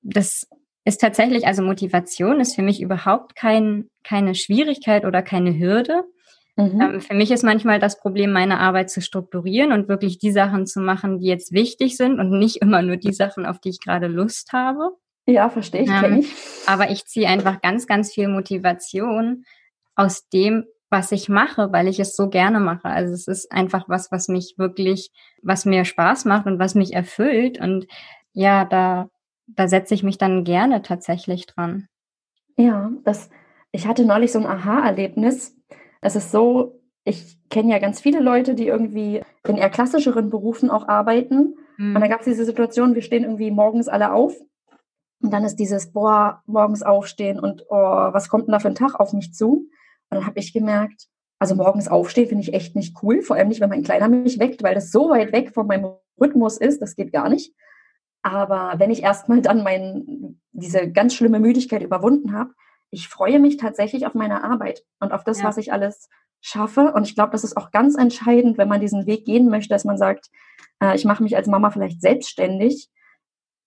das 0.02 0.48
ist 0.86 1.02
tatsächlich, 1.02 1.46
also 1.46 1.62
Motivation 1.62 2.40
ist 2.40 2.56
für 2.56 2.62
mich 2.62 2.82
überhaupt 2.82 3.36
kein, 3.36 3.90
keine 4.04 4.34
Schwierigkeit 4.34 5.06
oder 5.06 5.22
keine 5.22 5.58
Hürde. 5.58 6.04
Mhm. 6.60 6.82
Ähm, 6.82 7.02
für 7.02 7.14
mich 7.14 7.32
ist 7.32 7.44
manchmal 7.44 7.80
das 7.80 8.00
Problem, 8.00 8.34
meine 8.34 8.60
Arbeit 8.60 8.90
zu 8.90 9.02
strukturieren 9.02 9.72
und 9.72 9.88
wirklich 9.88 10.20
die 10.20 10.32
Sachen 10.32 10.68
zu 10.68 10.82
machen, 10.82 11.20
die 11.20 11.28
jetzt 11.28 11.54
wichtig 11.54 11.96
sind 11.96 12.20
und 12.20 12.38
nicht 12.38 12.58
immer 12.58 12.82
nur 12.82 12.98
die 12.98 13.14
Sachen, 13.14 13.46
auf 13.46 13.60
die 13.60 13.70
ich 13.70 13.80
gerade 13.80 14.08
Lust 14.08 14.52
habe. 14.52 14.92
Ja, 15.26 15.50
verstehe 15.50 15.84
ich, 15.84 15.90
ähm, 15.90 16.20
ich. 16.20 16.34
Aber 16.68 16.92
ich 16.92 17.06
ziehe 17.06 17.28
einfach 17.28 17.62
ganz, 17.62 17.88
ganz 17.88 18.14
viel 18.14 18.28
Motivation 18.28 19.46
aus 19.96 20.28
dem, 20.28 20.66
was 20.90 21.12
ich 21.12 21.30
mache, 21.30 21.72
weil 21.72 21.88
ich 21.88 22.00
es 22.00 22.16
so 22.16 22.30
gerne 22.30 22.60
mache. 22.60 22.90
Also 22.90 23.14
es 23.14 23.28
ist 23.28 23.52
einfach 23.52 23.88
was, 23.88 24.12
was 24.12 24.28
mich 24.28 24.56
wirklich, 24.58 25.12
was 25.42 25.66
mir 25.66 25.86
Spaß 25.86 26.26
macht 26.26 26.46
und 26.46 26.60
was 26.60 26.76
mich 26.76 26.94
erfüllt. 26.94 27.60
Und 27.60 27.86
ja, 28.34 28.66
da, 28.66 29.10
da 29.48 29.68
setze 29.68 29.94
ich 29.94 30.04
mich 30.04 30.18
dann 30.18 30.44
gerne 30.44 30.82
tatsächlich 30.82 31.46
dran. 31.46 31.88
Ja, 32.58 32.92
das, 33.06 33.30
ich 33.72 33.88
hatte 33.88 34.04
neulich 34.04 34.32
so 34.32 34.40
ein 34.40 34.46
Aha-Erlebnis. 34.46 35.56
Es 36.02 36.16
ist 36.16 36.32
so, 36.32 36.82
ich 37.04 37.38
kenne 37.50 37.72
ja 37.72 37.80
ganz 37.80 38.00
viele 38.00 38.20
Leute, 38.20 38.56
die 38.56 38.68
irgendwie 38.68 39.22
in 39.48 39.58
eher 39.58 39.70
klassischeren 39.70 40.30
Berufen 40.30 40.70
auch 40.70 40.88
arbeiten. 40.88 41.56
Mhm. 41.78 41.96
Und 41.96 42.02
da 42.02 42.08
gab 42.08 42.20
es 42.20 42.26
diese 42.26 42.46
Situation, 42.46 42.96
wir 42.96 43.02
stehen 43.02 43.24
irgendwie 43.24 43.52
morgens 43.52 43.88
alle 43.88 44.14
auf 44.14 44.36
und 45.22 45.32
dann 45.34 45.44
ist 45.44 45.58
dieses, 45.58 45.92
boah, 45.92 46.42
morgens 46.46 46.84
aufstehen 46.84 47.40
und 47.40 47.66
oh, 47.70 47.76
was 47.76 48.30
kommt 48.30 48.48
denn 48.48 48.54
da 48.54 48.60
für 48.60 48.70
ein 48.70 48.76
Tag 48.76 49.00
auf 49.00 49.14
mich 49.14 49.34
zu? 49.34 49.70
Und 50.10 50.18
dann 50.18 50.26
habe 50.26 50.40
ich 50.40 50.54
gemerkt, 50.54 51.08
also 51.40 51.56
morgens 51.56 51.88
aufstehen 51.88 52.28
finde 52.28 52.44
ich 52.44 52.54
echt 52.54 52.76
nicht 52.76 52.98
cool, 53.02 53.22
vor 53.22 53.36
allem 53.36 53.50
nicht, 53.50 53.62
wenn 53.62 53.70
mein 53.70 53.84
Kleiner 53.84 54.10
mich 54.10 54.40
weckt, 54.40 54.64
weil 54.64 54.76
das 54.76 54.92
so 54.92 55.10
weit 55.10 55.32
weg 55.32 55.54
von 55.54 55.68
meinem 55.68 55.94
Rhythmus 56.20 56.58
ist, 56.58 56.82
das 56.82 56.96
geht 56.96 57.12
gar 57.12 57.30
nicht. 57.30 57.54
Aber 58.22 58.74
wenn 58.78 58.92
ich 58.92 59.04
erstmal 59.04 59.42
dann 59.42 59.64
mein, 59.64 60.42
diese 60.52 60.92
ganz 60.92 61.16
schlimme 61.16 61.40
Müdigkeit 61.40 61.82
überwunden 61.82 62.34
habe, 62.34 62.52
ich 62.92 63.08
freue 63.08 63.40
mich 63.40 63.58
tatsächlich 63.58 64.06
auf 64.06 64.14
meine 64.14 64.44
Arbeit 64.44 64.84
und 65.00 65.12
auf 65.12 65.24
das, 65.24 65.40
ja. 65.40 65.46
was 65.46 65.58
ich 65.58 65.72
alles 65.72 66.10
schaffe. 66.42 66.94
Und 66.94 67.08
ich 67.08 67.16
glaube, 67.16 67.32
das 67.32 67.44
ist 67.44 67.58
auch 67.58 67.72
ganz 67.72 67.96
entscheidend, 67.96 68.58
wenn 68.58 68.68
man 68.68 68.82
diesen 68.82 69.06
Weg 69.06 69.26
gehen 69.26 69.50
möchte, 69.50 69.70
dass 69.70 69.86
man 69.86 69.98
sagt, 69.98 70.30
äh, 70.82 70.96
ich 70.96 71.06
mache 71.06 71.24
mich 71.24 71.36
als 71.36 71.48
Mama 71.48 71.70
vielleicht 71.70 72.02
selbstständig, 72.02 72.90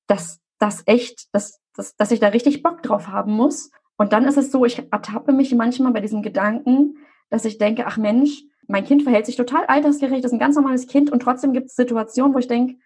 dass 0.06 0.40
das 0.58 0.82
echt, 0.86 1.34
dass, 1.34 1.60
dass, 1.74 1.96
dass 1.96 2.10
ich 2.10 2.20
da 2.20 2.28
richtig 2.28 2.62
Bock 2.62 2.82
drauf 2.82 3.08
haben 3.08 3.32
muss. 3.32 3.70
Und 3.96 4.12
dann 4.12 4.24
ist 4.24 4.36
es 4.36 4.50
so, 4.50 4.64
ich 4.64 4.78
ertappe 4.90 5.32
mich 5.32 5.54
manchmal 5.54 5.92
bei 5.92 6.00
diesem 6.00 6.22
Gedanken, 6.22 6.96
dass 7.30 7.44
ich 7.44 7.58
denke, 7.58 7.86
ach 7.86 7.98
Mensch, 7.98 8.42
mein 8.68 8.84
Kind 8.84 9.02
verhält 9.02 9.26
sich 9.26 9.36
total 9.36 9.64
altersgerecht, 9.66 10.24
ist 10.24 10.32
ein 10.32 10.38
ganz 10.38 10.56
normales 10.56 10.86
Kind 10.86 11.10
und 11.10 11.20
trotzdem 11.20 11.52
gibt 11.52 11.66
es 11.66 11.76
Situationen, 11.76 12.34
wo 12.34 12.38
ich 12.38 12.48
denke, 12.48 12.76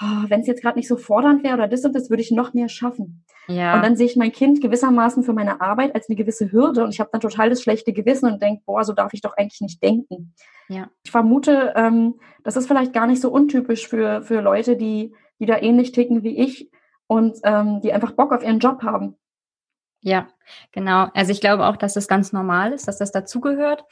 oh, 0.00 0.24
wenn 0.28 0.40
es 0.40 0.46
jetzt 0.46 0.62
gerade 0.62 0.78
nicht 0.78 0.88
so 0.88 0.96
fordernd 0.96 1.42
wäre 1.42 1.54
oder 1.54 1.68
das 1.68 1.84
und 1.84 1.94
das, 1.94 2.10
würde 2.10 2.22
ich 2.22 2.30
noch 2.30 2.54
mehr 2.54 2.68
schaffen. 2.68 3.24
Ja. 3.48 3.74
Und 3.74 3.82
dann 3.82 3.96
sehe 3.96 4.06
ich 4.06 4.16
mein 4.16 4.30
Kind 4.30 4.60
gewissermaßen 4.60 5.22
für 5.22 5.32
meine 5.32 5.60
Arbeit 5.62 5.94
als 5.94 6.08
eine 6.08 6.16
gewisse 6.16 6.52
Hürde 6.52 6.84
und 6.84 6.90
ich 6.90 7.00
habe 7.00 7.08
dann 7.10 7.22
total 7.22 7.48
das 7.48 7.62
schlechte 7.62 7.94
Gewissen 7.94 8.30
und 8.30 8.42
denke, 8.42 8.62
boah, 8.66 8.84
so 8.84 8.92
darf 8.92 9.14
ich 9.14 9.22
doch 9.22 9.36
eigentlich 9.36 9.62
nicht 9.62 9.82
denken. 9.82 10.34
Ja. 10.68 10.90
Ich 11.02 11.10
vermute, 11.10 11.72
ähm, 11.74 12.20
das 12.44 12.56
ist 12.56 12.66
vielleicht 12.66 12.92
gar 12.92 13.06
nicht 13.06 13.22
so 13.22 13.30
untypisch 13.30 13.88
für, 13.88 14.20
für 14.22 14.42
Leute, 14.42 14.76
die, 14.76 15.14
die 15.40 15.46
da 15.46 15.56
ähnlich 15.56 15.92
ticken 15.92 16.22
wie 16.22 16.38
ich 16.38 16.70
und 17.06 17.38
ähm, 17.44 17.80
die 17.80 17.92
einfach 17.94 18.12
Bock 18.12 18.32
auf 18.32 18.42
ihren 18.42 18.58
Job 18.58 18.82
haben. 18.82 19.16
Ja, 20.00 20.28
genau. 20.72 21.08
Also 21.14 21.32
ich 21.32 21.40
glaube 21.40 21.66
auch, 21.66 21.76
dass 21.76 21.94
das 21.94 22.06
ganz 22.06 22.32
normal 22.32 22.72
ist, 22.72 22.86
dass 22.86 22.98
das 22.98 23.12
dazugehört. 23.12 23.84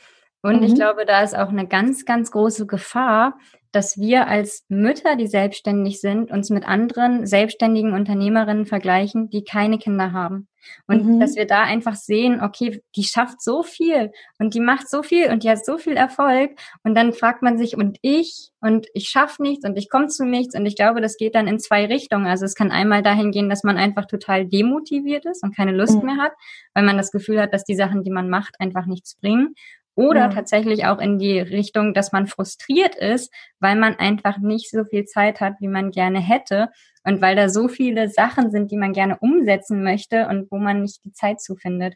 Und 0.47 0.59
mhm. 0.59 0.63
ich 0.63 0.75
glaube, 0.77 1.05
da 1.07 1.23
ist 1.23 1.37
auch 1.37 1.49
eine 1.49 1.67
ganz, 1.67 2.05
ganz 2.05 2.31
große 2.31 2.67
Gefahr, 2.67 3.37
dass 3.73 3.99
wir 3.99 4.29
als 4.29 4.65
Mütter, 4.69 5.17
die 5.17 5.27
selbstständig 5.27 6.01
sind, 6.01 6.31
uns 6.31 6.51
mit 6.51 6.67
anderen 6.67 7.27
selbstständigen 7.27 7.93
Unternehmerinnen 7.93 8.65
vergleichen, 8.65 9.29
die 9.29 9.43
keine 9.43 9.79
Kinder 9.79 10.13
haben. 10.13 10.47
Und 10.87 11.05
mhm. 11.05 11.21
dass 11.21 11.35
wir 11.35 11.49
da 11.49 11.63
einfach 11.63 11.97
sehen, 11.97 12.41
okay, 12.41 12.81
die 12.95 13.03
schafft 13.03 13.43
so 13.43 13.65
viel 13.65 14.13
und 14.39 14.55
die 14.55 14.61
macht 14.61 14.89
so 14.89 15.03
viel 15.03 15.31
und 15.31 15.43
die 15.43 15.51
hat 15.51 15.65
so 15.65 15.79
viel 15.79 15.95
Erfolg. 15.95 16.53
Und 16.85 16.95
dann 16.95 17.13
fragt 17.13 17.43
man 17.43 17.59
sich, 17.59 17.77
und 17.77 17.99
ich, 18.03 18.51
und 18.61 18.87
ich 18.95 19.09
schaffe 19.09 19.43
nichts 19.43 19.65
und 19.65 19.77
ich 19.77 19.91
komme 19.91 20.07
zu 20.07 20.25
nichts. 20.25 20.55
Und 20.55 20.65
ich 20.65 20.77
glaube, 20.77 21.01
das 21.01 21.17
geht 21.17 21.35
dann 21.35 21.49
in 21.49 21.59
zwei 21.59 21.87
Richtungen. 21.87 22.27
Also 22.27 22.45
es 22.45 22.55
kann 22.55 22.71
einmal 22.71 23.03
dahin 23.03 23.33
gehen, 23.33 23.51
dass 23.51 23.65
man 23.65 23.77
einfach 23.77 24.07
total 24.07 24.47
demotiviert 24.47 25.27
ist 25.27 25.43
und 25.43 25.57
keine 25.57 25.73
Lust 25.73 25.99
mhm. 25.99 26.07
mehr 26.07 26.17
hat, 26.19 26.33
weil 26.73 26.85
man 26.85 26.97
das 26.97 27.11
Gefühl 27.11 27.41
hat, 27.41 27.53
dass 27.53 27.65
die 27.65 27.77
Sachen, 27.77 28.05
die 28.05 28.13
man 28.13 28.31
macht, 28.31 28.61
einfach 28.61 28.87
nichts 28.87 29.17
bringen. 29.17 29.55
Oder 29.97 30.21
ja. 30.21 30.29
tatsächlich 30.29 30.85
auch 30.85 30.99
in 30.99 31.19
die 31.19 31.41
Richtung, 31.41 31.95
dass 31.95 32.13
man 32.13 32.27
frustriert 32.27 32.95
ist, 32.95 33.33
weil 33.59 33.77
man 33.77 33.97
einfach 33.97 34.39
nicht 34.39 34.71
so 34.71 34.85
viel 34.85 35.07
Zeit 35.07 35.41
hat, 35.41 35.55
wie 35.59 35.69
man 35.69 35.91
gerne 35.91 36.21
hätte. 36.21 36.69
Und 37.03 37.23
weil 37.23 37.35
da 37.35 37.49
so 37.49 37.67
viele 37.67 38.09
Sachen 38.11 38.51
sind, 38.51 38.71
die 38.71 38.77
man 38.77 38.93
gerne 38.93 39.19
umsetzen 39.19 39.83
möchte 39.83 40.29
und 40.29 40.51
wo 40.51 40.59
man 40.59 40.83
nicht 40.83 41.03
die 41.05 41.13
Zeit 41.13 41.41
zufindet. 41.41 41.95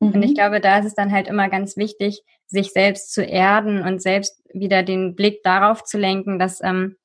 Mhm. 0.00 0.12
Und 0.12 0.22
ich 0.22 0.30
mhm. 0.30 0.34
glaube, 0.34 0.60
da 0.60 0.78
ist 0.78 0.86
es 0.86 0.94
dann 0.94 1.12
halt 1.12 1.28
immer 1.28 1.48
ganz 1.48 1.76
wichtig, 1.76 2.22
sich 2.46 2.72
selbst 2.72 3.14
zu 3.14 3.22
erden 3.22 3.82
und 3.82 4.02
selbst 4.02 4.42
wieder 4.52 4.82
den 4.82 5.14
Blick 5.14 5.42
darauf 5.42 5.84
zu 5.84 5.98
lenken, 5.98 6.38
dass 6.38 6.60
ähm, 6.62 6.96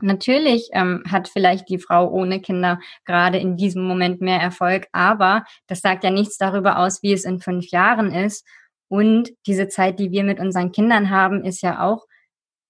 Natürlich 0.00 0.68
ähm, 0.72 1.02
hat 1.10 1.28
vielleicht 1.28 1.68
die 1.68 1.78
Frau 1.78 2.08
ohne 2.08 2.40
Kinder 2.40 2.78
gerade 3.04 3.38
in 3.38 3.56
diesem 3.56 3.82
Moment 3.82 4.20
mehr 4.20 4.40
Erfolg, 4.40 4.86
aber 4.92 5.44
das 5.66 5.80
sagt 5.80 6.04
ja 6.04 6.10
nichts 6.10 6.38
darüber 6.38 6.78
aus, 6.78 7.02
wie 7.02 7.12
es 7.12 7.24
in 7.24 7.40
fünf 7.40 7.70
Jahren 7.70 8.12
ist. 8.12 8.46
Und 8.88 9.30
diese 9.46 9.68
Zeit, 9.68 9.98
die 9.98 10.10
wir 10.10 10.24
mit 10.24 10.40
unseren 10.40 10.72
Kindern 10.72 11.10
haben, 11.10 11.44
ist 11.44 11.62
ja 11.62 11.84
auch 11.84 12.06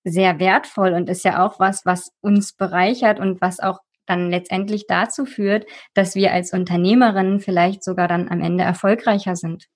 sehr 0.05 0.39
wertvoll 0.39 0.93
und 0.95 1.09
ist 1.09 1.25
ja 1.25 1.45
auch 1.45 1.61
was, 1.61 1.85
was 1.85 2.13
uns 2.21 2.53
bereichert 2.53 3.21
und 3.21 3.41
was 3.41 3.61
auch 3.61 3.81
dann 4.07 4.31
letztendlich 4.31 4.87
dazu 4.87 5.27
führt, 5.27 5.67
dass 5.95 6.15
wir 6.15 6.33
als 6.33 6.53
Unternehmerinnen 6.53 7.41
vielleicht 7.41 7.85
sogar 7.85 8.09
dann 8.09 8.29
am 8.29 8.41
Ende 8.41 8.65
erfolgreicher 8.65 9.37
sind. 9.37 9.69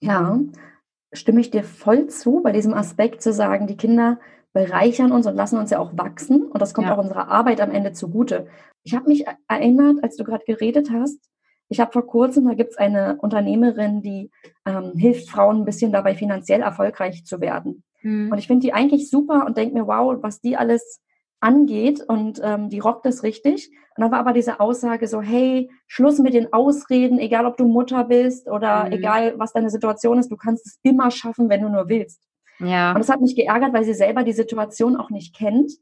Ja, 0.00 0.38
stimme 1.12 1.40
ich 1.40 1.50
dir 1.50 1.64
voll 1.64 2.06
zu, 2.06 2.40
bei 2.42 2.52
diesem 2.52 2.72
Aspekt 2.72 3.20
zu 3.20 3.32
sagen, 3.32 3.66
die 3.66 3.76
Kinder 3.76 4.20
bereichern 4.52 5.12
uns 5.12 5.26
und 5.26 5.34
lassen 5.34 5.58
uns 5.58 5.70
ja 5.70 5.78
auch 5.78 5.96
wachsen 5.96 6.42
und 6.42 6.60
das 6.60 6.72
kommt 6.72 6.86
ja. 6.86 6.94
auch 6.94 6.98
unserer 6.98 7.28
Arbeit 7.28 7.60
am 7.60 7.70
Ende 7.70 7.92
zugute. 7.92 8.46
Ich 8.82 8.94
habe 8.94 9.08
mich 9.08 9.26
erinnert, 9.48 10.02
als 10.02 10.16
du 10.16 10.24
gerade 10.24 10.44
geredet 10.46 10.90
hast, 10.92 11.18
ich 11.68 11.80
habe 11.80 11.92
vor 11.92 12.06
kurzem, 12.06 12.46
da 12.46 12.54
gibt 12.54 12.72
es 12.72 12.78
eine 12.78 13.18
Unternehmerin, 13.20 14.00
die 14.00 14.30
ähm, 14.66 14.92
hilft 14.96 15.28
Frauen 15.28 15.58
ein 15.58 15.64
bisschen 15.64 15.92
dabei, 15.92 16.14
finanziell 16.14 16.62
erfolgreich 16.62 17.24
zu 17.24 17.40
werden. 17.40 17.82
Mhm. 18.02 18.32
Und 18.32 18.38
ich 18.38 18.46
finde 18.46 18.66
die 18.66 18.72
eigentlich 18.72 19.10
super 19.10 19.44
und 19.46 19.56
denke 19.56 19.74
mir, 19.74 19.86
wow, 19.86 20.16
was 20.20 20.40
die 20.40 20.56
alles 20.56 21.00
angeht 21.40 22.00
und 22.00 22.40
ähm, 22.42 22.68
die 22.68 22.80
rockt 22.80 23.06
das 23.06 23.22
richtig. 23.22 23.70
Und 23.96 24.02
dann 24.02 24.10
war 24.10 24.18
aber 24.18 24.32
diese 24.32 24.60
Aussage 24.60 25.06
so, 25.06 25.20
hey, 25.20 25.70
Schluss 25.86 26.18
mit 26.18 26.34
den 26.34 26.52
Ausreden, 26.52 27.18
egal 27.18 27.46
ob 27.46 27.56
du 27.56 27.66
Mutter 27.66 28.04
bist 28.04 28.48
oder 28.48 28.86
mhm. 28.86 28.92
egal 28.92 29.34
was 29.38 29.52
deine 29.52 29.70
Situation 29.70 30.18
ist, 30.18 30.30
du 30.30 30.36
kannst 30.36 30.66
es 30.66 30.78
immer 30.82 31.10
schaffen, 31.10 31.48
wenn 31.48 31.62
du 31.62 31.68
nur 31.68 31.88
willst. 31.88 32.22
Ja. 32.60 32.92
Und 32.92 32.98
das 32.98 33.08
hat 33.08 33.20
mich 33.20 33.36
geärgert, 33.36 33.72
weil 33.72 33.84
sie 33.84 33.94
selber 33.94 34.24
die 34.24 34.32
Situation 34.32 34.96
auch 34.96 35.10
nicht 35.10 35.36
kennt 35.36 35.72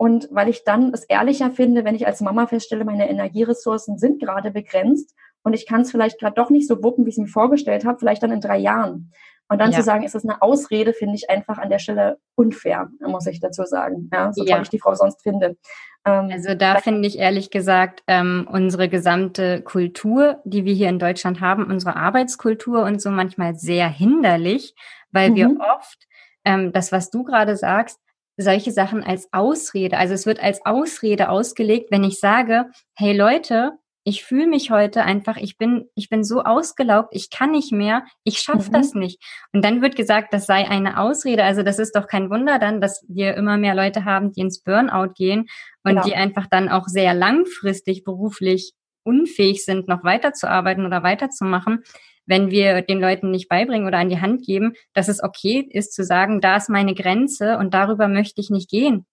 und 0.00 0.28
weil 0.30 0.48
ich 0.48 0.64
dann 0.64 0.94
es 0.94 1.04
ehrlicher 1.04 1.50
finde, 1.50 1.84
wenn 1.84 1.94
ich 1.94 2.06
als 2.06 2.22
Mama 2.22 2.46
feststelle, 2.46 2.86
meine 2.86 3.10
Energieressourcen 3.10 3.98
sind 3.98 4.18
gerade 4.18 4.50
begrenzt 4.50 5.14
und 5.42 5.52
ich 5.52 5.66
kann 5.66 5.82
es 5.82 5.90
vielleicht 5.90 6.18
gerade 6.18 6.36
doch 6.36 6.48
nicht 6.48 6.66
so 6.66 6.82
wuppen, 6.82 7.04
wie 7.04 7.10
ich 7.10 7.16
es 7.16 7.20
mir 7.20 7.26
vorgestellt 7.26 7.84
habe, 7.84 7.98
vielleicht 7.98 8.22
dann 8.22 8.32
in 8.32 8.40
drei 8.40 8.56
Jahren. 8.56 9.12
Und 9.50 9.58
dann 9.60 9.72
ja. 9.72 9.76
zu 9.76 9.82
sagen, 9.82 10.02
ist 10.02 10.14
das 10.14 10.24
eine 10.24 10.40
Ausrede, 10.40 10.94
finde 10.94 11.16
ich 11.16 11.28
einfach 11.28 11.58
an 11.58 11.68
der 11.68 11.80
Stelle 11.80 12.16
unfair, 12.34 12.88
muss 13.00 13.26
ich 13.26 13.40
dazu 13.40 13.64
sagen. 13.64 14.08
Ja, 14.10 14.32
so 14.32 14.42
ja. 14.42 14.54
toll 14.54 14.62
ich 14.62 14.70
die 14.70 14.78
Frau 14.78 14.94
sonst 14.94 15.22
finde. 15.22 15.58
Ähm, 16.06 16.30
also 16.32 16.54
da 16.54 16.76
finde 16.76 17.06
ich 17.06 17.18
ehrlich 17.18 17.50
gesagt 17.50 18.02
ähm, 18.06 18.48
unsere 18.50 18.88
gesamte 18.88 19.60
Kultur, 19.60 20.38
die 20.44 20.64
wir 20.64 20.72
hier 20.72 20.88
in 20.88 20.98
Deutschland 20.98 21.42
haben, 21.42 21.66
unsere 21.66 21.96
Arbeitskultur 21.96 22.84
und 22.84 23.02
so 23.02 23.10
manchmal 23.10 23.54
sehr 23.54 23.90
hinderlich, 23.90 24.74
weil 25.12 25.32
mhm. 25.32 25.34
wir 25.34 25.56
oft 25.76 26.08
ähm, 26.46 26.72
das, 26.72 26.90
was 26.90 27.10
du 27.10 27.22
gerade 27.22 27.54
sagst, 27.54 28.00
solche 28.40 28.72
Sachen 28.72 29.02
als 29.02 29.28
Ausrede. 29.32 29.98
Also 29.98 30.14
es 30.14 30.26
wird 30.26 30.42
als 30.42 30.64
Ausrede 30.64 31.28
ausgelegt, 31.28 31.90
wenn 31.90 32.04
ich 32.04 32.18
sage, 32.18 32.66
hey 32.94 33.16
Leute, 33.16 33.72
ich 34.02 34.24
fühle 34.24 34.46
mich 34.46 34.70
heute 34.70 35.02
einfach, 35.02 35.36
ich 35.36 35.58
bin, 35.58 35.88
ich 35.94 36.08
bin 36.08 36.24
so 36.24 36.42
ausgelaugt, 36.42 37.10
ich 37.12 37.28
kann 37.30 37.50
nicht 37.50 37.70
mehr, 37.70 38.04
ich 38.24 38.38
schaffe 38.38 38.70
mhm. 38.70 38.72
das 38.72 38.94
nicht. 38.94 39.22
Und 39.52 39.62
dann 39.64 39.82
wird 39.82 39.94
gesagt, 39.94 40.32
das 40.32 40.46
sei 40.46 40.68
eine 40.68 40.98
Ausrede. 40.98 41.44
Also 41.44 41.62
das 41.62 41.78
ist 41.78 41.94
doch 41.94 42.06
kein 42.06 42.30
Wunder 42.30 42.58
dann, 42.58 42.80
dass 42.80 43.04
wir 43.08 43.34
immer 43.34 43.58
mehr 43.58 43.74
Leute 43.74 44.04
haben, 44.04 44.32
die 44.32 44.40
ins 44.40 44.62
Burnout 44.62 45.12
gehen 45.14 45.46
und 45.84 45.92
genau. 45.92 46.04
die 46.04 46.14
einfach 46.14 46.46
dann 46.50 46.68
auch 46.68 46.86
sehr 46.86 47.12
langfristig 47.14 48.04
beruflich 48.04 48.72
unfähig 49.02 49.64
sind, 49.64 49.88
noch 49.88 50.02
weiterzuarbeiten 50.02 50.86
oder 50.86 51.02
weiterzumachen, 51.02 51.82
wenn 52.30 52.50
wir 52.50 52.80
den 52.80 53.00
Leuten 53.00 53.30
nicht 53.30 53.48
beibringen 53.48 53.86
oder 53.86 53.98
an 53.98 54.08
die 54.08 54.20
Hand 54.20 54.46
geben, 54.46 54.74
dass 54.94 55.08
es 55.08 55.22
okay 55.22 55.66
ist 55.68 55.92
zu 55.92 56.04
sagen, 56.04 56.40
da 56.40 56.56
ist 56.56 56.70
meine 56.70 56.94
Grenze 56.94 57.58
und 57.58 57.74
darüber 57.74 58.08
möchte 58.08 58.40
ich 58.40 58.50
nicht 58.50 58.70
gehen. 58.70 59.04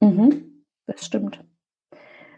Mhm, 0.00 0.64
das 0.86 1.06
stimmt. 1.06 1.40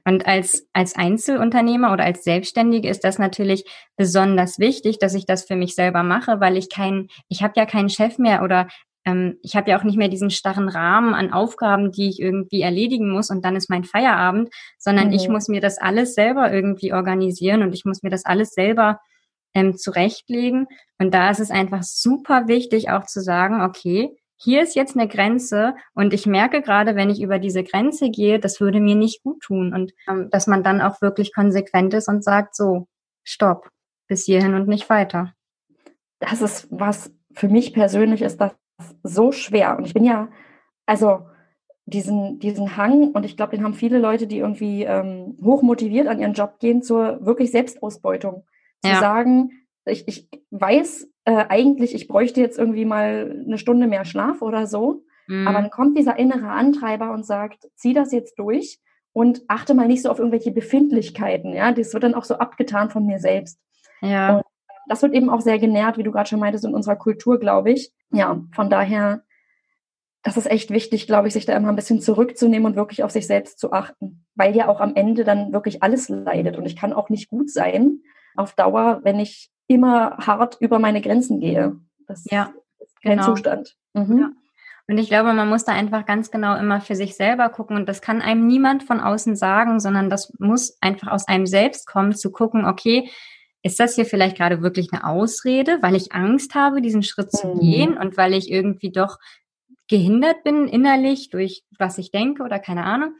Und 0.05 0.26
als, 0.26 0.68
als 0.72 0.95
Einzelunternehmer 0.95 1.93
oder 1.93 2.05
als 2.05 2.22
Selbstständige 2.22 2.89
ist 2.89 3.03
das 3.03 3.18
natürlich 3.18 3.64
besonders 3.97 4.61
wichtig, 4.61 5.01
dass 5.01 5.14
ich 5.14 5.26
das 5.26 5.47
für 5.47 5.57
mich 5.57 5.74
selber 5.74 6.05
mache, 6.05 6.39
weil 6.39 6.57
ich 6.57 6.70
kein, 6.70 7.09
ich 7.28 7.43
habe 7.43 7.55
ja 7.57 7.66
keinen 7.66 7.89
Chef 7.89 8.18
mehr 8.18 8.45
oder 8.45 8.68
ähm, 9.07 9.39
ich 9.43 9.57
habe 9.57 9.70
ja 9.70 9.78
auch 9.78 9.84
nicht 9.84 9.97
mehr 9.97 10.09
diesen 10.09 10.30
starren 10.30 10.68
Rahmen 10.68 11.14
an 11.14 11.32
Aufgaben, 11.32 11.93
die 11.93 12.11
ich 12.11 12.20
irgendwie 12.20 12.61
erledigen 12.61 13.11
muss 13.11 13.30
und 13.30 13.45
dann 13.45 13.57
ist 13.57 13.70
mein 13.70 13.84
Feierabend, 13.84 14.51
sondern 14.78 15.09
mhm. 15.09 15.14
ich 15.14 15.28
muss 15.28 15.49
mir 15.49 15.62
das 15.62 15.78
alles 15.78 16.14
selber 16.14 16.53
irgendwie 16.53 16.93
organisieren 16.93 17.62
und 17.62 17.72
ich 17.72 17.84
muss 17.84 18.03
mir 18.03 18.11
das 18.11 18.26
alles 18.26 18.51
selber 18.51 19.01
ähm, 19.57 19.76
zurechtlegen. 19.76 20.68
Und 20.98 21.14
da 21.14 21.30
ist 21.30 21.40
es 21.40 21.50
einfach 21.50 21.82
super 21.82 22.46
wichtig, 22.46 22.90
auch 22.90 23.07
zu 23.07 23.20
sagen, 23.20 23.62
okay, 23.62 24.16
hier 24.38 24.62
ist 24.62 24.76
jetzt 24.76 24.96
eine 24.96 25.09
Grenze 25.09 25.74
und 25.94 26.12
ich 26.12 26.26
merke 26.26 26.61
gerade, 26.61 26.94
wenn 26.94 27.09
ich 27.09 27.22
über 27.22 27.38
diese 27.38 27.64
Grenze 27.64 28.11
gehe, 28.11 28.38
das 28.38 28.61
würde 28.61 28.80
mir 28.80 28.94
nicht 28.94 29.22
gut 29.22 29.40
tun 29.40 29.72
und 29.72 29.92
ähm, 30.07 30.28
dass 30.30 30.46
man 30.46 30.62
dann 30.62 30.82
auch 30.82 31.00
wirklich 31.00 31.34
konsequent 31.34 31.94
ist 31.94 32.07
und 32.09 32.22
sagt, 32.22 32.54
so, 32.54 32.86
stopp, 33.24 33.70
bis 34.09 34.26
hierhin 34.26 34.54
und 34.54 34.68
nicht 34.68 34.90
weiter. 34.90 35.32
Das 36.18 36.42
ist 36.42 36.68
was 36.70 37.11
für 37.32 37.48
mich 37.48 37.72
persönlich 37.72 38.20
ist 38.20 38.38
das 38.38 38.52
so 39.02 39.32
schwer 39.32 39.78
und 39.78 39.86
ich 39.86 39.94
bin 39.94 40.04
ja, 40.04 40.28
also 40.84 41.22
diesen, 41.86 42.38
diesen 42.40 42.76
Hang, 42.76 43.12
und 43.12 43.24
ich 43.24 43.36
glaube, 43.36 43.57
den 43.57 43.64
haben 43.64 43.74
viele 43.74 43.98
Leute, 43.98 44.26
die 44.26 44.38
irgendwie 44.38 44.82
ähm, 44.82 45.38
hoch 45.42 45.62
motiviert 45.62 46.09
an 46.09 46.18
ihren 46.20 46.34
Job 46.34 46.59
gehen, 46.59 46.82
zur 46.82 47.24
wirklich 47.24 47.52
Selbstausbeutung. 47.52 48.44
Zu 48.83 48.91
ja. 48.91 49.01
sagen, 49.01 49.51
ich, 49.87 50.07
ich 50.09 50.29
weiß 50.51 51.09
äh, 51.24 51.45
eigentlich, 51.49 51.95
ich 51.95 52.09
bräuchte 52.09 52.41
jetzt 52.41 52.59
irgendwie 52.59 52.85
mal 52.85 53.43
eine 53.47 53.59
Stunde 53.59 53.87
mehr 53.87 54.05
Schlaf 54.05 54.43
oder 54.43 54.66
so. 54.66 55.05
Mhm. 55.27 55.47
Aber 55.47 55.61
dann 55.61 55.70
kommt 55.70 55.99
dieser 55.99 56.18
innere 56.18 56.49
Antreiber 56.49 57.12
und 57.12 57.24
sagt, 57.24 57.68
zieh 57.74 57.93
das 57.93 58.12
jetzt 58.12 58.39
durch 58.39 58.81
und 59.12 59.43
achte 59.49 59.74
mal 59.74 59.89
nicht 59.89 60.03
so 60.03 60.11
auf 60.11 60.18
irgendwelche 60.18 60.51
Befindlichkeiten. 60.51 61.55
Ja, 61.55 61.72
das 61.72 61.93
wird 61.93 62.03
dann 62.03 62.14
auch 62.14 62.24
so 62.24 62.35
abgetan 62.35 62.91
von 62.91 63.07
mir 63.07 63.18
selbst. 63.18 63.59
Ja. 64.03 64.37
Und 64.37 64.45
das 64.89 65.03
wird 65.03 65.14
eben 65.14 65.31
auch 65.31 65.41
sehr 65.41 65.59
genährt, 65.59 65.99
wie 65.99 66.03
du 66.03 66.12
gerade 66.12 66.29
schon 66.29 66.41
meintest, 66.41 66.64
in 66.64 66.74
unserer 66.74 66.97
Kultur, 66.97 67.41
glaube 67.41 67.72
ich. 67.72 67.93
Ja, 68.12 68.41
von 68.53 68.70
daher, 68.70 69.22
das 70.22 70.37
ist 70.37 70.51
echt 70.51 70.70
wichtig, 70.70 71.07
glaube 71.07 71.29
ich, 71.29 71.35
sich 71.35 71.47
da 71.47 71.57
immer 71.57 71.68
ein 71.68 71.77
bisschen 71.77 72.01
zurückzunehmen 72.01 72.66
und 72.66 72.77
wirklich 72.77 73.03
auf 73.03 73.11
sich 73.11 73.27
selbst 73.27 73.59
zu 73.59 73.72
achten, 73.72 74.27
weil 74.35 74.55
ja 74.55 74.68
auch 74.68 74.81
am 74.81 74.95
Ende 74.95 75.24
dann 75.24 75.53
wirklich 75.53 75.83
alles 75.83 76.09
leidet. 76.09 76.57
Und 76.57 76.66
ich 76.66 76.77
kann 76.77 76.93
auch 76.93 77.09
nicht 77.09 77.29
gut 77.29 77.51
sein 77.51 78.03
auf 78.37 78.55
Dauer, 78.55 79.01
wenn 79.03 79.18
ich 79.20 79.51
immer 79.66 80.16
hart 80.18 80.59
über 80.61 80.78
meine 80.78 81.01
Grenzen 81.01 81.41
gehe. 81.41 81.76
Das 82.07 82.24
ja, 82.30 82.53
ist 82.78 83.03
kein 83.03 83.18
genau. 83.18 83.34
Zustand. 83.34 83.76
Mhm. 83.95 84.18
Ja. 84.18 84.30
Und 84.89 84.99
ich 84.99 85.09
glaube, 85.09 85.32
man 85.32 85.49
muss 85.49 85.64
da 85.64 85.72
einfach 85.72 86.07
ganz 86.07 86.30
genau 86.30 86.57
immer 86.57 86.80
für 86.80 86.95
sich 86.95 87.16
selber 87.16 87.49
gucken. 87.49 87.76
Und 87.76 87.89
das 87.89 88.01
kann 88.01 88.22
einem 88.22 88.47
niemand 88.47 88.84
von 88.84 89.01
außen 89.01 89.34
sagen, 89.34 89.80
sondern 89.80 90.11
das 90.11 90.32
muss 90.39 90.78
einfach 90.80 91.09
aus 91.09 91.26
einem 91.26 91.47
selbst 91.47 91.87
kommen, 91.87 92.14
zu 92.14 92.30
gucken, 92.30 92.64
okay, 92.64 93.11
ist 93.62 93.80
das 93.80 93.97
hier 93.97 94.07
vielleicht 94.07 94.37
gerade 94.37 94.62
wirklich 94.62 94.93
eine 94.93 95.05
Ausrede, 95.05 95.78
weil 95.82 95.97
ich 95.97 96.12
Angst 96.12 96.55
habe, 96.55 96.80
diesen 96.80 97.03
Schritt 97.03 97.32
zu 97.32 97.49
mhm. 97.49 97.59
gehen 97.59 97.99
und 97.99 98.16
weil 98.16 98.32
ich 98.32 98.49
irgendwie 98.49 98.93
doch 98.93 99.18
gehindert 99.89 100.45
bin 100.45 100.68
innerlich 100.68 101.30
durch 101.30 101.64
was 101.76 101.99
ich 101.99 102.12
denke 102.12 102.45
oder 102.45 102.61
keine 102.61 102.84
Ahnung? 102.84 103.14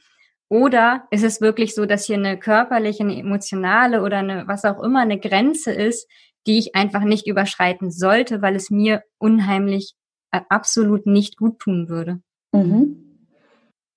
Oder 0.49 1.09
ist 1.11 1.25
es 1.25 1.41
wirklich 1.41 1.75
so, 1.75 1.87
dass 1.87 2.07
hier 2.07 2.17
eine 2.17 2.39
körperliche, 2.39 3.03
eine 3.03 3.19
emotionale 3.19 4.03
oder 4.03 4.19
eine, 4.19 4.47
was 4.47 4.65
auch 4.65 4.83
immer, 4.83 5.01
eine 5.01 5.19
Grenze 5.19 5.73
ist, 5.73 6.09
die 6.47 6.59
ich 6.59 6.77
einfach 6.77 7.03
nicht 7.03 7.27
überschreiten 7.27 7.91
sollte, 7.91 8.43
weil 8.43 8.55
es 8.55 8.71
mir 8.71 9.03
unheimlich 9.19 9.95
äh, 10.31 10.41
absolut 10.49 11.07
nicht 11.07 11.37
gut 11.37 11.59
tun 11.59 11.89
würde. 11.89 12.21
Mhm. 12.53 13.29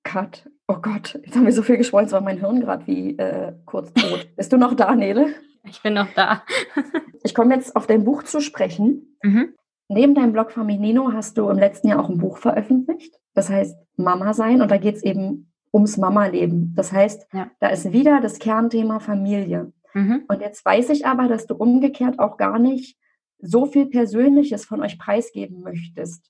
Cut. 0.04 0.50
Oh 0.68 0.78
Gott, 0.82 1.20
jetzt 1.24 1.36
haben 1.36 1.45
wir 1.45 1.52
so 1.52 1.64
viel 1.64 1.78
geschwollen, 1.78 2.08
es 2.08 2.12
war 2.12 2.22
mein 2.22 2.39
Hirn 2.39 2.62
gerade 2.62 2.86
wie 2.88 3.18
äh, 3.18 3.54
kurz 3.66 3.93
tot. 3.93 4.28
Bist 4.36 4.52
du 4.52 4.58
noch 4.58 4.76
da, 4.76 4.95
Nele? 4.95 5.34
Ich 5.64 5.82
bin 5.82 5.93
noch 5.93 6.12
da. 6.14 6.43
ich 7.24 7.36
komme 7.36 7.56
jetzt 7.56 7.76
auf 7.76 7.86
dein 7.86 8.04
Buch 8.04 8.24
zu 8.24 8.39
sprechen. 8.39 9.18
Mhm. 9.24 9.54
Neben 9.88 10.14
deinem 10.14 10.34
Blog 10.34 10.52
Feminino 10.52 11.12
hast 11.12 11.38
du 11.38 11.50
im 11.50 11.58
letzten 11.58 11.88
Jahr 11.88 12.00
auch 12.00 12.10
ein 12.10 12.20
Buch 12.20 12.38
veröffentlicht. 12.38 13.16
Das 13.34 13.50
heißt 13.50 13.76
Mama 13.97 14.34
sein 14.34 14.62
und 14.62 14.70
da 14.70 14.78
geht 14.78 14.95
es 14.95 15.04
eben 15.04 15.49
ums 15.74 15.97
Mama-Leben. 15.97 16.74
Das 16.76 16.91
heißt, 16.91 17.28
ja. 17.34 17.49
da 17.59 17.70
ist 17.70 17.91
wieder 17.91 18.22
das 18.22 18.39
Kernthema 18.39 18.99
Familie. 18.99 19.72
Mhm. 19.93 20.24
Und 20.28 20.41
jetzt 20.41 20.63
weiß 20.65 20.89
ich 20.89 21.05
aber, 21.05 21.28
dass 21.28 21.47
du 21.47 21.55
umgekehrt 21.55 22.20
auch 22.20 22.38
gar 22.38 22.59
nicht 22.59 22.97
so 23.39 23.65
viel 23.65 23.86
Persönliches 23.88 24.65
von 24.65 24.82
euch 24.82 24.99
preisgeben 24.99 25.61
möchtest. 25.61 26.30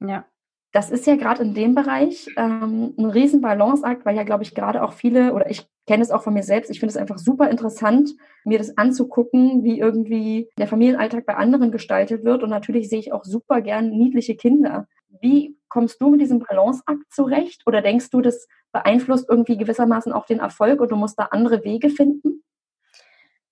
Ja. 0.00 0.26
Das 0.72 0.90
ist 0.90 1.06
ja 1.06 1.16
gerade 1.16 1.42
in 1.42 1.52
dem 1.52 1.74
Bereich 1.74 2.28
ähm, 2.36 2.94
ein 2.96 3.04
riesen 3.04 3.42
Balanceakt, 3.42 4.06
weil 4.06 4.16
ja, 4.16 4.22
glaube 4.22 4.42
ich, 4.42 4.54
gerade 4.54 4.82
auch 4.82 4.94
viele, 4.94 5.34
oder 5.34 5.50
ich 5.50 5.68
kenne 5.86 6.02
es 6.02 6.10
auch 6.10 6.22
von 6.22 6.32
mir 6.32 6.42
selbst, 6.42 6.70
ich 6.70 6.80
finde 6.80 6.92
es 6.92 6.96
einfach 6.96 7.18
super 7.18 7.50
interessant, 7.50 8.14
mir 8.44 8.56
das 8.56 8.78
anzugucken, 8.78 9.64
wie 9.64 9.78
irgendwie 9.78 10.48
der 10.56 10.66
Familienalltag 10.66 11.26
bei 11.26 11.36
anderen 11.36 11.72
gestaltet 11.72 12.24
wird. 12.24 12.42
Und 12.42 12.48
natürlich 12.50 12.88
sehe 12.88 13.00
ich 13.00 13.12
auch 13.12 13.24
super 13.24 13.60
gern 13.60 13.90
niedliche 13.90 14.34
Kinder. 14.34 14.88
Wie 15.20 15.58
kommst 15.68 16.00
du 16.00 16.08
mit 16.08 16.22
diesem 16.22 16.38
Balanceakt 16.38 17.12
zurecht? 17.12 17.62
Oder 17.66 17.82
denkst 17.82 18.08
du, 18.08 18.22
das 18.22 18.48
beeinflusst 18.72 19.28
irgendwie 19.28 19.56
gewissermaßen 19.56 20.12
auch 20.12 20.26
den 20.26 20.40
Erfolg 20.40 20.80
und 20.80 20.90
du 20.90 20.96
musst 20.96 21.18
da 21.18 21.28
andere 21.30 21.64
Wege 21.64 21.90
finden? 21.90 22.42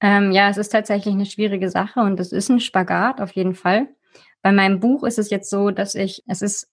Ähm, 0.00 0.32
ja, 0.32 0.48
es 0.48 0.56
ist 0.56 0.70
tatsächlich 0.70 1.14
eine 1.14 1.26
schwierige 1.26 1.68
Sache 1.70 2.00
und 2.00 2.18
es 2.18 2.32
ist 2.32 2.48
ein 2.48 2.60
Spagat 2.60 3.20
auf 3.20 3.32
jeden 3.32 3.54
Fall. 3.54 3.88
Bei 4.42 4.52
meinem 4.52 4.80
Buch 4.80 5.04
ist 5.04 5.18
es 5.18 5.30
jetzt 5.30 5.50
so, 5.50 5.70
dass 5.70 5.94
ich, 5.94 6.22
es 6.26 6.40
ist 6.40 6.68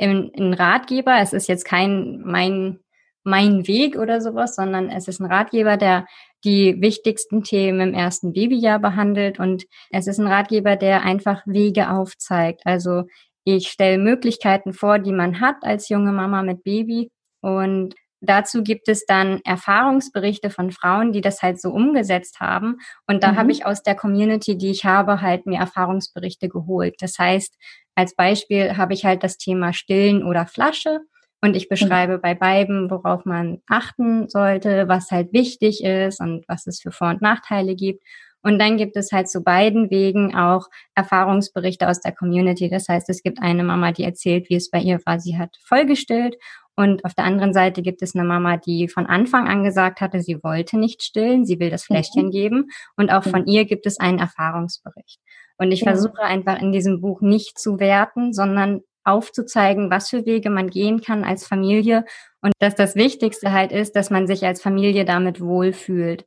ein, 0.00 0.54
Ratgeber, 0.54 1.18
es 1.20 1.32
ist 1.32 1.48
jetzt 1.48 1.64
kein 1.64 2.22
mein 2.24 2.80
mein 3.24 3.68
Weg 3.68 3.96
oder 3.96 4.20
sowas, 4.20 4.56
sondern 4.56 4.88
es 4.88 5.06
ist 5.06 5.20
ein 5.20 5.30
Ratgeber, 5.30 5.76
der 5.76 6.06
die 6.44 6.80
wichtigsten 6.80 7.44
Themen 7.44 7.90
im 7.90 7.94
ersten 7.94 8.32
Babyjahr 8.32 8.80
behandelt 8.80 9.38
und 9.38 9.64
es 9.90 10.08
ist 10.08 10.18
ein 10.18 10.26
Ratgeber, 10.26 10.74
der 10.74 11.02
einfach 11.02 11.42
Wege 11.46 11.90
aufzeigt. 11.90 12.62
Also 12.64 13.04
ich 13.44 13.68
stelle 13.68 13.98
Möglichkeiten 13.98 14.72
vor, 14.72 14.98
die 14.98 15.12
man 15.12 15.40
hat 15.40 15.56
als 15.62 15.88
junge 15.88 16.10
Mama 16.12 16.42
mit 16.42 16.64
Baby 16.64 17.10
und 17.42 17.94
Dazu 18.24 18.62
gibt 18.62 18.88
es 18.88 19.04
dann 19.04 19.40
Erfahrungsberichte 19.44 20.48
von 20.48 20.70
Frauen, 20.70 21.10
die 21.10 21.20
das 21.20 21.42
halt 21.42 21.60
so 21.60 21.70
umgesetzt 21.70 22.38
haben. 22.38 22.76
Und 23.08 23.24
da 23.24 23.32
mhm. 23.32 23.36
habe 23.36 23.50
ich 23.50 23.66
aus 23.66 23.82
der 23.82 23.96
Community, 23.96 24.56
die 24.56 24.70
ich 24.70 24.84
habe, 24.84 25.20
halt 25.20 25.44
mir 25.44 25.58
Erfahrungsberichte 25.58 26.48
geholt. 26.48 26.94
Das 27.00 27.18
heißt, 27.18 27.58
als 27.96 28.14
Beispiel 28.14 28.76
habe 28.76 28.94
ich 28.94 29.04
halt 29.04 29.24
das 29.24 29.38
Thema 29.38 29.72
Stillen 29.72 30.22
oder 30.22 30.46
Flasche. 30.46 31.00
Und 31.40 31.56
ich 31.56 31.68
beschreibe 31.68 32.18
mhm. 32.18 32.20
bei 32.20 32.34
beiden, 32.34 32.88
worauf 32.92 33.24
man 33.24 33.60
achten 33.66 34.28
sollte, 34.28 34.86
was 34.86 35.10
halt 35.10 35.32
wichtig 35.32 35.82
ist 35.82 36.20
und 36.20 36.44
was 36.46 36.68
es 36.68 36.80
für 36.80 36.92
Vor- 36.92 37.10
und 37.10 37.22
Nachteile 37.22 37.74
gibt. 37.74 38.04
Und 38.42 38.58
dann 38.58 38.76
gibt 38.76 38.96
es 38.96 39.12
halt 39.12 39.28
zu 39.28 39.42
beiden 39.42 39.90
Wegen 39.90 40.34
auch 40.34 40.68
Erfahrungsberichte 40.94 41.88
aus 41.88 42.00
der 42.00 42.12
Community. 42.12 42.68
Das 42.68 42.88
heißt, 42.88 43.08
es 43.08 43.22
gibt 43.22 43.40
eine 43.40 43.62
Mama, 43.62 43.92
die 43.92 44.04
erzählt, 44.04 44.48
wie 44.50 44.56
es 44.56 44.70
bei 44.70 44.80
ihr 44.80 45.00
war. 45.04 45.20
Sie 45.20 45.38
hat 45.38 45.56
vollgestillt 45.64 46.36
und 46.74 47.04
auf 47.04 47.14
der 47.14 47.24
anderen 47.24 47.52
Seite 47.52 47.82
gibt 47.82 48.02
es 48.02 48.14
eine 48.14 48.24
Mama, 48.24 48.56
die 48.56 48.88
von 48.88 49.06
Anfang 49.06 49.46
an 49.46 49.62
gesagt 49.62 50.00
hatte, 50.00 50.20
sie 50.20 50.42
wollte 50.42 50.78
nicht 50.78 51.02
stillen, 51.02 51.44
sie 51.44 51.60
will 51.60 51.70
das 51.70 51.84
Fläschchen 51.84 52.26
mhm. 52.26 52.30
geben. 52.30 52.70
Und 52.96 53.10
auch 53.10 53.24
von 53.24 53.46
ihr 53.46 53.66
gibt 53.66 53.86
es 53.86 54.00
einen 54.00 54.18
Erfahrungsbericht. 54.18 55.20
Und 55.58 55.70
ich 55.70 55.82
versuche 55.82 56.22
einfach 56.22 56.60
in 56.60 56.72
diesem 56.72 57.00
Buch 57.00 57.20
nicht 57.20 57.58
zu 57.58 57.78
werten, 57.78 58.32
sondern 58.32 58.80
aufzuzeigen, 59.04 59.90
was 59.90 60.08
für 60.08 60.24
Wege 60.24 60.48
man 60.48 60.70
gehen 60.70 61.00
kann 61.00 61.24
als 61.24 61.46
Familie 61.46 62.04
und 62.40 62.52
dass 62.60 62.74
das 62.74 62.94
Wichtigste 62.94 63.52
halt 63.52 63.72
ist, 63.72 63.94
dass 63.94 64.10
man 64.10 64.26
sich 64.26 64.44
als 64.46 64.62
Familie 64.62 65.04
damit 65.04 65.40
wohlfühlt. 65.40 66.24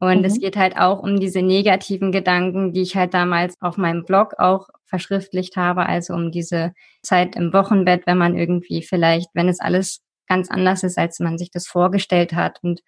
Und 0.00 0.20
mhm. 0.20 0.24
es 0.24 0.40
geht 0.40 0.56
halt 0.56 0.76
auch 0.76 1.00
um 1.02 1.20
diese 1.20 1.42
negativen 1.42 2.10
Gedanken, 2.10 2.72
die 2.72 2.82
ich 2.82 2.96
halt 2.96 3.14
damals 3.14 3.54
auf 3.60 3.76
meinem 3.76 4.04
Blog 4.04 4.34
auch 4.38 4.68
verschriftlicht 4.86 5.56
habe, 5.56 5.86
also 5.86 6.14
um 6.14 6.32
diese 6.32 6.72
Zeit 7.02 7.36
im 7.36 7.52
Wochenbett, 7.52 8.06
wenn 8.06 8.18
man 8.18 8.36
irgendwie 8.36 8.82
vielleicht, 8.82 9.28
wenn 9.34 9.48
es 9.48 9.60
alles 9.60 10.00
ganz 10.26 10.50
anders 10.50 10.82
ist, 10.82 10.98
als 10.98 11.20
man 11.20 11.38
sich 11.38 11.50
das 11.50 11.66
vorgestellt 11.66 12.32
hat. 12.32 12.58
Und 12.62 12.80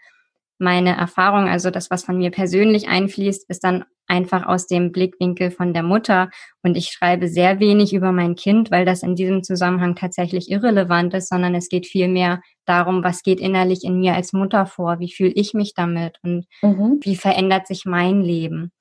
meine 0.63 0.97
Erfahrung, 0.97 1.49
also 1.49 1.71
das, 1.71 1.91
was 1.91 2.05
von 2.05 2.17
mir 2.17 2.31
persönlich 2.31 2.89
einfließt, 2.89 3.49
ist 3.51 3.65
dann 3.65 3.85
einfach 4.07 4.47
aus 4.47 4.67
dem 4.67 4.93
Blickwinkel 4.93 5.51
von 5.51 5.75
der 5.75 5.83
Mutter. 5.83 6.31
Und 6.63 6.77
ich 6.77 6.91
schreibe 6.91 7.29
sehr 7.29 7.61
wenig 7.61 7.93
über 7.93 8.13
mein 8.13 8.35
Kind, 8.35 8.71
weil 8.71 8.85
das 8.85 9.03
in 9.03 9.15
diesem 9.15 9.43
Zusammenhang 9.43 9.95
tatsächlich 9.95 10.51
irrelevant 10.51 11.15
ist, 11.15 11.29
sondern 11.29 11.55
es 11.55 11.69
geht 11.69 11.87
vielmehr 11.87 12.41
darum, 12.65 13.05
was 13.05 13.23
geht 13.23 13.41
innerlich 13.41 13.85
in 13.85 13.99
mir 13.99 14.15
als 14.15 14.33
Mutter 14.33 14.67
vor, 14.67 14.99
wie 14.99 15.13
fühle 15.13 15.33
ich 15.35 15.55
mich 15.55 15.75
damit 15.75 16.19
und 16.23 16.47
mhm. 16.63 17.01
wie 17.03 17.17
verändert 17.17 17.67
sich 17.67 17.85
mein 17.85 18.23
Leben. 18.23 18.73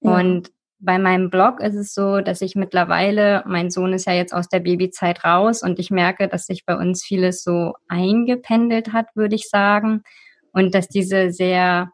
Ja. 0.00 0.18
Und 0.18 0.50
bei 0.80 0.98
meinem 0.98 1.30
Blog 1.30 1.60
ist 1.60 1.76
es 1.76 1.94
so, 1.94 2.20
dass 2.20 2.42
ich 2.42 2.54
mittlerweile, 2.56 3.42
mein 3.46 3.70
Sohn 3.70 3.94
ist 3.94 4.06
ja 4.06 4.12
jetzt 4.12 4.34
aus 4.34 4.48
der 4.48 4.60
Babyzeit 4.60 5.24
raus 5.24 5.62
und 5.62 5.78
ich 5.78 5.90
merke, 5.90 6.28
dass 6.28 6.46
sich 6.46 6.66
bei 6.66 6.76
uns 6.76 7.02
vieles 7.02 7.42
so 7.42 7.72
eingependelt 7.88 8.92
hat, 8.92 9.06
würde 9.14 9.34
ich 9.34 9.48
sagen. 9.48 10.02
Und 10.54 10.74
dass 10.74 10.88
diese 10.88 11.30
sehr 11.30 11.90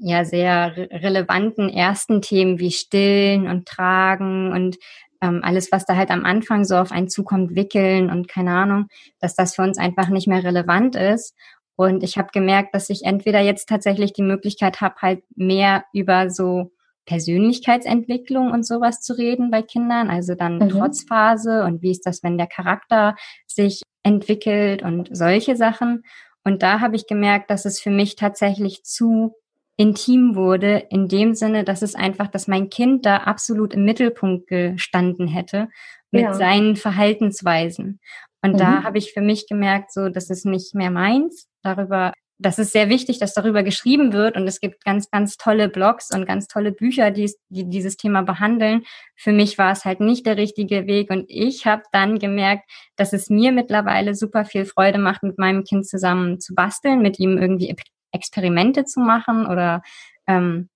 ja 0.00 0.24
sehr 0.24 0.76
re 0.76 0.88
relevanten 0.90 1.68
ersten 1.68 2.22
Themen 2.22 2.58
wie 2.58 2.70
Stillen 2.70 3.48
und 3.48 3.66
Tragen 3.66 4.52
und 4.52 4.76
ähm, 5.20 5.40
alles, 5.42 5.72
was 5.72 5.84
da 5.84 5.96
halt 5.96 6.10
am 6.10 6.24
Anfang 6.24 6.64
so 6.64 6.76
auf 6.76 6.92
einen 6.92 7.08
zukommt, 7.08 7.54
wickeln 7.56 8.10
und 8.10 8.28
keine 8.28 8.52
Ahnung, 8.52 8.86
dass 9.20 9.34
das 9.34 9.56
für 9.56 9.62
uns 9.62 9.78
einfach 9.78 10.08
nicht 10.08 10.28
mehr 10.28 10.44
relevant 10.44 10.94
ist. 10.94 11.34
Und 11.74 12.02
ich 12.02 12.18
habe 12.18 12.28
gemerkt, 12.32 12.74
dass 12.74 12.90
ich 12.90 13.04
entweder 13.04 13.40
jetzt 13.40 13.68
tatsächlich 13.68 14.12
die 14.12 14.22
Möglichkeit 14.22 14.80
habe, 14.80 14.96
halt 15.00 15.22
mehr 15.36 15.84
über 15.92 16.30
so 16.30 16.72
Persönlichkeitsentwicklung 17.06 18.50
und 18.50 18.66
sowas 18.66 19.00
zu 19.00 19.16
reden 19.16 19.50
bei 19.50 19.62
Kindern, 19.62 20.10
also 20.10 20.34
dann 20.34 20.58
mhm. 20.58 20.68
Trotzphase 20.68 21.64
und 21.64 21.82
wie 21.82 21.90
ist 21.90 22.04
das, 22.04 22.22
wenn 22.22 22.36
der 22.36 22.48
Charakter 22.48 23.16
sich 23.46 23.82
entwickelt 24.02 24.82
und 24.82 25.08
solche 25.16 25.56
Sachen. 25.56 26.04
Und 26.44 26.62
da 26.62 26.80
habe 26.80 26.96
ich 26.96 27.06
gemerkt, 27.06 27.50
dass 27.50 27.64
es 27.64 27.80
für 27.80 27.90
mich 27.90 28.16
tatsächlich 28.16 28.84
zu 28.84 29.34
intim 29.76 30.34
wurde, 30.34 30.86
in 30.90 31.08
dem 31.08 31.34
Sinne, 31.34 31.64
dass 31.64 31.82
es 31.82 31.94
einfach, 31.94 32.26
dass 32.28 32.48
mein 32.48 32.68
Kind 32.68 33.06
da 33.06 33.18
absolut 33.18 33.74
im 33.74 33.84
Mittelpunkt 33.84 34.48
gestanden 34.48 35.28
hätte 35.28 35.68
mit 36.10 36.22
ja. 36.22 36.34
seinen 36.34 36.74
Verhaltensweisen. 36.76 38.00
Und 38.42 38.54
mhm. 38.54 38.58
da 38.58 38.82
habe 38.82 38.98
ich 38.98 39.12
für 39.12 39.20
mich 39.20 39.46
gemerkt, 39.48 39.92
so, 39.92 40.08
das 40.08 40.30
ist 40.30 40.46
nicht 40.46 40.74
mehr 40.74 40.90
meins. 40.90 41.48
Darüber 41.62 42.12
das 42.38 42.58
ist 42.58 42.72
sehr 42.72 42.88
wichtig, 42.88 43.18
dass 43.18 43.34
darüber 43.34 43.62
geschrieben 43.64 44.12
wird 44.12 44.36
und 44.36 44.46
es 44.46 44.60
gibt 44.60 44.84
ganz, 44.84 45.10
ganz 45.10 45.36
tolle 45.36 45.68
Blogs 45.68 46.14
und 46.14 46.26
ganz 46.26 46.46
tolle 46.46 46.70
Bücher, 46.70 47.10
die, 47.10 47.32
die 47.48 47.68
dieses 47.68 47.96
Thema 47.96 48.22
behandeln. 48.22 48.84
Für 49.16 49.32
mich 49.32 49.58
war 49.58 49.72
es 49.72 49.84
halt 49.84 50.00
nicht 50.00 50.24
der 50.24 50.36
richtige 50.36 50.86
Weg 50.86 51.10
und 51.10 51.24
ich 51.28 51.66
habe 51.66 51.82
dann 51.90 52.18
gemerkt, 52.18 52.70
dass 52.96 53.12
es 53.12 53.28
mir 53.28 53.50
mittlerweile 53.50 54.14
super 54.14 54.44
viel 54.44 54.64
Freude 54.66 54.98
macht, 54.98 55.24
mit 55.24 55.38
meinem 55.38 55.64
Kind 55.64 55.86
zusammen 55.86 56.40
zu 56.40 56.54
basteln, 56.54 57.02
mit 57.02 57.18
ihm 57.18 57.38
irgendwie 57.38 57.74
Experimente 58.12 58.84
zu 58.84 59.00
machen 59.00 59.46
oder 59.46 59.82
ähm, 60.28 60.68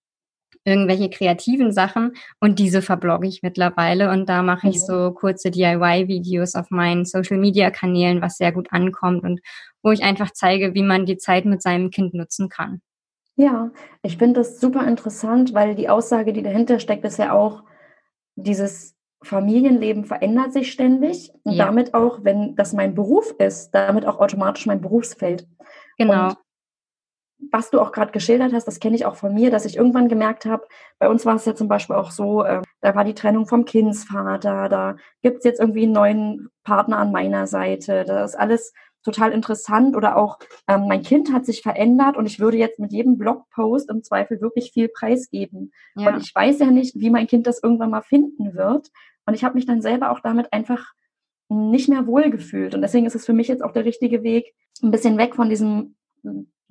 irgendwelche 0.65 1.11
kreativen 1.11 1.73
Sachen 1.73 2.13
und 2.41 2.59
diese 2.59 2.83
verblogge 2.83 3.27
ich 3.27 3.43
mittlerweile 3.43 4.11
und 4.11 4.29
da 4.29 4.43
mache 4.43 4.69
ich 4.69 4.81
so 4.81 5.11
kurze 5.13 5.51
DIY-Videos 5.51 6.55
auf 6.55 6.71
meinen 6.71 7.05
Social-Media-Kanälen, 7.05 8.23
was 8.23 8.37
sehr 8.37 8.53
gut 8.53 8.73
ankommt 8.73 9.25
und 9.25 9.41
wo 9.83 9.91
ich 9.91 10.03
einfach 10.03 10.31
zeige, 10.33 10.75
wie 10.75 10.83
man 10.83 11.07
die 11.07 11.19
Zeit 11.19 11.45
mit 11.45 11.63
seinem 11.63 11.91
Kind 11.91 12.15
nutzen 12.15 12.49
kann. 12.49 12.81
Ja, 13.37 13.71
ich 14.03 14.19
finde 14.19 14.41
das 14.41 14.61
super 14.61 14.87
interessant, 14.87 15.55
weil 15.55 15.75
die 15.75 15.89
Aussage, 15.89 16.33
die 16.33 16.43
dahinter 16.43 16.79
steckt, 16.79 17.05
ist 17.05 17.19
ja 17.19 17.33
auch, 17.33 17.65
dieses 18.35 18.95
Familienleben 19.23 20.05
verändert 20.05 20.53
sich 20.53 20.73
ständig 20.73 21.33
und 21.45 21.53
ja. 21.53 21.67
damit 21.67 21.95
auch, 21.95 22.25
wenn 22.25 22.57
das 22.57 22.73
mein 22.73 22.95
Beruf 22.95 23.35
ist, 23.39 23.71
damit 23.71 24.07
auch 24.07 24.19
automatisch 24.19 24.67
mein 24.67 24.81
Berufsfeld. 24.81 25.47
Genau. 25.97 26.29
Und 26.29 26.37
was 27.51 27.71
du 27.71 27.81
auch 27.81 27.93
gerade 27.93 28.13
geschildert 28.13 28.53
hast, 28.53 28.67
das 28.67 28.79
kenne 28.79 28.97
ich 28.97 29.05
auch 29.05 29.17
von 29.17 29.35
mir, 29.35 29.51
dass 29.51 29.65
ich 29.65 29.77
irgendwann 29.77 30.09
gemerkt 30.09 30.45
habe, 30.45 30.67
bei 30.99 31.09
uns 31.09 31.27
war 31.27 31.37
es 31.37 31.45
ja 31.45 31.55
zum 31.55 31.69
Beispiel 31.69 31.97
auch 31.97 32.11
so, 32.11 32.45
äh, 32.45 32.63
da 32.81 32.95
war 32.95 33.05
die 33.05 33.15
Trennung 33.15 33.47
vom 33.47 33.65
Kindsvater, 33.65 34.69
da 34.69 34.97
gibt 35.23 35.39
es 35.39 35.45
jetzt 35.45 35.61
irgendwie 35.61 35.85
einen 35.85 35.93
neuen 35.93 36.49
Partner 36.65 36.99
an 36.99 37.11
meiner 37.11 37.47
Seite, 37.47 38.05
das 38.05 38.33
ist 38.33 38.37
alles 38.37 38.73
total 39.03 39.33
interessant 39.33 39.97
oder 39.97 40.17
auch 40.17 40.39
ähm, 40.69 40.87
mein 40.89 41.03
Kind 41.03 41.33
hat 41.33 41.45
sich 41.45 41.63
verändert 41.63 42.17
und 42.17 42.27
ich 42.27 42.41
würde 42.41 42.57
jetzt 42.57 42.79
mit 42.79 42.93
jedem 42.93 43.19
Blogpost 43.19 43.91
im 43.91 44.03
Zweifel 44.03 44.41
wirklich 44.41 44.73
viel 44.73 44.89
preisgeben. 44.89 45.73
Ja. 45.95 46.09
Und 46.09 46.23
ich 46.23 46.35
weiß 46.35 46.59
ja 46.61 46.67
nicht, 46.67 46.99
wie 46.99 47.11
mein 47.11 47.27
Kind 47.27 47.47
das 47.47 47.63
irgendwann 47.63 47.91
mal 47.91 48.03
finden 48.03 48.55
wird. 48.55 48.91
Und 49.27 49.35
ich 49.35 49.45
habe 49.45 49.55
mich 49.55 49.67
dann 49.67 49.83
selber 49.83 50.11
auch 50.11 50.21
damit 50.21 50.53
einfach 50.53 50.93
nicht 51.49 51.89
mehr 51.89 52.07
wohlgefühlt. 52.07 52.75
Und 52.75 52.83
deswegen 52.83 53.07
ist 53.07 53.15
es 53.15 53.27
für 53.27 53.33
mich 53.33 53.49
jetzt 53.49 53.63
auch 53.63 53.73
der 53.73 53.85
richtige 53.85 54.23
Weg, 54.23 54.55
ein 54.83 54.91
bisschen 54.91 55.19
weg 55.19 55.35
von 55.35 55.49
diesem 55.49 55.97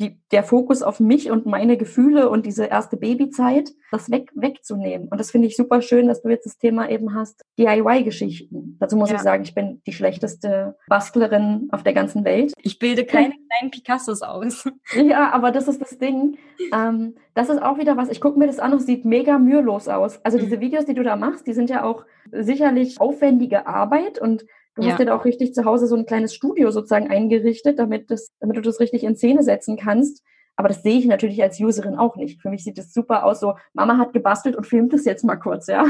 die, 0.02 0.20
der 0.32 0.43
Fokus 0.43 0.82
auf 0.82 0.99
mich 0.99 1.30
und 1.30 1.45
meine 1.45 1.78
Gefühle 1.78 2.30
und 2.30 2.45
diese 2.45 2.66
erste 2.66 2.97
Babyzeit, 2.97 3.72
das 3.91 4.10
weg, 4.10 4.32
wegzunehmen. 4.36 5.08
Und 5.08 5.20
das 5.20 5.32
finde 5.32 5.47
ich 5.47 5.56
super 5.56 5.82
schön, 5.82 6.08
dass 6.08 6.22
du 6.24 6.30
jetzt 6.30 6.45
das 6.45 6.58
Thema 6.58 6.89
eben 6.89 7.14
hast, 7.14 7.45
DIY-Geschichten. 7.60 8.78
Dazu 8.80 8.97
muss 8.97 9.10
ja. 9.10 9.18
ich 9.18 9.22
sagen, 9.22 9.43
ich 9.43 9.54
bin 9.54 9.82
die 9.86 9.93
schlechteste 9.93 10.76
Bastlerin 10.88 11.70
auf 11.72 11.84
der 11.84 11.93
ganzen 11.93 12.26
Welt. 12.26 12.54
Ich 12.62 12.80
bilde 12.80 13.06
keine 13.06 13.34
kleinen 13.49 13.72
Picassos 13.72 14.22
aus. 14.22 14.70
Ja, 14.93 15.32
aber 15.32 15.52
das 15.52 15.68
ist 15.68 15.82
das 15.82 15.97
Ding. 15.97 16.38
Ähm, 16.74 17.16
das 17.34 17.49
ist 17.49 17.62
auch 17.62 17.78
wieder 17.78 17.95
was, 17.97 18.10
ich 18.10 18.20
gucke 18.20 18.38
mir 18.38 18.47
das 18.47 18.60
an 18.60 18.74
und 18.74 18.80
es 18.80 18.86
sieht 18.86 19.06
mega 19.06 19.38
mühelos 19.38 19.88
aus. 19.88 20.24
Also 20.26 20.38
mhm. 20.38 20.41
diese 20.43 20.60
Videos, 20.60 20.86
die 20.86 20.93
du 20.93 21.04
da 21.04 21.16
machst, 21.16 21.47
die 21.47 21.54
sind 21.54 21.70
ja 21.70 21.84
auch 21.84 22.06
sicherlich 22.32 22.99
aufwendige 22.99 23.68
Arbeit 23.68 24.20
und 24.20 24.45
Du 24.76 24.84
ja. 24.84 24.91
hast 24.91 24.99
dir 24.99 25.05
da 25.05 25.15
auch 25.15 25.26
richtig 25.26 25.53
zu 25.53 25.65
Hause 25.65 25.88
so 25.88 25.95
ein 25.95 26.05
kleines 26.05 26.34
Studio 26.34 26.72
sozusagen 26.72 27.09
eingerichtet, 27.09 27.78
damit, 27.78 28.09
das, 28.09 28.32
damit 28.39 28.57
du 28.57 28.61
das 28.61 28.80
richtig 28.80 29.03
in 29.03 29.15
Szene 29.15 29.43
setzen 29.43 29.78
kannst. 29.78 30.24
Aber 30.62 30.68
das 30.68 30.84
sehe 30.84 30.99
ich 30.99 31.07
natürlich 31.07 31.41
als 31.41 31.59
Userin 31.59 31.95
auch 31.95 32.18
nicht. 32.18 32.39
Für 32.39 32.51
mich 32.51 32.64
sieht 32.64 32.78
es 32.78 32.93
super 32.93 33.26
aus, 33.26 33.39
so 33.39 33.55
Mama 33.74 33.97
hat 33.97 34.14
gebastelt 34.14 34.55
und 34.55 34.68
filmt 34.68 34.93
es 34.93 35.05
jetzt 35.05 35.24
mal 35.24 35.38
kurz, 35.38 35.66
ja. 35.66 35.86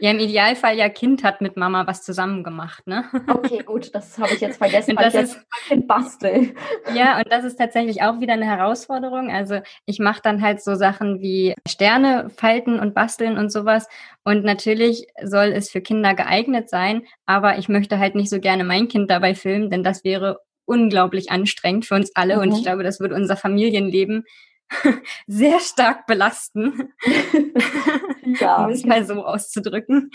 Ja, 0.00 0.10
im 0.10 0.18
Idealfall 0.18 0.74
ja 0.78 0.88
Kind 0.88 1.22
hat 1.22 1.42
mit 1.42 1.58
Mama 1.58 1.86
was 1.86 2.02
zusammen 2.02 2.42
gemacht, 2.42 2.86
ne? 2.86 3.04
Okay, 3.28 3.62
gut, 3.62 3.94
das 3.94 4.16
habe 4.18 4.32
ich 4.32 4.40
jetzt 4.40 4.56
vergessen, 4.56 4.96
weil 4.96 5.08
ich 5.08 5.14
jetzt 5.14 5.38
Kind 5.68 5.86
bastel. 5.86 6.54
Ja, 6.94 7.18
und 7.18 7.30
das 7.30 7.44
ist 7.44 7.56
tatsächlich 7.56 8.00
auch 8.02 8.20
wieder 8.20 8.32
eine 8.32 8.46
Herausforderung. 8.46 9.30
Also 9.30 9.60
ich 9.84 9.98
mache 9.98 10.22
dann 10.22 10.40
halt 10.40 10.62
so 10.62 10.76
Sachen 10.76 11.20
wie 11.20 11.54
Sterne 11.68 12.30
falten 12.30 12.80
und 12.80 12.94
basteln 12.94 13.36
und 13.36 13.52
sowas. 13.52 13.86
Und 14.24 14.44
natürlich 14.44 15.08
soll 15.22 15.48
es 15.48 15.70
für 15.70 15.82
Kinder 15.82 16.14
geeignet 16.14 16.70
sein, 16.70 17.02
aber 17.26 17.58
ich 17.58 17.68
möchte 17.68 17.98
halt 17.98 18.14
nicht 18.14 18.30
so 18.30 18.40
gerne 18.40 18.64
mein 18.64 18.88
Kind 18.88 19.10
dabei 19.10 19.34
filmen, 19.34 19.68
denn 19.68 19.84
das 19.84 20.04
wäre 20.04 20.40
unglaublich 20.70 21.30
anstrengend 21.30 21.84
für 21.84 21.96
uns 21.96 22.12
alle. 22.14 22.36
Mhm. 22.36 22.42
Und 22.42 22.52
ich 22.52 22.58
mhm. 22.60 22.62
glaube, 22.62 22.82
das 22.84 23.00
wird 23.00 23.12
unser 23.12 23.36
Familienleben 23.36 24.24
sehr 25.26 25.58
stark 25.58 26.06
belasten, 26.06 26.92
ja. 28.40 28.64
um 28.64 28.70
es 28.70 28.84
mal 28.84 29.04
so 29.04 29.24
auszudrücken. 29.24 30.12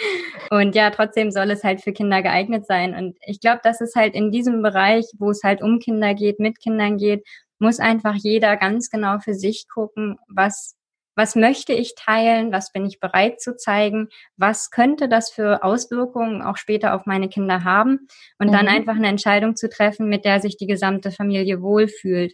Und 0.49 0.75
ja, 0.75 0.91
trotzdem 0.91 1.31
soll 1.31 1.51
es 1.51 1.65
halt 1.65 1.81
für 1.81 1.91
Kinder 1.91 2.21
geeignet 2.21 2.65
sein. 2.65 2.95
Und 2.95 3.17
ich 3.25 3.41
glaube, 3.41 3.59
das 3.63 3.81
ist 3.81 3.95
halt 3.95 4.15
in 4.15 4.31
diesem 4.31 4.61
Bereich, 4.61 5.05
wo 5.19 5.29
es 5.29 5.43
halt 5.43 5.61
um 5.61 5.79
Kinder 5.79 6.13
geht, 6.13 6.39
mit 6.39 6.61
Kindern 6.61 6.97
geht, 6.97 7.27
muss 7.59 7.79
einfach 7.79 8.15
jeder 8.15 8.55
ganz 8.55 8.89
genau 8.89 9.19
für 9.19 9.33
sich 9.33 9.67
gucken, 9.67 10.17
was 10.27 10.75
was 11.15 11.35
möchte 11.35 11.73
ich 11.73 11.95
teilen, 11.95 12.51
was 12.51 12.71
bin 12.71 12.85
ich 12.85 12.99
bereit 12.99 13.41
zu 13.41 13.55
zeigen, 13.55 14.09
was 14.37 14.69
könnte 14.69 15.07
das 15.07 15.31
für 15.31 15.63
Auswirkungen 15.63 16.41
auch 16.41 16.57
später 16.57 16.93
auf 16.93 17.05
meine 17.05 17.29
Kinder 17.29 17.63
haben 17.63 18.07
und 18.37 18.47
mhm. 18.47 18.51
dann 18.51 18.67
einfach 18.67 18.95
eine 18.95 19.07
Entscheidung 19.07 19.55
zu 19.55 19.69
treffen, 19.69 20.07
mit 20.07 20.25
der 20.25 20.39
sich 20.39 20.57
die 20.57 20.67
gesamte 20.67 21.11
Familie 21.11 21.61
wohlfühlt. 21.61 22.33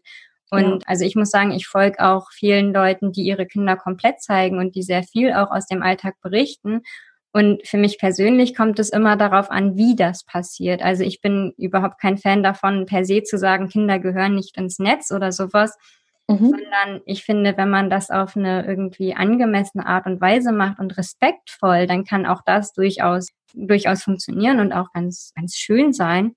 Und 0.50 0.64
ja. 0.64 0.80
also 0.86 1.06
ich 1.06 1.16
muss 1.16 1.30
sagen, 1.30 1.52
ich 1.52 1.68
folge 1.68 2.06
auch 2.06 2.32
vielen 2.32 2.74
Leuten, 2.74 3.12
die 3.12 3.22
ihre 3.22 3.46
Kinder 3.46 3.78
komplett 3.78 4.22
zeigen 4.22 4.58
und 4.58 4.76
die 4.76 4.84
sehr 4.84 5.04
viel 5.04 5.32
auch 5.34 5.52
aus 5.52 5.66
dem 5.68 5.82
Alltag 5.82 6.16
berichten. 6.22 6.82
Und 7.34 7.66
für 7.66 7.78
mich 7.78 7.98
persönlich 7.98 8.56
kommt 8.56 8.78
es 8.78 8.90
immer 8.90 9.16
darauf 9.16 9.50
an, 9.50 9.78
wie 9.78 9.96
das 9.96 10.26
passiert. 10.26 10.82
Also 10.82 11.04
ich 11.04 11.22
bin 11.22 11.54
überhaupt 11.58 12.02
kein 12.02 12.18
Fan 12.18 12.44
davon, 12.44 12.86
per 12.86 13.06
se 13.06 13.24
zu 13.24 13.38
sagen, 13.38 13.70
Kinder 13.70 14.00
gehören 14.00 14.36
nicht 14.36 14.58
ins 14.58 14.80
Netz 14.80 15.12
oder 15.12 15.32
sowas, 15.32 15.78
mhm. 16.40 16.50
sondern 16.50 17.02
ich 17.06 17.24
finde, 17.24 17.58
wenn 17.58 17.70
man 17.70 17.90
das 17.90 18.10
auf 18.10 18.36
eine 18.36 18.66
irgendwie 18.66 19.14
angemessene 19.14 19.86
Art 19.86 20.06
und 20.06 20.22
Weise 20.22 20.52
macht 20.52 20.80
und 20.80 20.98
respektvoll, 20.98 21.88
dann 21.88 22.06
kann 22.06 22.26
auch 22.26 22.42
das 22.46 22.74
durchaus, 22.74 23.30
durchaus 23.54 24.04
funktionieren 24.04 24.60
und 24.60 24.74
auch 24.74 24.92
ganz, 24.94 25.34
ganz 25.36 25.56
schön 25.56 25.94
sein. 25.94 26.36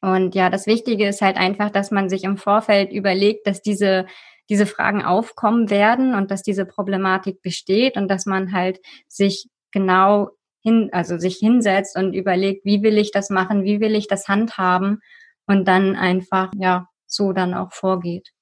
Und 0.00 0.34
ja, 0.34 0.50
das 0.50 0.66
Wichtige 0.66 1.08
ist 1.08 1.22
halt 1.22 1.36
einfach, 1.36 1.70
dass 1.70 1.90
man 1.90 2.08
sich 2.08 2.24
im 2.24 2.36
Vorfeld 2.36 2.92
überlegt, 2.92 3.46
dass 3.46 3.62
diese, 3.62 4.06
diese 4.48 4.66
Fragen 4.66 5.02
aufkommen 5.02 5.70
werden 5.70 6.14
und 6.14 6.30
dass 6.30 6.42
diese 6.42 6.66
Problematik 6.66 7.42
besteht 7.42 7.96
und 7.96 8.08
dass 8.08 8.26
man 8.26 8.52
halt 8.52 8.80
sich 9.08 9.48
genau 9.72 10.30
hin, 10.62 10.90
also 10.92 11.18
sich 11.18 11.36
hinsetzt 11.36 11.96
und 11.96 12.12
überlegt, 12.12 12.64
wie 12.64 12.82
will 12.82 12.98
ich 12.98 13.10
das 13.10 13.30
machen, 13.30 13.64
wie 13.64 13.80
will 13.80 13.94
ich 13.94 14.08
das 14.08 14.28
handhaben 14.28 15.00
und 15.46 15.66
dann 15.66 15.96
einfach, 15.96 16.50
ja, 16.56 16.88
so 17.06 17.32
dann 17.32 17.54
auch 17.54 17.72
vorgeht. 17.72 18.32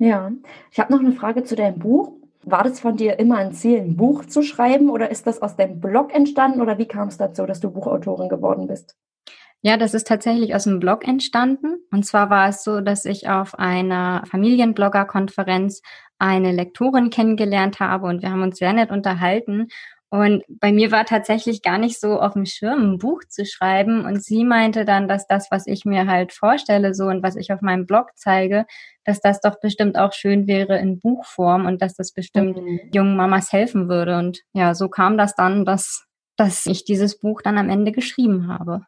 Ja, 0.00 0.32
ich 0.70 0.80
habe 0.80 0.94
noch 0.94 1.00
eine 1.00 1.12
Frage 1.12 1.44
zu 1.44 1.54
deinem 1.54 1.78
Buch. 1.78 2.12
War 2.42 2.64
das 2.64 2.80
von 2.80 2.96
dir 2.96 3.18
immer 3.18 3.36
ein 3.36 3.52
Ziel, 3.52 3.80
ein 3.80 3.96
Buch 3.96 4.24
zu 4.24 4.42
schreiben 4.42 4.88
oder 4.88 5.10
ist 5.10 5.26
das 5.26 5.42
aus 5.42 5.56
deinem 5.56 5.78
Blog 5.78 6.14
entstanden 6.14 6.62
oder 6.62 6.78
wie 6.78 6.86
kam 6.86 7.08
es 7.08 7.18
dazu, 7.18 7.44
dass 7.44 7.60
du 7.60 7.70
Buchautorin 7.70 8.30
geworden 8.30 8.66
bist? 8.66 8.96
Ja, 9.60 9.76
das 9.76 9.92
ist 9.92 10.06
tatsächlich 10.06 10.54
aus 10.54 10.64
dem 10.64 10.80
Blog 10.80 11.06
entstanden. 11.06 11.84
Und 11.92 12.06
zwar 12.06 12.30
war 12.30 12.48
es 12.48 12.64
so, 12.64 12.80
dass 12.80 13.04
ich 13.04 13.28
auf 13.28 13.58
einer 13.58 14.22
Familienblogger-Konferenz 14.24 15.82
eine 16.18 16.52
Lektorin 16.52 17.10
kennengelernt 17.10 17.78
habe 17.78 18.06
und 18.06 18.22
wir 18.22 18.30
haben 18.30 18.42
uns 18.42 18.56
sehr 18.56 18.72
nett 18.72 18.90
unterhalten. 18.90 19.68
Und 20.10 20.42
bei 20.48 20.72
mir 20.72 20.90
war 20.90 21.04
tatsächlich 21.04 21.62
gar 21.62 21.78
nicht 21.78 22.00
so 22.00 22.20
auf 22.20 22.32
dem 22.32 22.44
Schirm, 22.44 22.94
ein 22.94 22.98
Buch 22.98 23.22
zu 23.28 23.46
schreiben. 23.46 24.04
Und 24.04 24.24
sie 24.24 24.44
meinte 24.44 24.84
dann, 24.84 25.06
dass 25.06 25.28
das, 25.28 25.52
was 25.52 25.68
ich 25.68 25.84
mir 25.84 26.08
halt 26.08 26.32
vorstelle, 26.32 26.94
so 26.94 27.04
und 27.04 27.22
was 27.22 27.36
ich 27.36 27.52
auf 27.52 27.60
meinem 27.60 27.86
Blog 27.86 28.08
zeige, 28.16 28.66
dass 29.04 29.20
das 29.20 29.40
doch 29.40 29.60
bestimmt 29.60 29.96
auch 29.96 30.12
schön 30.12 30.48
wäre 30.48 30.78
in 30.78 30.98
Buchform 30.98 31.64
und 31.64 31.80
dass 31.80 31.94
das 31.94 32.12
bestimmt 32.12 32.56
mhm. 32.56 32.80
jungen 32.92 33.16
Mamas 33.16 33.52
helfen 33.52 33.88
würde. 33.88 34.18
Und 34.18 34.40
ja, 34.52 34.74
so 34.74 34.88
kam 34.88 35.16
das 35.16 35.36
dann, 35.36 35.64
dass, 35.64 36.04
dass 36.36 36.66
ich 36.66 36.84
dieses 36.84 37.18
Buch 37.20 37.40
dann 37.40 37.56
am 37.56 37.68
Ende 37.68 37.92
geschrieben 37.92 38.48
habe. 38.48 38.86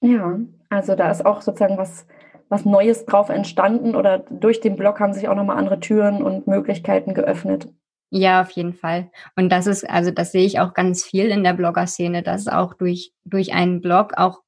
Ja, 0.00 0.38
also 0.70 0.94
da 0.96 1.10
ist 1.10 1.26
auch 1.26 1.42
sozusagen 1.42 1.76
was 1.76 2.06
was 2.48 2.64
Neues 2.64 3.06
drauf 3.06 3.30
entstanden 3.30 3.96
oder 3.96 4.18
durch 4.18 4.60
den 4.60 4.76
Blog 4.76 5.00
haben 5.00 5.12
sich 5.12 5.28
auch 5.28 5.34
nochmal 5.34 5.56
andere 5.56 5.80
Türen 5.80 6.22
und 6.22 6.46
Möglichkeiten 6.46 7.14
geöffnet. 7.14 7.68
Ja, 8.10 8.42
auf 8.42 8.50
jeden 8.50 8.74
Fall. 8.74 9.10
Und 9.34 9.50
das 9.50 9.66
ist, 9.66 9.88
also 9.88 10.10
das 10.10 10.32
sehe 10.32 10.46
ich 10.46 10.60
auch 10.60 10.74
ganz 10.74 11.02
viel 11.04 11.26
in 11.26 11.42
der 11.42 11.54
Blogger-Szene, 11.54 12.22
dass 12.22 12.46
auch 12.46 12.74
durch, 12.74 13.12
durch 13.24 13.52
einen 13.52 13.80
Blog 13.80 14.12
auch 14.16 14.44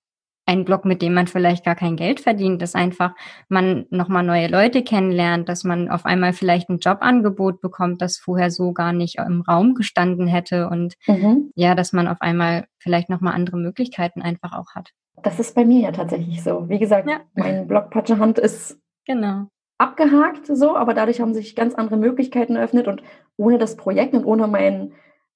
ein 0.46 0.64
Blog, 0.64 0.84
mit 0.84 1.02
dem 1.02 1.12
man 1.12 1.26
vielleicht 1.26 1.64
gar 1.64 1.74
kein 1.74 1.96
Geld 1.96 2.20
verdient, 2.20 2.62
dass 2.62 2.76
einfach 2.76 3.14
man 3.48 3.86
nochmal 3.90 4.22
neue 4.22 4.46
Leute 4.46 4.84
kennenlernt, 4.84 5.48
dass 5.48 5.64
man 5.64 5.90
auf 5.90 6.06
einmal 6.06 6.32
vielleicht 6.32 6.68
ein 6.68 6.78
Jobangebot 6.78 7.60
bekommt, 7.60 8.00
das 8.00 8.16
vorher 8.16 8.50
so 8.50 8.72
gar 8.72 8.92
nicht 8.92 9.16
im 9.18 9.40
Raum 9.40 9.74
gestanden 9.74 10.28
hätte 10.28 10.68
und 10.68 10.94
mhm. 11.08 11.50
ja, 11.56 11.74
dass 11.74 11.92
man 11.92 12.06
auf 12.06 12.20
einmal 12.20 12.66
vielleicht 12.78 13.10
nochmal 13.10 13.34
andere 13.34 13.56
Möglichkeiten 13.56 14.22
einfach 14.22 14.52
auch 14.52 14.74
hat. 14.74 14.90
Das 15.22 15.40
ist 15.40 15.54
bei 15.54 15.64
mir 15.64 15.80
ja 15.80 15.92
tatsächlich 15.92 16.42
so. 16.42 16.68
Wie 16.68 16.78
gesagt, 16.78 17.08
ja. 17.10 17.20
mein 17.34 17.66
Blog 17.66 17.90
Patschehand 17.90 18.38
ist 18.38 18.78
genau. 19.04 19.48
Abgehakt 19.78 20.46
so, 20.46 20.76
aber 20.76 20.94
dadurch 20.94 21.20
haben 21.20 21.34
sich 21.34 21.54
ganz 21.54 21.74
andere 21.74 21.96
Möglichkeiten 21.96 22.56
eröffnet 22.56 22.88
und 22.88 23.02
ohne 23.36 23.58
das 23.58 23.76
Projekt 23.76 24.14
und 24.14 24.24
ohne 24.24 24.46
meinen 24.46 24.92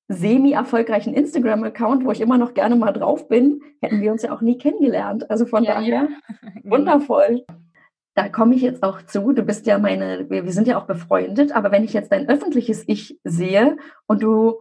semi-erfolgreichen 0.09 1.15
Instagram-Account, 1.15 2.05
wo 2.05 2.11
ich 2.11 2.21
immer 2.21 2.37
noch 2.37 2.55
gerne 2.55 2.75
mal 2.75 2.93
drauf 2.93 3.29
bin, 3.29 3.63
hätten 3.81 4.01
wir 4.01 4.11
uns 4.11 4.23
ja 4.23 4.33
auch 4.33 4.41
nie 4.41 4.59
kennengelernt. 4.59 5.31
Also 5.31 5.47
von 5.47 5.63
ja, 5.63 5.75
daher 5.75 6.09
ja. 6.09 6.09
wundervoll. 6.65 7.45
Da 8.15 8.29
komme 8.29 8.57
ich 8.57 8.63
jetzt 8.63 8.83
auch 8.83 9.03
zu. 9.03 9.33
Du 9.33 9.43
bist 9.45 9.67
ja 9.67 9.79
meine, 9.79 10.29
wir, 10.29 10.51
sind 10.51 10.67
ja 10.67 10.79
auch 10.79 10.87
befreundet, 10.87 11.53
aber 11.53 11.71
wenn 11.71 11.85
ich 11.85 11.93
jetzt 11.93 12.11
dein 12.11 12.29
öffentliches 12.29 12.83
Ich 12.89 13.21
sehe 13.23 13.77
und 14.07 14.23
du 14.23 14.61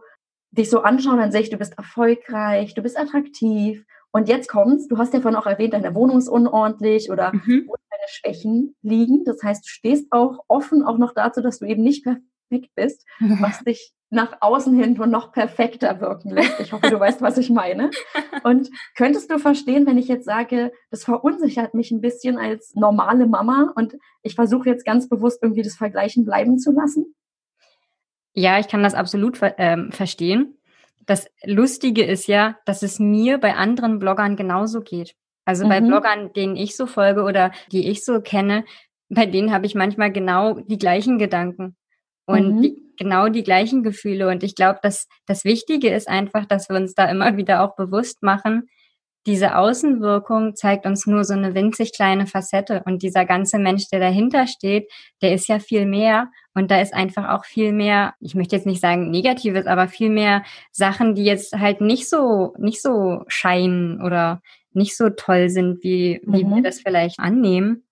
dich 0.52 0.70
so 0.70 0.82
anschauen, 0.82 1.18
dann 1.18 1.32
sehe 1.32 1.40
ich, 1.40 1.50
du 1.50 1.58
bist 1.58 1.76
erfolgreich, 1.76 2.74
du 2.74 2.82
bist 2.82 2.98
attraktiv. 2.98 3.84
Und 4.12 4.28
jetzt 4.28 4.48
kommt's, 4.48 4.86
du 4.86 4.98
hast 4.98 5.14
ja 5.14 5.20
vorhin 5.20 5.38
auch 5.38 5.46
erwähnt, 5.46 5.74
deine 5.74 5.94
Wohnung 5.96 6.18
ist 6.18 6.28
unordentlich 6.28 7.10
oder 7.10 7.32
mhm. 7.32 7.68
Deine 8.00 8.08
Schwächen 8.08 8.76
liegen. 8.82 9.24
Das 9.24 9.42
heißt, 9.42 9.64
du 9.64 9.68
stehst 9.68 10.06
auch 10.10 10.40
offen 10.48 10.82
auch 10.82 10.98
noch 10.98 11.14
dazu, 11.14 11.40
dass 11.40 11.58
du 11.58 11.66
eben 11.66 11.82
nicht 11.82 12.04
perfekt 12.04 12.74
bist, 12.74 13.06
was 13.40 13.60
dich 13.60 13.92
nach 14.12 14.38
außen 14.40 14.74
hin 14.74 14.94
nur 14.94 15.06
noch 15.06 15.30
perfekter 15.30 16.00
wirken 16.00 16.30
lässt. 16.30 16.58
Ich 16.58 16.72
hoffe, 16.72 16.90
du 16.90 16.98
weißt, 16.98 17.22
was 17.22 17.38
ich 17.38 17.48
meine. 17.48 17.90
Und 18.42 18.68
könntest 18.96 19.30
du 19.30 19.38
verstehen, 19.38 19.86
wenn 19.86 19.98
ich 19.98 20.08
jetzt 20.08 20.24
sage, 20.24 20.72
das 20.90 21.04
verunsichert 21.04 21.74
mich 21.74 21.92
ein 21.92 22.00
bisschen 22.00 22.36
als 22.36 22.74
normale 22.74 23.26
Mama 23.26 23.72
und 23.76 23.94
ich 24.22 24.34
versuche 24.34 24.68
jetzt 24.68 24.84
ganz 24.84 25.08
bewusst 25.08 25.40
irgendwie 25.42 25.62
das 25.62 25.76
Vergleichen 25.76 26.24
bleiben 26.24 26.58
zu 26.58 26.72
lassen? 26.72 27.14
Ja, 28.32 28.58
ich 28.58 28.66
kann 28.66 28.82
das 28.82 28.94
absolut 28.94 29.38
ähm, 29.58 29.92
verstehen. 29.92 30.56
Das 31.06 31.28
Lustige 31.44 32.04
ist 32.04 32.26
ja, 32.26 32.58
dass 32.64 32.82
es 32.82 32.98
mir 32.98 33.38
bei 33.38 33.54
anderen 33.54 34.00
Bloggern 34.00 34.34
genauso 34.34 34.80
geht. 34.80 35.14
Also 35.50 35.64
mhm. 35.64 35.68
bei 35.68 35.80
Bloggern, 35.80 36.32
denen 36.32 36.54
ich 36.54 36.76
so 36.76 36.86
folge 36.86 37.24
oder 37.24 37.50
die 37.72 37.90
ich 37.90 38.04
so 38.04 38.20
kenne, 38.20 38.64
bei 39.08 39.26
denen 39.26 39.52
habe 39.52 39.66
ich 39.66 39.74
manchmal 39.74 40.12
genau 40.12 40.60
die 40.60 40.78
gleichen 40.78 41.18
Gedanken 41.18 41.76
und 42.24 42.58
mhm. 42.58 42.62
die, 42.62 42.82
genau 42.96 43.28
die 43.28 43.42
gleichen 43.42 43.82
Gefühle. 43.82 44.28
Und 44.28 44.44
ich 44.44 44.54
glaube, 44.54 44.78
dass 44.80 45.08
das 45.26 45.44
Wichtige 45.44 45.90
ist 45.92 46.06
einfach, 46.06 46.46
dass 46.46 46.68
wir 46.68 46.76
uns 46.76 46.94
da 46.94 47.10
immer 47.10 47.36
wieder 47.36 47.64
auch 47.64 47.74
bewusst 47.74 48.22
machen, 48.22 48.68
diese 49.26 49.56
Außenwirkung 49.56 50.56
zeigt 50.56 50.86
uns 50.86 51.06
nur 51.06 51.24
so 51.24 51.34
eine 51.34 51.54
winzig 51.54 51.92
kleine 51.92 52.26
Facette 52.26 52.82
und 52.86 53.02
dieser 53.02 53.26
ganze 53.26 53.58
Mensch, 53.58 53.88
der 53.90 54.00
dahinter 54.00 54.46
steht, 54.46 54.90
der 55.20 55.34
ist 55.34 55.46
ja 55.48 55.58
viel 55.58 55.84
mehr 55.84 56.30
und 56.54 56.70
da 56.70 56.80
ist 56.80 56.94
einfach 56.94 57.28
auch 57.28 57.44
viel 57.44 57.72
mehr, 57.72 58.14
ich 58.20 58.34
möchte 58.34 58.56
jetzt 58.56 58.66
nicht 58.66 58.80
sagen 58.80 59.10
Negatives, 59.10 59.66
aber 59.66 59.88
viel 59.88 60.10
mehr 60.10 60.42
Sachen, 60.72 61.14
die 61.14 61.24
jetzt 61.24 61.52
halt 61.52 61.80
nicht 61.80 62.08
so, 62.08 62.54
nicht 62.58 62.80
so 62.80 63.24
scheinen 63.28 64.00
oder 64.00 64.40
nicht 64.72 64.96
so 64.96 65.10
toll 65.10 65.50
sind, 65.50 65.82
wie, 65.82 66.20
wie 66.24 66.44
mhm. 66.44 66.56
wir 66.56 66.62
das 66.62 66.80
vielleicht 66.80 67.18
annehmen. 67.18 67.84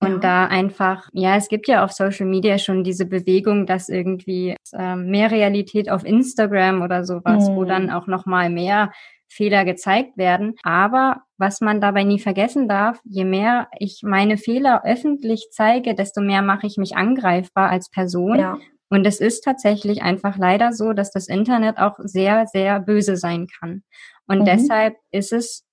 Und 0.00 0.12
ja. 0.12 0.18
da 0.18 0.44
einfach, 0.46 1.08
ja, 1.12 1.34
es 1.34 1.48
gibt 1.48 1.66
ja 1.66 1.82
auf 1.82 1.90
Social 1.90 2.26
Media 2.26 2.58
schon 2.58 2.84
diese 2.84 3.04
Bewegung, 3.04 3.66
dass 3.66 3.88
irgendwie 3.88 4.54
äh, 4.72 4.94
mehr 4.94 5.32
Realität 5.32 5.90
auf 5.90 6.04
Instagram 6.04 6.82
oder 6.82 7.04
sowas, 7.04 7.48
mhm. 7.48 7.56
wo 7.56 7.64
dann 7.64 7.90
auch 7.90 8.06
nochmal 8.06 8.48
mehr 8.48 8.92
Fehler 9.28 9.64
gezeigt 9.64 10.16
werden. 10.16 10.54
Aber 10.62 11.22
was 11.36 11.60
man 11.60 11.80
dabei 11.80 12.04
nie 12.04 12.18
vergessen 12.18 12.68
darf, 12.68 13.00
je 13.04 13.24
mehr 13.24 13.68
ich 13.78 14.00
meine 14.02 14.36
Fehler 14.36 14.82
öffentlich 14.84 15.48
zeige, 15.50 15.94
desto 15.94 16.20
mehr 16.20 16.42
mache 16.42 16.66
ich 16.66 16.76
mich 16.76 16.96
angreifbar 16.96 17.70
als 17.70 17.90
Person. 17.90 18.38
Ja. 18.38 18.58
Und 18.90 19.06
es 19.06 19.20
ist 19.20 19.42
tatsächlich 19.42 20.02
einfach 20.02 20.38
leider 20.38 20.72
so, 20.72 20.92
dass 20.92 21.10
das 21.10 21.28
Internet 21.28 21.78
auch 21.78 21.98
sehr, 21.98 22.46
sehr 22.46 22.80
böse 22.80 23.16
sein 23.16 23.46
kann. 23.60 23.82
Und 24.26 24.40
mhm. 24.40 24.44
deshalb 24.46 24.96
ist 25.10 25.32
es 25.32 25.64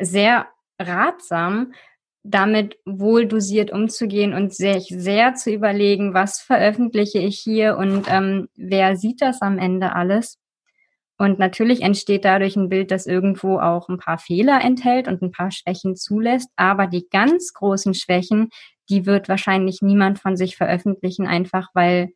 sehr 0.00 0.48
ratsam, 0.80 1.72
damit 2.24 2.78
wohl 2.84 3.26
dosiert 3.26 3.70
umzugehen 3.70 4.34
und 4.34 4.54
sich 4.54 4.88
sehr 4.88 5.34
zu 5.34 5.50
überlegen, 5.50 6.14
was 6.14 6.40
veröffentliche 6.40 7.18
ich 7.18 7.38
hier 7.38 7.76
und 7.76 8.06
ähm, 8.08 8.48
wer 8.56 8.96
sieht 8.96 9.22
das 9.22 9.40
am 9.40 9.58
Ende 9.58 9.94
alles. 9.94 10.38
Und 11.18 11.40
natürlich 11.40 11.82
entsteht 11.82 12.24
dadurch 12.24 12.56
ein 12.56 12.68
Bild, 12.68 12.92
das 12.92 13.06
irgendwo 13.06 13.58
auch 13.58 13.88
ein 13.88 13.98
paar 13.98 14.18
Fehler 14.18 14.60
enthält 14.62 15.08
und 15.08 15.20
ein 15.20 15.32
paar 15.32 15.50
Schwächen 15.50 15.96
zulässt. 15.96 16.48
Aber 16.54 16.86
die 16.86 17.08
ganz 17.10 17.52
großen 17.54 17.92
Schwächen, 17.94 18.50
die 18.88 19.04
wird 19.04 19.28
wahrscheinlich 19.28 19.82
niemand 19.82 20.20
von 20.20 20.36
sich 20.36 20.56
veröffentlichen, 20.56 21.26
einfach 21.26 21.70
weil, 21.74 22.10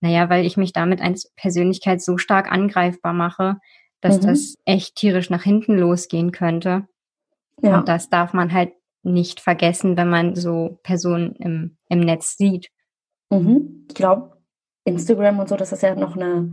naja, 0.00 0.28
weil 0.28 0.44
ich 0.44 0.58
mich 0.58 0.74
damit 0.74 1.00
als 1.00 1.32
Persönlichkeit 1.34 2.02
so 2.02 2.18
stark 2.18 2.52
angreifbar 2.52 3.14
mache, 3.14 3.56
dass 4.02 4.20
mhm. 4.20 4.26
das 4.26 4.56
echt 4.66 4.96
tierisch 4.96 5.30
nach 5.30 5.42
hinten 5.42 5.78
losgehen 5.78 6.30
könnte. 6.30 6.86
Ja. 7.62 7.78
Und 7.78 7.88
das 7.88 8.10
darf 8.10 8.34
man 8.34 8.52
halt 8.52 8.72
nicht 9.02 9.40
vergessen, 9.40 9.96
wenn 9.96 10.10
man 10.10 10.36
so 10.36 10.78
Personen 10.82 11.36
im, 11.36 11.76
im 11.88 12.00
Netz 12.00 12.36
sieht. 12.36 12.68
Mhm. 13.30 13.86
Ich 13.88 13.94
glaube, 13.94 14.36
Instagram 14.84 15.38
und 15.38 15.48
so, 15.48 15.56
das 15.56 15.72
ist 15.72 15.82
ja 15.82 15.94
noch 15.94 16.16
eine 16.16 16.52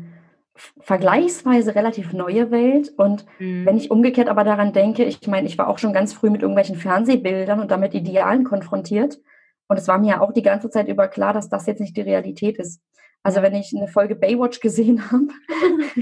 vergleichsweise 0.79 1.75
relativ 1.75 2.13
neue 2.13 2.51
Welt. 2.51 2.91
Und 2.97 3.25
mhm. 3.39 3.65
wenn 3.65 3.77
ich 3.77 3.91
umgekehrt 3.91 4.29
aber 4.29 4.43
daran 4.43 4.73
denke, 4.73 5.03
ich 5.03 5.25
meine, 5.27 5.47
ich 5.47 5.57
war 5.57 5.67
auch 5.67 5.77
schon 5.77 5.93
ganz 5.93 6.13
früh 6.13 6.29
mit 6.29 6.41
irgendwelchen 6.41 6.75
Fernsehbildern 6.75 7.59
und 7.59 7.71
damit 7.71 7.93
Idealen 7.93 8.43
konfrontiert. 8.43 9.19
Und 9.67 9.77
es 9.77 9.87
war 9.87 9.99
mir 9.99 10.09
ja 10.09 10.21
auch 10.21 10.33
die 10.33 10.41
ganze 10.41 10.69
Zeit 10.69 10.87
über 10.87 11.07
klar, 11.07 11.33
dass 11.33 11.49
das 11.49 11.65
jetzt 11.67 11.79
nicht 11.79 11.95
die 11.95 12.01
Realität 12.01 12.57
ist. 12.57 12.81
Also 13.21 13.41
wenn 13.41 13.53
ich 13.53 13.73
eine 13.75 13.87
Folge 13.87 14.15
Baywatch 14.15 14.59
gesehen 14.59 15.11
habe, 15.11 15.27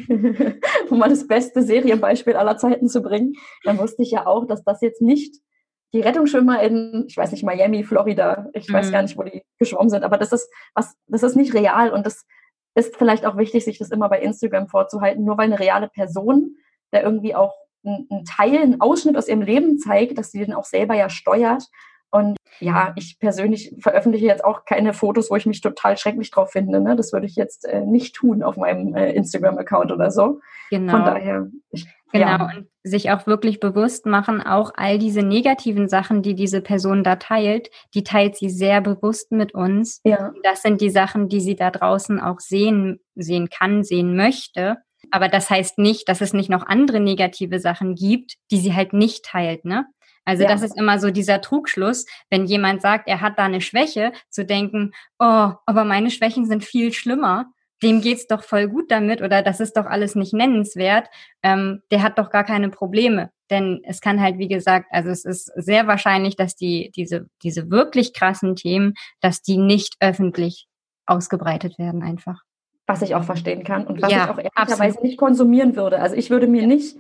um 0.90 1.00
mal 1.00 1.10
das 1.10 1.28
beste 1.28 1.64
Serienbeispiel 1.64 2.36
aller 2.36 2.58
Zeiten 2.58 2.88
zu 2.88 3.02
bringen, 3.02 3.34
dann 3.64 3.78
wusste 3.78 4.04
ich 4.04 4.12
ja 4.12 4.26
auch, 4.26 4.46
dass 4.46 4.64
das 4.64 4.82
jetzt 4.82 5.02
nicht 5.02 5.36
die 5.94 6.02
Rettungsschwimmer 6.02 6.62
in, 6.62 7.06
ich 7.08 7.16
weiß 7.16 7.32
nicht, 7.32 7.44
Miami, 7.44 7.84
Florida, 7.84 8.50
ich 8.54 8.72
weiß 8.72 8.92
gar 8.92 9.02
mhm. 9.02 9.06
nicht, 9.06 9.18
wo 9.18 9.24
die 9.24 9.42
geschwommen 9.58 9.90
sind, 9.90 10.04
aber 10.04 10.18
das 10.18 10.34
ist 10.34 10.50
was, 10.76 10.96
das 11.08 11.24
ist 11.24 11.36
nicht 11.36 11.54
real 11.54 11.92
und 11.92 12.06
das 12.06 12.26
ist 12.78 12.96
vielleicht 12.96 13.26
auch 13.26 13.38
wichtig, 13.38 13.66
sich 13.66 13.80
das 13.80 13.90
immer 13.90 14.08
bei 14.08 14.22
Instagram 14.22 14.68
vorzuhalten, 14.68 15.26
nur 15.26 15.38
weil 15.38 15.46
eine 15.46 15.60
reale 15.60 15.90
Person, 15.90 16.58
der 16.94 17.04
irgendwie 17.04 17.36
auch 17.36 17.54
einen 17.84 18.26
Teil, 18.26 18.58
einen 18.58 18.82
Ausschnitt 18.82 19.18
aus 19.18 19.28
ihrem 19.28 19.42
Leben 19.42 19.80
zeigt, 19.80 20.18
dass 20.18 20.32
sie 20.32 20.40
den 20.40 20.54
auch 20.54 20.66
selber 20.66 20.94
ja 20.94 21.10
steuert. 21.10 21.64
Und 22.12 22.38
ja, 22.60 22.94
ich 22.96 23.20
persönlich 23.20 23.76
veröffentliche 23.80 24.28
jetzt 24.28 24.44
auch 24.44 24.66
keine 24.66 24.94
Fotos, 24.94 25.30
wo 25.30 25.36
ich 25.36 25.46
mich 25.46 25.62
total 25.62 25.98
schrecklich 25.98 26.32
drauf 26.32 26.52
finde. 26.52 26.80
Ne? 26.80 26.96
Das 26.96 27.12
würde 27.14 27.26
ich 27.26 27.36
jetzt 27.36 27.66
äh, 27.66 27.82
nicht 27.82 28.16
tun 28.16 28.44
auf 28.44 28.58
meinem 28.58 28.96
äh, 28.96 29.12
Instagram-Account 29.14 29.92
oder 29.92 30.12
so. 30.12 30.40
Genau. 30.70 30.92
Von 30.92 31.06
daher, 31.06 31.48
ich 31.72 31.88
Genau, 32.12 32.26
ja. 32.26 32.46
und 32.46 32.68
sich 32.84 33.12
auch 33.12 33.28
wirklich 33.28 33.60
bewusst 33.60 34.06
machen, 34.06 34.42
auch 34.42 34.72
all 34.76 34.98
diese 34.98 35.24
negativen 35.24 35.90
Sachen, 35.90 36.22
die 36.22 36.36
diese 36.36 36.62
Person 36.62 37.04
da 37.04 37.18
teilt, 37.18 37.70
die 37.94 38.04
teilt 38.04 38.38
sie 38.38 38.50
sehr 38.50 38.82
bewusst 38.82 39.32
mit 39.32 39.54
uns. 39.54 40.00
Ja. 40.06 40.32
Das 40.44 40.62
sind 40.62 40.80
die 40.80 40.90
Sachen, 40.90 41.28
die 41.28 41.42
sie 41.42 41.56
da 41.56 41.70
draußen 41.70 42.20
auch 42.20 42.40
sehen, 42.40 43.00
sehen 43.16 43.50
kann, 43.50 43.84
sehen 43.84 44.16
möchte. 44.16 44.78
Aber 45.12 45.28
das 45.28 45.50
heißt 45.50 45.80
nicht, 45.80 46.08
dass 46.10 46.22
es 46.22 46.34
nicht 46.34 46.50
noch 46.50 46.66
andere 46.66 47.00
negative 47.00 47.60
Sachen 47.60 47.96
gibt, 47.96 48.36
die 48.52 48.58
sie 48.58 48.74
halt 48.74 48.94
nicht 48.94 49.26
teilt, 49.26 49.66
ne? 49.66 49.86
Also 50.26 50.44
ja. 50.44 50.50
das 50.50 50.62
ist 50.62 50.78
immer 50.78 51.00
so 51.00 51.10
dieser 51.10 51.40
Trugschluss, 51.40 52.06
wenn 52.30 52.46
jemand 52.46 52.82
sagt, 52.82 53.08
er 53.08 53.22
hat 53.22 53.40
da 53.40 53.46
eine 53.46 53.62
Schwäche, 53.62 54.12
zu 54.30 54.46
denken, 54.46 54.92
oh, 55.20 55.52
aber 55.66 55.86
meine 55.86 56.12
Schwächen 56.12 56.46
sind 56.46 56.66
viel 56.66 56.92
schlimmer 56.92 57.46
dem 57.84 58.02
geht's 58.02 58.28
doch 58.28 58.44
voll 58.44 58.68
gut 58.68 58.92
damit 58.92 59.22
oder 59.22 59.42
das 59.42 59.60
ist 59.60 59.78
doch 59.78 59.86
alles 59.86 60.16
nicht 60.16 60.34
nennenswert, 60.34 61.08
ähm, 61.44 61.82
der 61.92 62.02
hat 62.02 62.18
doch 62.18 62.30
gar 62.30 62.44
keine 62.44 62.70
Probleme. 62.70 63.30
Denn 63.50 63.82
es 63.84 64.02
kann 64.02 64.22
halt, 64.22 64.38
wie 64.40 64.48
gesagt, 64.48 64.88
also 64.92 65.10
es 65.10 65.24
ist 65.24 65.46
sehr 65.56 65.88
wahrscheinlich, 65.88 66.36
dass 66.36 66.56
die, 66.56 66.92
diese, 66.96 67.28
diese 67.44 67.70
wirklich 67.70 68.14
krassen 68.14 68.56
Themen, 68.56 68.94
dass 69.22 69.42
die 69.42 69.58
nicht 69.58 69.96
öffentlich 70.00 70.68
ausgebreitet 71.06 71.78
werden 71.80 72.04
einfach. 72.04 72.42
Was 72.88 73.02
ich 73.02 73.16
auch 73.16 73.24
verstehen 73.24 73.64
kann 73.64 73.86
und 73.86 74.02
was 74.02 74.12
ja, 74.12 74.26
ich 74.26 74.30
auch 74.32 74.38
ehrlicherweise 74.38 75.02
nicht 75.02 75.18
konsumieren 75.18 75.76
würde. 75.76 76.00
Also 76.00 76.16
ich 76.16 76.30
würde 76.30 76.48
mir 76.48 76.62
ja. 76.62 76.68
nicht 76.68 76.98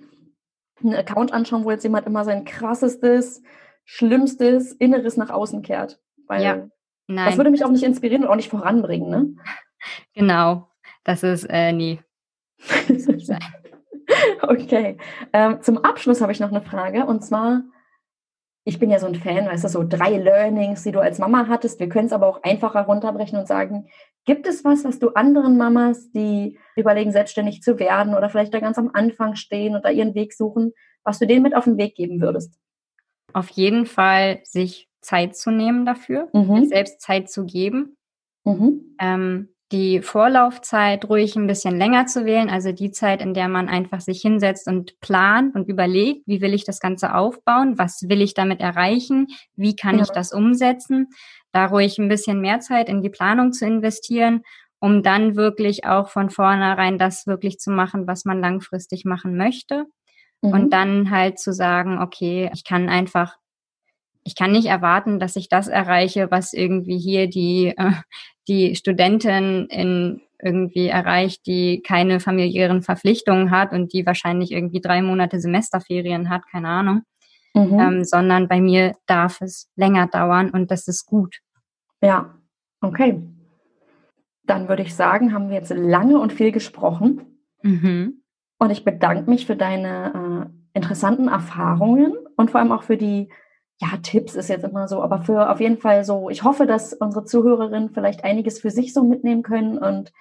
einen 0.82 0.96
Account 0.96 1.34
anschauen, 1.34 1.66
wo 1.66 1.72
jetzt 1.72 1.84
jemand 1.84 2.06
immer 2.06 2.24
sein 2.24 2.46
krassestes, 2.46 3.42
schlimmstes 3.84 4.74
Inneres 4.74 5.18
nach 5.18 5.30
außen 5.30 5.62
kehrt. 5.64 6.00
Weil 6.28 6.44
ja. 6.44 6.68
Nein. 7.08 7.26
das 7.26 7.38
würde 7.38 7.52
mich 7.52 7.64
auch 7.64 7.72
nicht 7.72 7.84
inspirieren 7.84 8.24
und 8.24 8.30
auch 8.30 8.36
nicht 8.36 8.50
voranbringen. 8.50 9.10
Ne? 9.10 9.36
Genau, 10.14 10.68
das 11.04 11.24
ist 11.24 11.46
äh, 11.50 11.72
nie. 11.72 12.00
okay. 14.42 14.98
Ähm, 15.34 15.62
zum 15.62 15.78
Abschluss 15.80 16.22
habe 16.22 16.32
ich 16.32 16.40
noch 16.40 16.52
eine 16.52 16.62
Frage 16.62 17.06
und 17.06 17.24
zwar, 17.24 17.64
ich 18.64 18.80
bin 18.80 18.90
ja 18.90 19.00
so 19.00 19.08
ein 19.08 19.16
Fan, 19.16 19.46
weißt 19.46 19.64
du, 19.64 19.70
so 19.70 19.86
drei 19.88 20.18
Learnings, 20.18 20.84
die 20.84 20.92
du 20.92 21.00
als 21.00 21.20
Mama 21.20 21.48
hattest. 21.48 21.80
Wir 21.80 21.90
können 21.90 22.08
es 22.08 22.14
aber 22.14 22.28
auch 22.28 22.44
einfacher 22.44 22.82
runterbrechen 22.82 23.40
und 23.40 23.48
sagen, 23.48 23.88
gibt 24.26 24.46
es 24.46 24.66
was, 24.66 24.84
was 24.84 25.00
du 25.00 25.10
anderen 25.10 25.58
Mamas, 25.58 26.12
die 26.12 26.60
überlegen, 26.76 27.12
selbstständig 27.12 27.62
zu 27.62 27.80
werden 27.80 28.14
oder 28.14 28.30
vielleicht 28.30 28.54
da 28.54 28.60
ganz 28.60 28.78
am 28.78 28.92
Anfang 28.94 29.36
stehen 29.36 29.76
und 29.76 29.86
da 29.86 29.90
ihren 29.90 30.16
Weg 30.16 30.34
suchen, 30.34 30.74
was 31.04 31.20
du 31.20 31.26
denen 31.26 31.44
mit 31.44 31.56
auf 31.56 31.64
den 31.64 31.78
Weg 31.78 31.96
geben 31.96 32.20
würdest? 32.20 32.60
Auf 33.34 33.50
jeden 33.50 33.86
Fall 33.86 34.42
sich 34.44 34.90
Zeit 35.00 35.38
zu 35.38 35.52
nehmen 35.52 35.86
dafür, 35.86 36.28
mhm. 36.34 36.66
selbst 36.66 37.00
Zeit 37.00 37.30
zu 37.30 37.46
geben. 37.46 37.96
Mhm. 38.44 38.98
Ähm, 39.00 39.50
die 39.72 40.02
Vorlaufzeit 40.02 41.10
ruhig 41.10 41.36
ein 41.36 41.48
bisschen 41.48 41.78
länger 41.78 42.06
zu 42.06 42.26
wählen, 42.26 42.50
also 42.50 42.72
die 42.72 42.92
Zeit, 42.92 43.22
in 43.22 43.34
der 43.34 43.50
man 43.50 43.68
einfach 43.68 44.00
sich 44.00 44.22
hinsetzt 44.22 44.68
und 44.68 45.00
plant 45.02 45.56
und 45.56 45.68
überlegt, 45.68 46.26
wie 46.26 46.40
will 46.42 46.54
ich 46.54 46.64
das 46.64 46.80
Ganze 46.80 47.14
aufbauen, 47.14 47.78
was 47.78 48.04
will 48.08 48.22
ich 48.22 48.34
damit 48.34 48.62
erreichen, 48.62 49.28
wie 49.56 49.76
kann 49.76 49.98
ja. 49.98 50.04
ich 50.04 50.10
das 50.10 50.32
umsetzen, 50.32 51.10
da 51.52 51.66
ruhig 51.66 51.98
ein 51.98 52.08
bisschen 52.08 52.40
mehr 52.40 52.62
Zeit 52.62 52.88
in 52.88 53.02
die 53.02 53.10
Planung 53.10 53.52
zu 53.52 53.66
investieren, 53.66 54.42
um 54.80 55.04
dann 55.04 55.36
wirklich 55.36 55.86
auch 55.86 56.10
von 56.10 56.30
vornherein 56.30 56.98
das 56.98 57.28
wirklich 57.28 57.60
zu 57.60 57.72
machen, 57.72 58.08
was 58.08 58.26
man 58.26 58.40
langfristig 58.40 59.04
machen 59.06 59.36
möchte. 59.36 59.86
Mhm. 60.42 60.52
Und 60.52 60.70
dann 60.72 61.10
halt 61.10 61.40
zu 61.40 61.52
sagen, 61.52 62.00
okay, 62.00 62.50
ich 62.54 62.64
kann 62.64 62.88
einfach 62.88 63.36
ich 64.28 64.36
kann 64.36 64.52
nicht 64.52 64.68
erwarten, 64.68 65.20
dass 65.20 65.38
ich 65.38 65.48
das 65.48 65.70
erreiche, 65.70 66.30
was 66.30 66.52
irgendwie 66.52 66.98
hier 66.98 67.30
die, 67.30 67.74
äh, 67.78 67.94
die 68.50 68.76
Studentin 68.76 69.68
in 69.68 70.22
irgendwie 70.44 70.88
erreicht, 70.88 71.48
die 71.48 71.82
keine 71.82 72.20
familiären 72.20 72.84
Verpflichtungen 72.84 73.50
hat 73.52 73.72
und 73.72 73.94
die 73.94 74.06
wahrscheinlich 74.06 74.52
irgendwie 74.52 74.82
drei 74.82 75.02
Monate 75.02 75.40
Semesterferien 75.40 76.30
hat, 76.30 76.44
keine 76.52 76.68
Ahnung. 76.68 77.02
Mhm. 77.56 77.80
Ähm, 77.80 78.04
sondern 78.04 78.48
bei 78.50 78.60
mir 78.60 78.96
darf 79.08 79.42
es 79.42 79.70
länger 79.78 80.08
dauern 80.08 80.52
und 80.52 80.70
das 80.70 80.88
ist 80.88 81.06
gut. 81.06 81.40
Ja, 82.04 82.36
okay. 82.82 83.24
Dann 84.46 84.68
würde 84.68 84.84
ich 84.84 84.94
sagen, 84.94 85.34
haben 85.34 85.48
wir 85.48 85.56
jetzt 85.56 85.74
lange 85.74 86.20
und 86.20 86.34
viel 86.34 86.52
gesprochen. 86.52 87.40
Mhm. 87.64 88.22
Und 88.60 88.72
ich 88.72 88.84
bedanke 88.84 89.30
mich 89.30 89.48
für 89.48 89.56
deine 89.56 90.50
äh, 90.52 90.78
interessanten 90.78 91.30
Erfahrungen 91.30 92.14
und 92.36 92.52
vor 92.52 92.60
allem 92.60 92.74
auch 92.74 92.84
für 92.84 92.98
die 92.98 93.30
ja, 93.80 93.90
Tipps 94.02 94.36
ist 94.36 94.50
jetzt 94.50 94.64
immer 94.64 94.88
so, 94.88 95.04
aber 95.04 95.22
für 95.22 95.50
auf 95.50 95.60
jeden 95.60 95.78
Fall 95.78 96.04
so, 96.04 96.30
ich 96.30 96.44
hoffe, 96.44 96.66
dass 96.66 96.94
unsere 96.94 97.26
Zuhörerinnen 97.26 97.92
vielleicht 97.92 98.24
einiges 98.24 98.60
für 98.60 98.72
sich 98.72 98.94
so 98.94 99.04
mitnehmen 99.04 99.44
können 99.44 99.78
und 99.78 100.12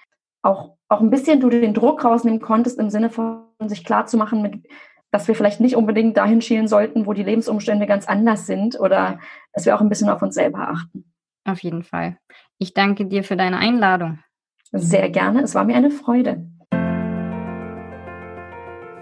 auch, 0.43 0.75
auch 0.87 1.01
ein 1.01 1.09
bisschen 1.09 1.39
du 1.39 1.49
den 1.49 1.73
Druck 1.73 2.03
rausnehmen 2.05 2.39
konntest 2.39 2.79
im 2.79 2.89
Sinne 2.89 3.09
von 3.09 3.45
sich 3.65 3.83
klar 3.83 4.05
zu 4.05 4.17
machen, 4.17 4.41
mit, 4.43 4.67
dass 5.11 5.27
wir 5.27 5.35
vielleicht 5.35 5.59
nicht 5.59 5.75
unbedingt 5.75 6.17
dahin 6.17 6.41
schielen 6.41 6.67
sollten, 6.67 7.07
wo 7.07 7.13
die 7.13 7.23
Lebensumstände 7.23 7.87
ganz 7.87 8.07
anders 8.07 8.45
sind 8.45 8.79
oder 8.79 9.19
dass 9.53 9.65
wir 9.65 9.75
auch 9.75 9.81
ein 9.81 9.89
bisschen 9.89 10.09
auf 10.09 10.21
uns 10.21 10.35
selber 10.35 10.69
achten. 10.69 11.11
Auf 11.45 11.63
jeden 11.63 11.83
Fall. 11.83 12.17
Ich 12.59 12.73
danke 12.73 13.05
dir 13.05 13.23
für 13.23 13.37
deine 13.37 13.57
Einladung. 13.57 14.19
Sehr 14.71 15.09
gerne. 15.09 15.41
Es 15.41 15.55
war 15.55 15.63
mir 15.63 15.75
eine 15.75 15.91
Freude. 15.91 16.45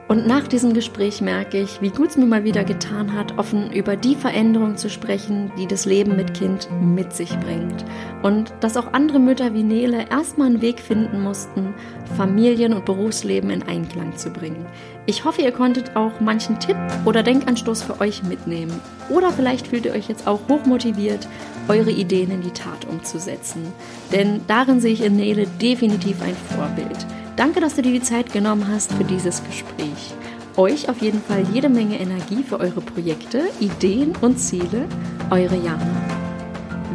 Und 0.08 0.28
nach 0.28 0.48
diesem 0.48 0.74
Gespräch 0.76 1.20
merke 1.20 1.60
ich, 1.60 1.82
wie 1.82 1.90
gut 1.90 2.10
es 2.10 2.18
mir 2.18 2.28
mal 2.28 2.44
wieder 2.44 2.64
getan 2.64 3.14
hat, 3.14 3.40
offen 3.40 3.72
über 3.74 3.96
die 3.96 4.16
Veränderung 4.16 4.78
zu 4.78 4.88
sprechen, 4.88 5.52
die 5.58 5.66
das 5.66 5.86
Leben 5.86 6.16
mit 6.16 6.36
Kind 6.36 6.70
mit 6.80 7.12
sich 7.12 7.36
bringt. 7.40 7.84
Und 8.22 8.54
dass 8.60 8.78
auch 8.78 8.94
andere 8.94 9.18
Mütter 9.18 9.56
wie 9.56 9.64
Nele 9.64 10.06
erstmal 10.12 10.48
einen 10.48 10.62
Weg 10.62 10.80
finden 10.80 11.22
mussten, 11.22 11.74
Familien- 12.16 12.74
und 12.74 12.86
Berufsleben 12.86 13.50
in 13.50 13.64
Einklang 13.64 14.16
zu 14.16 14.30
bringen. 14.30 14.68
Ich 15.08 15.26
hoffe, 15.26 15.42
ihr 15.42 15.52
konntet 15.52 15.96
auch 15.96 16.20
manchen 16.20 16.60
Tipp 16.60 16.78
oder 17.06 17.24
Denkanstoß 17.24 17.82
für 17.82 18.00
euch 18.00 18.22
mitnehmen. 18.22 18.80
Oder 19.10 19.32
vielleicht 19.32 19.68
fühlt 19.68 19.86
ihr 19.86 19.94
euch 19.94 20.08
jetzt 20.08 20.28
auch 20.28 20.42
hochmotiviert, 20.48 21.28
eure 21.68 21.92
Ideen 21.92 22.30
in 22.30 22.42
die 22.42 22.52
Tat 22.52 22.86
umzusetzen. 22.88 23.74
Denn 24.12 24.42
darin 24.46 24.80
sehe 24.80 24.94
ich 24.94 25.04
in 25.04 25.16
Nele 25.16 25.48
definitiv 25.60 26.22
ein 26.22 26.36
Vorbild. 26.56 27.08
Danke, 27.36 27.60
dass 27.60 27.76
du 27.76 27.82
dir 27.82 27.92
die 27.92 28.02
Zeit 28.02 28.32
genommen 28.32 28.66
hast 28.70 28.94
für 28.94 29.04
dieses 29.04 29.44
Gespräch. 29.44 30.14
Euch 30.56 30.88
auf 30.88 31.02
jeden 31.02 31.22
Fall 31.22 31.44
jede 31.52 31.68
Menge 31.68 32.00
Energie 32.00 32.44
für 32.44 32.62
eure 32.62 32.80
Projekte, 32.80 33.44
Ideen 33.60 34.14
und 34.22 34.38
Ziele. 34.40 34.88
Eure 35.30 35.58
Jana. 35.58 35.86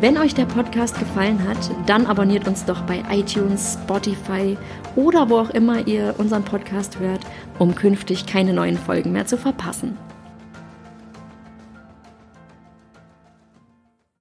Wenn 0.00 0.16
euch 0.16 0.34
der 0.34 0.46
Podcast 0.46 0.98
gefallen 0.98 1.46
hat, 1.46 1.58
dann 1.84 2.06
abonniert 2.06 2.48
uns 2.48 2.64
doch 2.64 2.80
bei 2.82 3.02
iTunes, 3.10 3.76
Spotify 3.82 4.56
oder 4.96 5.28
wo 5.28 5.40
auch 5.40 5.50
immer 5.50 5.86
ihr 5.86 6.14
unseren 6.16 6.42
Podcast 6.42 6.98
hört, 6.98 7.20
um 7.58 7.74
künftig 7.74 8.24
keine 8.24 8.54
neuen 8.54 8.78
Folgen 8.78 9.12
mehr 9.12 9.26
zu 9.26 9.36
verpassen. 9.36 9.98